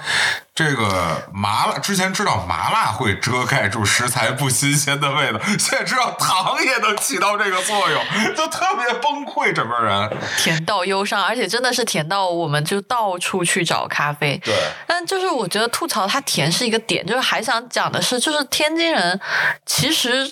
[0.53, 8.03] 这个麻辣之前知道麻辣会遮盖住食材不新鲜的味道， 现在知道糖也能起到这个作用，
[8.37, 10.17] 就特别崩溃，整个人。
[10.37, 14.39] 甜到忧伤，而且真的是甜到我们就到处去找咖啡。
[14.45, 14.53] 对，
[14.85, 19.19] 但就是我觉得吐槽它甜是一个点，就是还想讲的是，就是天津人
[19.65, 20.31] 其实。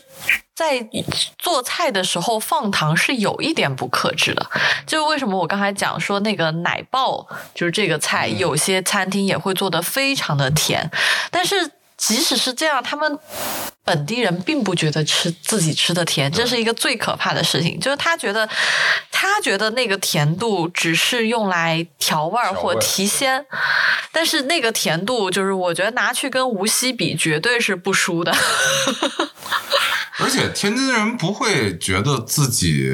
[0.58, 0.84] 在
[1.38, 4.44] 做菜的时候放糖是有一点不克制的，
[4.88, 10.90] 就为什么我刚才讲说那个奶爆，就是这个菜，有些餐厅也会做的非常的甜，
[11.30, 13.20] 但是即使是这样，他们
[13.84, 17.80] 本地人并不觉得吃自己吃的甜，这是一个最可怕的事情。
[17.80, 18.50] 就是他觉得，
[19.12, 23.46] 他觉得那个甜度只是用来调味儿或提鲜，
[24.12, 28.36] 但是那个甜度，就是我觉得拿去跟无锡比，绝对是不输的。
[30.20, 32.92] 而且天津人不会觉得自己，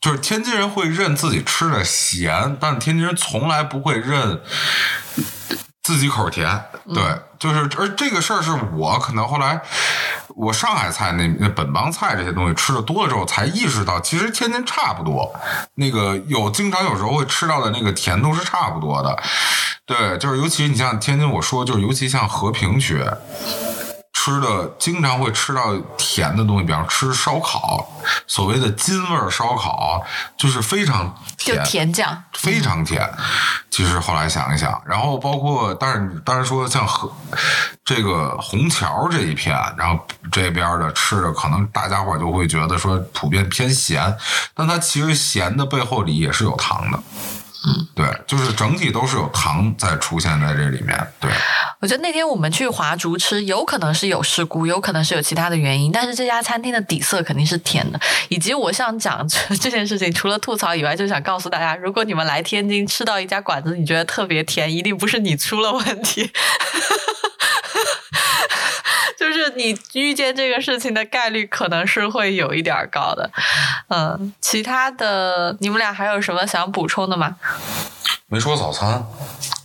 [0.00, 4.40] 就是天津人会认自己吃的咸，但天津人从来不会认
[5.82, 6.64] 自己口甜。
[6.94, 7.02] 对，
[7.38, 9.60] 就是而这个事儿是我可能后来
[10.28, 15.32] 我上海菜那那本帮菜这些东西吃的多了之后，才意识到其实天津差不多，
[15.74, 19.22] 那个有经常有时候会吃到的那个甜度是差不多的。
[19.84, 23.04] 对，就是尤其你像天津，我说就是尤其像和平区。
[24.24, 27.90] 吃的经常会吃到甜的东西，比方吃烧烤，
[28.28, 30.00] 所谓的津味儿烧烤，
[30.36, 33.12] 就是非常就甜，酱，非常甜。
[33.68, 37.12] 其实后来想一想，然后包括，但是当然说像和
[37.84, 39.98] 这个虹桥这一片，然后
[40.30, 44.16] 这边的吃的，可能大家伙就会觉得说普遍偏咸，
[44.54, 47.02] 但它其实咸的背后里也是有糖的。
[47.64, 50.98] 嗯，对，就是整体都是有糖在出现在这里面。
[51.20, 51.30] 对，
[51.80, 58.00] 我觉得那天我们去华竹吃，有可能是有事故，有可能是有其他的原因，但是这家餐厅的底色肯定是甜的。
[58.28, 66.32] 以及我想讲 这这件事情，除了吐槽以外，就想告诉大家，如果你们来天津吃到一家馆子，你觉得特别甜，一定不是你出了问题。
[69.22, 73.30] 就是你遇见这个事情的概率可能是会有一点高的，
[73.86, 77.36] 嗯，其他的你们俩还有什么想补充的吗？
[78.26, 79.06] 没说早餐。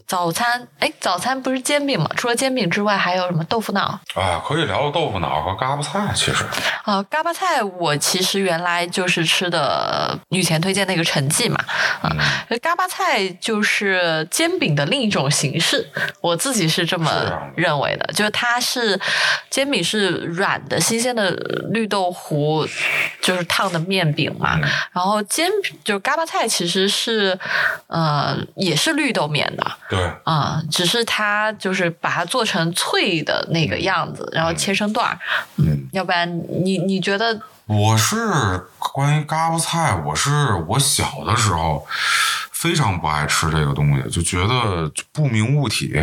[0.07, 2.09] 早餐，哎，早餐不是煎饼吗？
[2.15, 3.99] 除了煎饼之外，还有什么豆腐脑？
[4.15, 5.99] 啊，可以聊聊豆腐脑和嘎巴菜。
[6.15, 6.45] 其实，
[6.83, 11.59] 啊，嘎巴菜我其实原来就是吃的以前推荐那个陈记嘛，
[12.01, 12.09] 啊，
[12.61, 15.85] 嘎巴菜就是煎饼的另一种形式，
[16.21, 17.11] 我自己是这么
[17.57, 18.97] 认为的，就是它是
[19.49, 21.31] 煎饼是软的新鲜的
[21.71, 22.65] 绿豆糊，
[23.21, 24.69] 就是烫的面饼嘛，嗯。
[24.93, 25.51] 然后煎
[25.83, 27.37] 就是嘎巴菜其实是
[27.87, 35.19] 呃也是绿豆面的，对，啊、只是它就是把它做成脆的那个样子，然后切成段儿。
[35.57, 36.29] 嗯，要不然
[36.63, 38.15] 你你觉得我是
[38.77, 41.85] 关于嘎巴菜，我是我小的时候
[42.51, 45.99] 非常不爱吃这个东西，就觉得不明物体。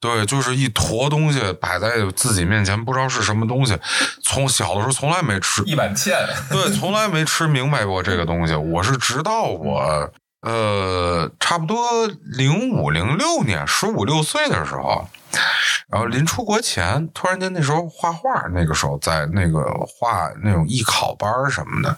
[0.00, 3.74] 对，就是一坨东西摆在自己面前，不知道是什么东西。
[4.22, 6.12] 从小的时候从来没吃，一碗芡，
[6.50, 8.54] 对，从来没吃明白过这个东西。
[8.54, 10.12] 我是直到我
[10.44, 15.08] 呃，差不多零五零六年，十五六岁的时候，
[15.88, 21.96] 然后临出国前，突然间那时候画画，那个时候在那个画那种艺考班儿什么的，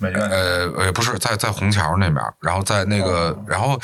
[0.00, 3.76] 呃呃，不是在在虹桥那边，然后在那个，然后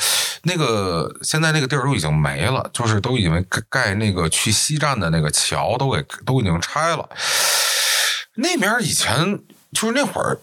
[0.43, 7.09] 那个现在那个地儿都已经没了，就是都已经盖盖那个去西站的那个桥都给都已经拆了。
[8.35, 9.37] 那边以前
[9.73, 10.37] 就是那会儿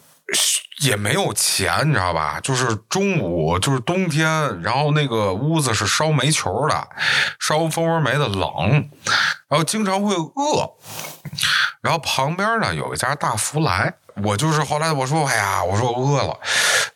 [0.82, 2.40] 也没有钱，你知道吧？
[2.42, 6.88] 就是中午就是冬天，然后那个屋子是烧煤球的，
[7.38, 8.88] 烧蜂窝煤的冷，
[9.48, 10.70] 然后经常会饿。
[11.82, 13.92] 然后旁边呢有一家大福来，
[14.22, 16.38] 我就是后来我说哎呀，我说我饿了，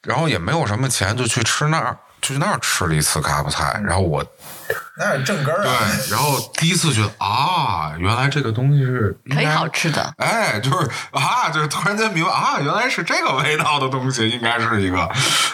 [0.03, 3.81] 然后也没有什么钱，就去吃那儿，就去那儿吃了一次嘎巴菜。
[3.85, 4.25] 然后我
[4.97, 5.79] 那是正根儿啊。
[5.79, 10.15] 对，然后第一次觉得啊，原来这个东西是应可以该好吃的？
[10.19, 15.09] 哎，就是啊，就是突然间明白啊，原来是这个味道的东西，应该是一个，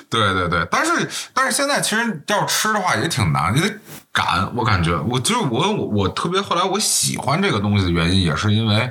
[0.09, 0.67] 对对对。
[0.71, 3.73] 但是但是现在其实要吃的话也挺难，你得
[4.13, 4.55] 赶。
[4.55, 8.91] 我感觉我就是我我我特别后来我喜欢这个东西的原因，也是因为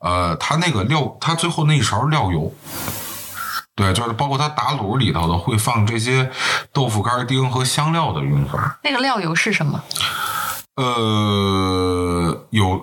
[0.00, 2.52] 呃，它那个料，它最后那一勺料油。
[3.74, 6.30] 对，就是包括它打卤里头的会放这些
[6.72, 8.78] 豆腐干丁和香料的用法。
[8.84, 9.82] 那个料油是什么？
[10.76, 12.80] 呃，有，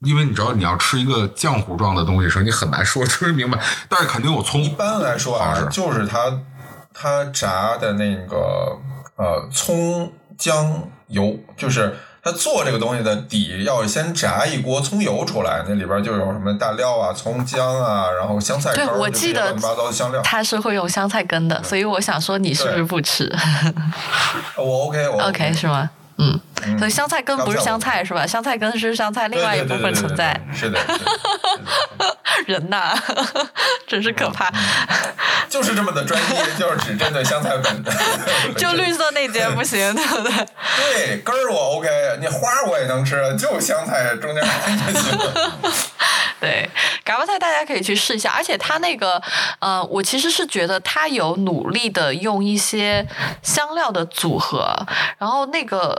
[0.00, 4.62] 因为你知道你要吃一个浆糊状的东西时，你很难说吃明白，但是肯定有葱。
[4.62, 6.38] 一般来说啊是，就是它
[6.94, 8.78] 它炸的那个
[9.16, 20.20] 呃葱姜油，就是它做这个东西的底要先炸一锅葱油出来，那里边就有什么大料啊、葱姜啊，然后香菜对根儿，我记得些乱七八糟的香料。
[20.22, 23.32] 它是会用香菜根的，所以我想说你是不是不吃
[24.56, 25.88] 我 OK，我？OK 是吗？
[26.18, 28.26] 嗯，嗯所以香菜根不是香菜是吧？
[28.26, 30.38] 香菜根是香菜另外一部分存在。
[30.54, 30.78] 是的，
[32.46, 32.94] 人呐，
[33.86, 34.50] 真是可怕。
[35.48, 37.84] 就是这么的专业，就是只针对香菜本。
[38.56, 40.32] 就绿色那节不行，对不对？
[40.76, 41.88] 对根儿我 OK，
[42.20, 44.42] 你花我也能吃，就香菜中间。
[46.38, 46.70] 对，
[47.04, 49.20] 嘎巴菜大家可以去试一下，而且它那个，
[49.58, 53.06] 呃，我其实是觉得它有努力的用一些
[53.42, 54.74] 香料的组合，
[55.18, 55.94] 然后那个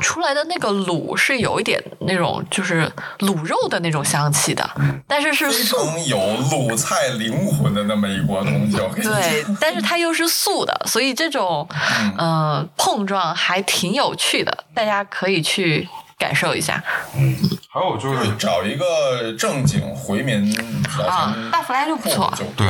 [0.00, 4.68] 出来的那个卤是有一点那种就是卤肉的那种香气的，
[5.06, 5.76] 但是是非素。
[5.84, 6.18] 常有
[6.50, 11.68] 鲁菜灵魂的那么一锅东西，对。，但是它又是素的，所以这种
[12.16, 16.82] 呃碰撞还挺有趣的，大家可以去感受一下
[17.16, 17.36] 嗯
[17.68, 20.56] 还有就就是找一个正经回民
[20.98, 22.66] 老啊，大福来就不错就对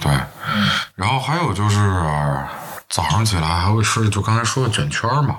[0.00, 0.12] 对，
[0.94, 1.78] 然后还有就是。
[2.94, 5.34] 早上起来还会吃，就刚才说的卷圈儿嘛，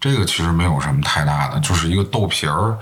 [0.00, 2.78] 这个其实没有什么太大的，就是一个豆皮儿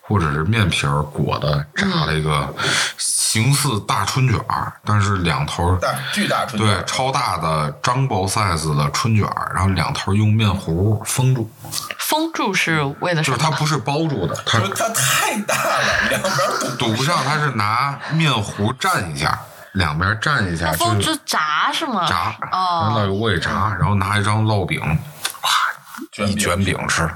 [0.00, 2.54] 或者是面皮儿裹的炸了一个
[2.96, 11.50] 形似大春卷儿，但是两头儿大巨大春卷对，超大的 jumbo size 的春卷儿，然后两头儿用面糊封住，
[11.98, 13.36] 封住是为了什么？
[13.36, 19.36] 就是它不是包住的，它就是它太大了，两边堵堵不上，它是拿面糊蘸一下，
[19.74, 22.04] 两边蘸一下，那就炸是吗？
[22.08, 24.80] 炸，哦拿到油锅里炸，然后拿一张烙饼，
[26.10, 27.08] 卷一卷饼吃。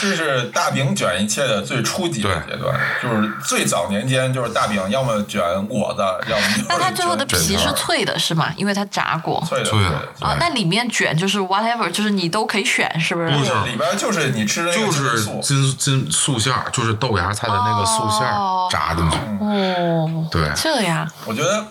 [0.00, 8.52] 这是大饼卷一切的最初级的阶段，就是最早年间就是大饼要么卷果子，要么就是但它最后的皮是脆的，是吗？
[8.56, 9.42] 因为它炸过。
[9.48, 10.26] 脆的脆的的。
[10.26, 13.30] 啊，那里面卷就是 whatever，就是你都可以选，是不是？
[13.30, 19.16] 不是里边就是你吃的就是素金金素馅儿，就是豆芽菜的那个素馅哦儿炸进去。
[19.40, 21.64] 哦，对，这样我觉得，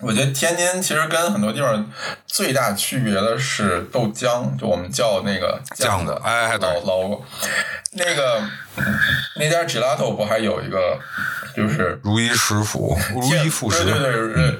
[0.00, 1.90] 我觉得天津其实跟很多地方
[2.26, 7.20] 最大区别的是豆浆，就我们叫那个酱的哎对老老
[7.92, 8.42] 那个
[9.36, 10.96] 那家 gelato 不还有一个
[11.56, 13.84] 就是如一食府， 如天一副食。
[13.84, 14.54] 对对对，呃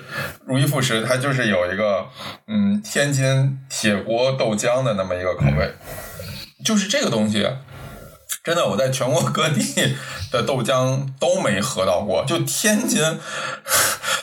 [0.45, 2.05] 如一副食，它就是有一个
[2.49, 5.73] 嗯天津铁锅豆浆的那么一个口味，
[6.65, 7.49] 就是这个东西。
[8.49, 9.95] 真的，我在全国各地
[10.33, 12.25] 的豆浆都没喝到过。
[12.27, 12.99] 就天津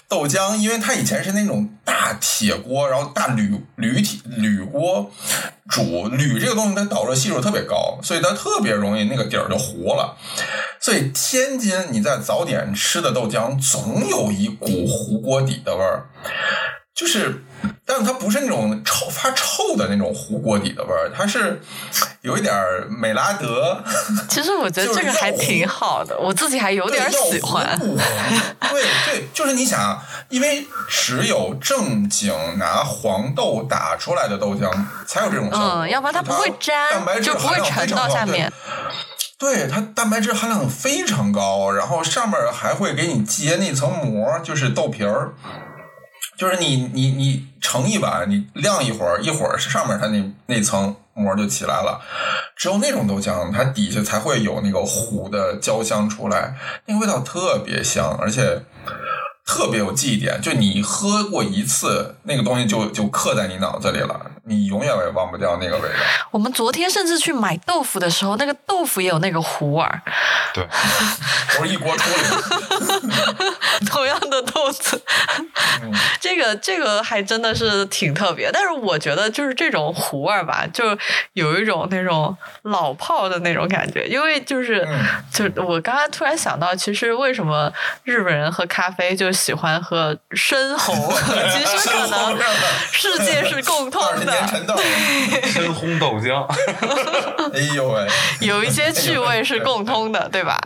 [0.07, 5.11] 豆浆，因为它以前是那种大铁锅，然后大铝铝铁铝锅
[5.69, 10.17] 煮铝这个东西，它导热系数特别高，所以它特别容易那个底儿就糊了。
[10.81, 16.09] 所以天津你在早点吃的豆浆，总有一股糊锅底的味儿，
[16.95, 17.43] 就是，
[17.85, 21.61] 但是它不是那种臭发臭的那种糊锅底的味儿，它是
[22.21, 23.81] 有一点儿美拉德，
[24.27, 27.77] 其实我觉得这个还挺好的， 我自己还有点喜欢。
[27.79, 34.71] 对，对对，就是你想啊，因为只有正经拿黄豆打出来的豆浆
[35.05, 38.51] 才有这种效果，嗯，要不然它不会粘蛋白，质就不会含量非沉到下面。
[39.37, 45.33] 对它蛋白质含量非常高，然后上面还会给你结那层膜，就是豆皮儿。
[46.37, 52.01] 就是你你你盛一碗，你晾一会儿，一会儿是上面它那那层膜就起来了。
[52.55, 56.55] 只有那种豆浆，它底下才会有那个糊的焦香出来，
[56.85, 58.63] 那个味道特别香，而且
[59.45, 60.39] 特别有记忆点。
[60.41, 65.95] 就你喝过一次，那个东西就就刻在你脑子里了，你永远也忘不掉那个味道。
[66.31, 70.01] 我们昨天甚至去买豆腐的时候，那个豆腐也有那个糊味儿，
[70.53, 70.67] 对，
[71.57, 72.15] 都是一锅出来。
[73.87, 75.01] 同样的豆子，
[76.19, 78.49] 这个这个还真的是挺特别。
[78.51, 80.97] 但是我觉得就是这种糊味儿吧，就
[81.33, 87.71] 有一种那种老炮的那种感觉，因为就是、嗯就我刚才突然想到，其实为什么
[88.03, 90.95] 日本人喝咖啡就喜欢喝深红，
[91.51, 92.37] 其实可能
[92.91, 94.15] 世界是共通二
[94.47, 94.75] 陈豆，
[95.45, 96.45] 深烘豆浆。
[97.53, 98.07] 哎呦喂！
[98.39, 100.59] 有一些趣味是共通的，对吧？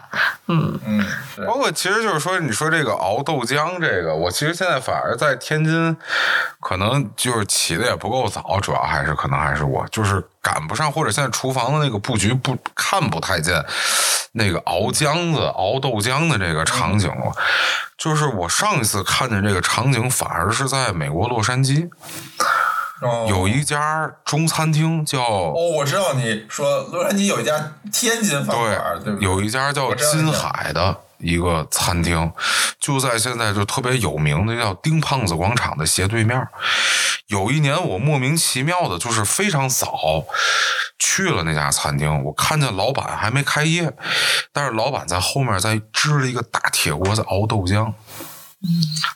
[0.47, 1.05] 嗯嗯，
[1.45, 5.95] 包括其实就是说，你说这个熬豆浆，这个我其实现在反而在天津，
[6.61, 13.63] 可能就是起的也不够早，主要还是可能还是我就是赶不上，或者现在厨房的那个布局不看不太见
[14.31, 17.35] 那个熬浆子、熬豆浆的这个场景了。
[17.97, 21.89] 就是我上一次看见这个场景，反而是在美国洛杉矶
[23.01, 29.15] 哦有一家中餐厅叫哦，我知道你说洛杉矶有一家天津饭馆，对？
[29.19, 32.31] 有一家叫金海的一个餐厅，
[32.79, 36.45] 就在现在就特别有名的叫丁胖子广场的斜对面。
[37.27, 40.25] 有一年我莫名其妙的，就是非常早
[40.97, 43.93] 去了那家餐厅，我看见老板还没开业，
[44.51, 47.93] 但是老板在后面在支了一个大铁锅在熬豆浆。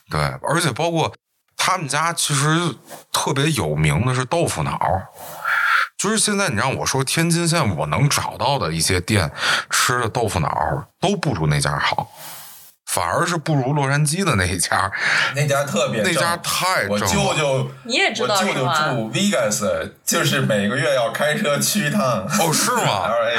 [0.08, 1.12] 对，而且包括
[1.66, 2.74] 他们家其实
[3.10, 4.78] 特别有名的是豆腐脑。
[5.96, 9.32] 就是现在，你让我说天津现在我能找到的一些店
[9.70, 12.10] 吃的豆腐脑都不如那家好，
[12.84, 14.92] 反而是不如洛杉矶的那一家，
[15.34, 17.34] 那家特别那家太我舅正了。
[17.34, 22.02] 舅，你也知道我舅舅住 Vegas，就是每个月要开车去一趟。
[22.02, 23.08] 哦，是吗？
[23.08, 23.38] LA，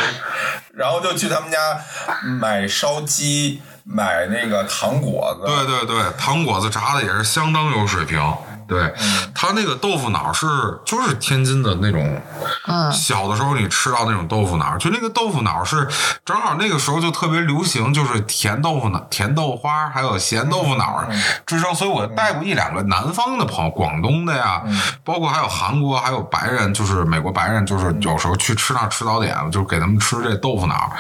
[0.74, 1.80] 然后就去他们家
[2.24, 5.46] 买烧鸡，买那个糖果子。
[5.46, 8.22] 对对对，糖果子炸的也是相当有水平。
[8.68, 8.92] 对，
[9.36, 10.48] 他那个豆腐脑是
[10.84, 12.20] 就是天津的那种，
[12.66, 15.88] 嗯小的时候你吃到那种豆腐脑，就那个豆腐脑是
[16.26, 21.08] 正好那个时候就特别流行，就是甜豆腐脑、甜豆花还有咸豆腐脑
[21.46, 24.64] 之争，所以我带过一两个南方的朋友，广东的呀，
[25.04, 30.92] 包括还有韩国，还有白人，就是美国白人，就是有时候去吃那吃早点，就是给他们吃这豆腐脑，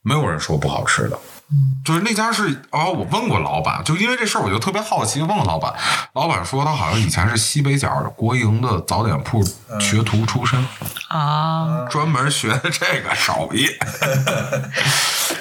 [0.00, 1.18] 没有人说不好吃的。
[1.84, 5.74] 就是那家是啊、我问过老板，就因为这事儿，我就特别好奇，问了老板，
[6.14, 9.42] 老板说他好像以前是西北角国营的早点铺
[9.80, 10.66] 学徒出身，
[11.08, 13.66] 啊，专门学的这个手艺。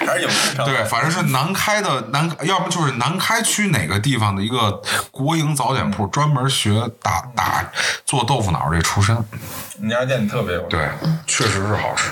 [0.05, 0.65] 还是有。
[0.65, 4.81] 对，反正是南开的南，要么就是南开区哪个地方的一个
[5.11, 7.63] 国营早点铺，专门学打打
[8.05, 9.15] 做豆腐脑这出身。
[9.79, 10.61] 那家店特别有。
[10.63, 10.89] 对，
[11.27, 12.11] 确实是好吃。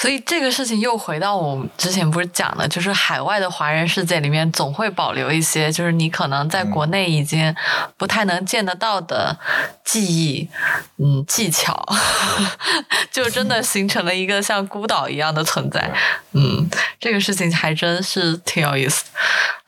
[0.00, 7.54] 所以这个事情又回到我们之前不是讲的，就是海外的华人世界里面总会保留一些，就是你可能在国内已经
[7.96, 9.36] 不太能见得到的
[9.84, 10.48] 记忆，
[10.98, 11.84] 嗯，技巧，
[13.10, 15.90] 就真的形成了一个像孤岛一样的存在。
[16.32, 16.68] 嗯，
[17.00, 19.10] 这个事情还真是挺有意思的。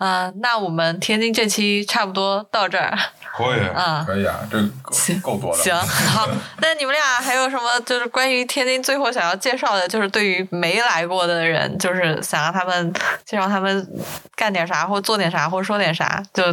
[0.06, 2.96] 啊、那我们天津这期差不多到这儿。
[3.36, 3.60] 可以。
[3.68, 4.58] 啊、可以啊，这
[4.90, 5.62] 行够够多了。
[5.62, 5.74] 行，
[6.08, 6.28] 好，
[6.62, 12.92] 那你们俩还有什么就是关于天津最后想要介绍的，就是对对于没来过的人，就是想让他们
[13.24, 13.88] 介绍他们
[14.36, 16.44] 干点啥，或做点啥，或说点啥，就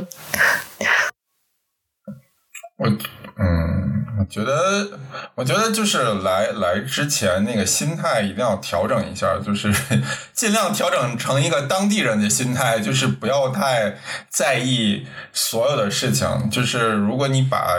[2.77, 2.87] 我
[3.39, 4.97] 嗯，我觉得，
[5.35, 9.69] 我觉得就是来来之前那个心态一定要调整一下，就是
[10.31, 13.97] 尽量调整成一个当地人的心态，就是不要太
[14.29, 16.49] 在意所有的事情。
[16.49, 17.75] 就是如果你把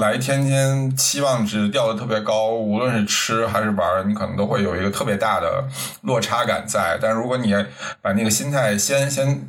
[0.00, 5.62] 来天津期望值调的特别高，无论是吃还是玩，你可能都会有一个特别大的
[6.02, 6.98] 落差感在。
[7.00, 7.54] 但如果你
[8.00, 9.46] 把那个心态先先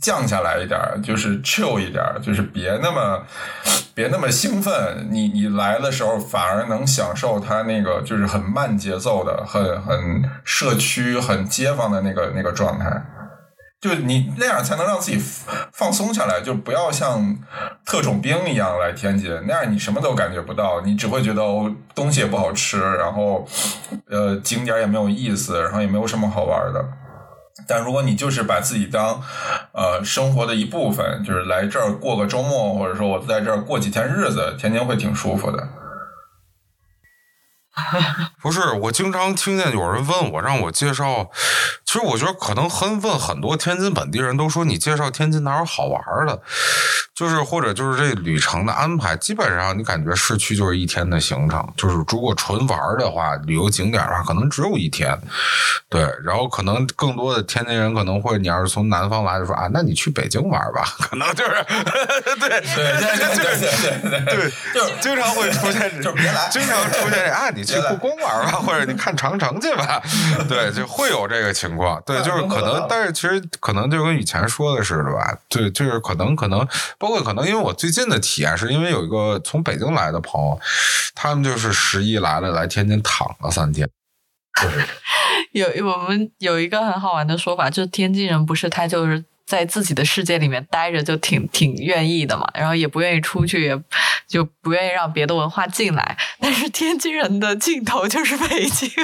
[0.00, 3.22] 降下来一点，就是 chill 一点，就是别那么
[3.94, 5.06] 别那么兴奋。
[5.08, 13.02] 你你来的时候反而能享受它那个就是很慢节奏的、很很社区、很街坊的那个那个状态。
[13.82, 15.20] 就你那样才能让自己
[15.72, 17.36] 放松下来，就不要像
[17.84, 23.44] 特种兵一样来天津，那样你什么都感觉不到，你只会觉得哦东西也不好吃，然后
[24.08, 26.80] 呃景点也没有意思，然后也没有什么好玩的。
[27.66, 29.20] 但如果你就是把自己当
[29.72, 35.68] 呃生活的一部分，就是来这儿过个周末，或者说我在这儿过几天日子，天津会挺舒服的。
[38.40, 41.30] 不是，我经常听见有人问我， 让我介绍。
[41.92, 46.40] 其实我觉得可能很问很多天津本地人都说你介绍天津哪有好玩的，
[47.14, 55.14] 就是或者就是这旅程的安排，基本上你感觉市区就是一天的行程，就是如果纯玩的话，旅游景点的话可能只有一天，
[55.90, 62.60] 对，然后可能更多的天津人可能会，你要是从南方来就说啊，那你去北京玩吧， 可能就是 对对
[63.36, 70.00] 对对对，就经常会出现，就别来，经常出现啊，你去故宫玩吧， 或者你看长城去吧，
[70.48, 71.81] 对，就会有这个情况。
[71.82, 72.02] 况。
[72.06, 76.66] 对，就是可能，但是其实可能就跟以前说的似的吧，对，就是可能可能，
[76.98, 80.60] 包括可能，因为我最近的体验是因为有一个从北京来的朋友，
[81.14, 83.88] 他们就是十一来了，来天津躺了三天。
[85.52, 89.24] 有我们有一个很好玩的说法，就是天津人不是他就是。
[89.52, 93.78] 在自己的世界里面待着就挺挺愿意的嘛，然后也不愿意出去，也
[94.26, 96.16] 就不愿意让别的文化进来。
[96.40, 98.88] 但是天津人的尽头就是北京，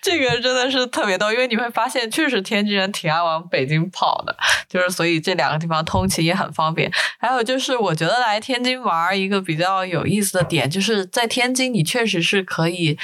[0.00, 4.34] 这个真的是特别逗，因为你会发现，确实天津人挺爱往北京跑的，
[4.66, 6.90] 就是所以这两个地方通勤也很方便。
[7.18, 12.96] 还有就是，我觉得来天津玩一个比较有意思的点，就是在天津你确实是可以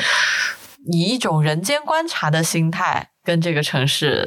[0.91, 4.27] 以一种人间观察的心态跟这个城市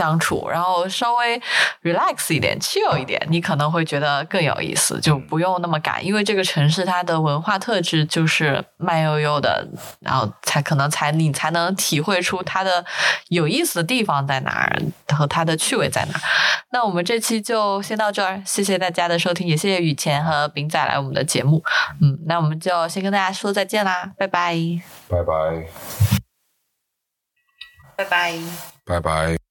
[0.00, 1.38] 相处，然后稍微
[1.82, 9.68] relax 一点、chill 一点，你可能会觉得更有意思，就不用那么赶，因为这个城市它的文化特质就是慢悠悠的，
[10.00, 12.82] 然后才可能才你才能体会出它的
[13.28, 14.82] 有意思的地方在哪儿
[15.14, 16.20] 和它的趣味在哪儿。
[16.72, 21.62] 那我们这期就先到这儿，谢谢大家的收听，也谢谢雨前和饼仔来我们的节目。
[22.00, 24.56] 嗯，那我们就先跟大家说再见啦，拜拜，
[25.10, 25.66] 拜拜，
[27.96, 28.38] 拜拜。
[28.86, 29.49] 拜拜。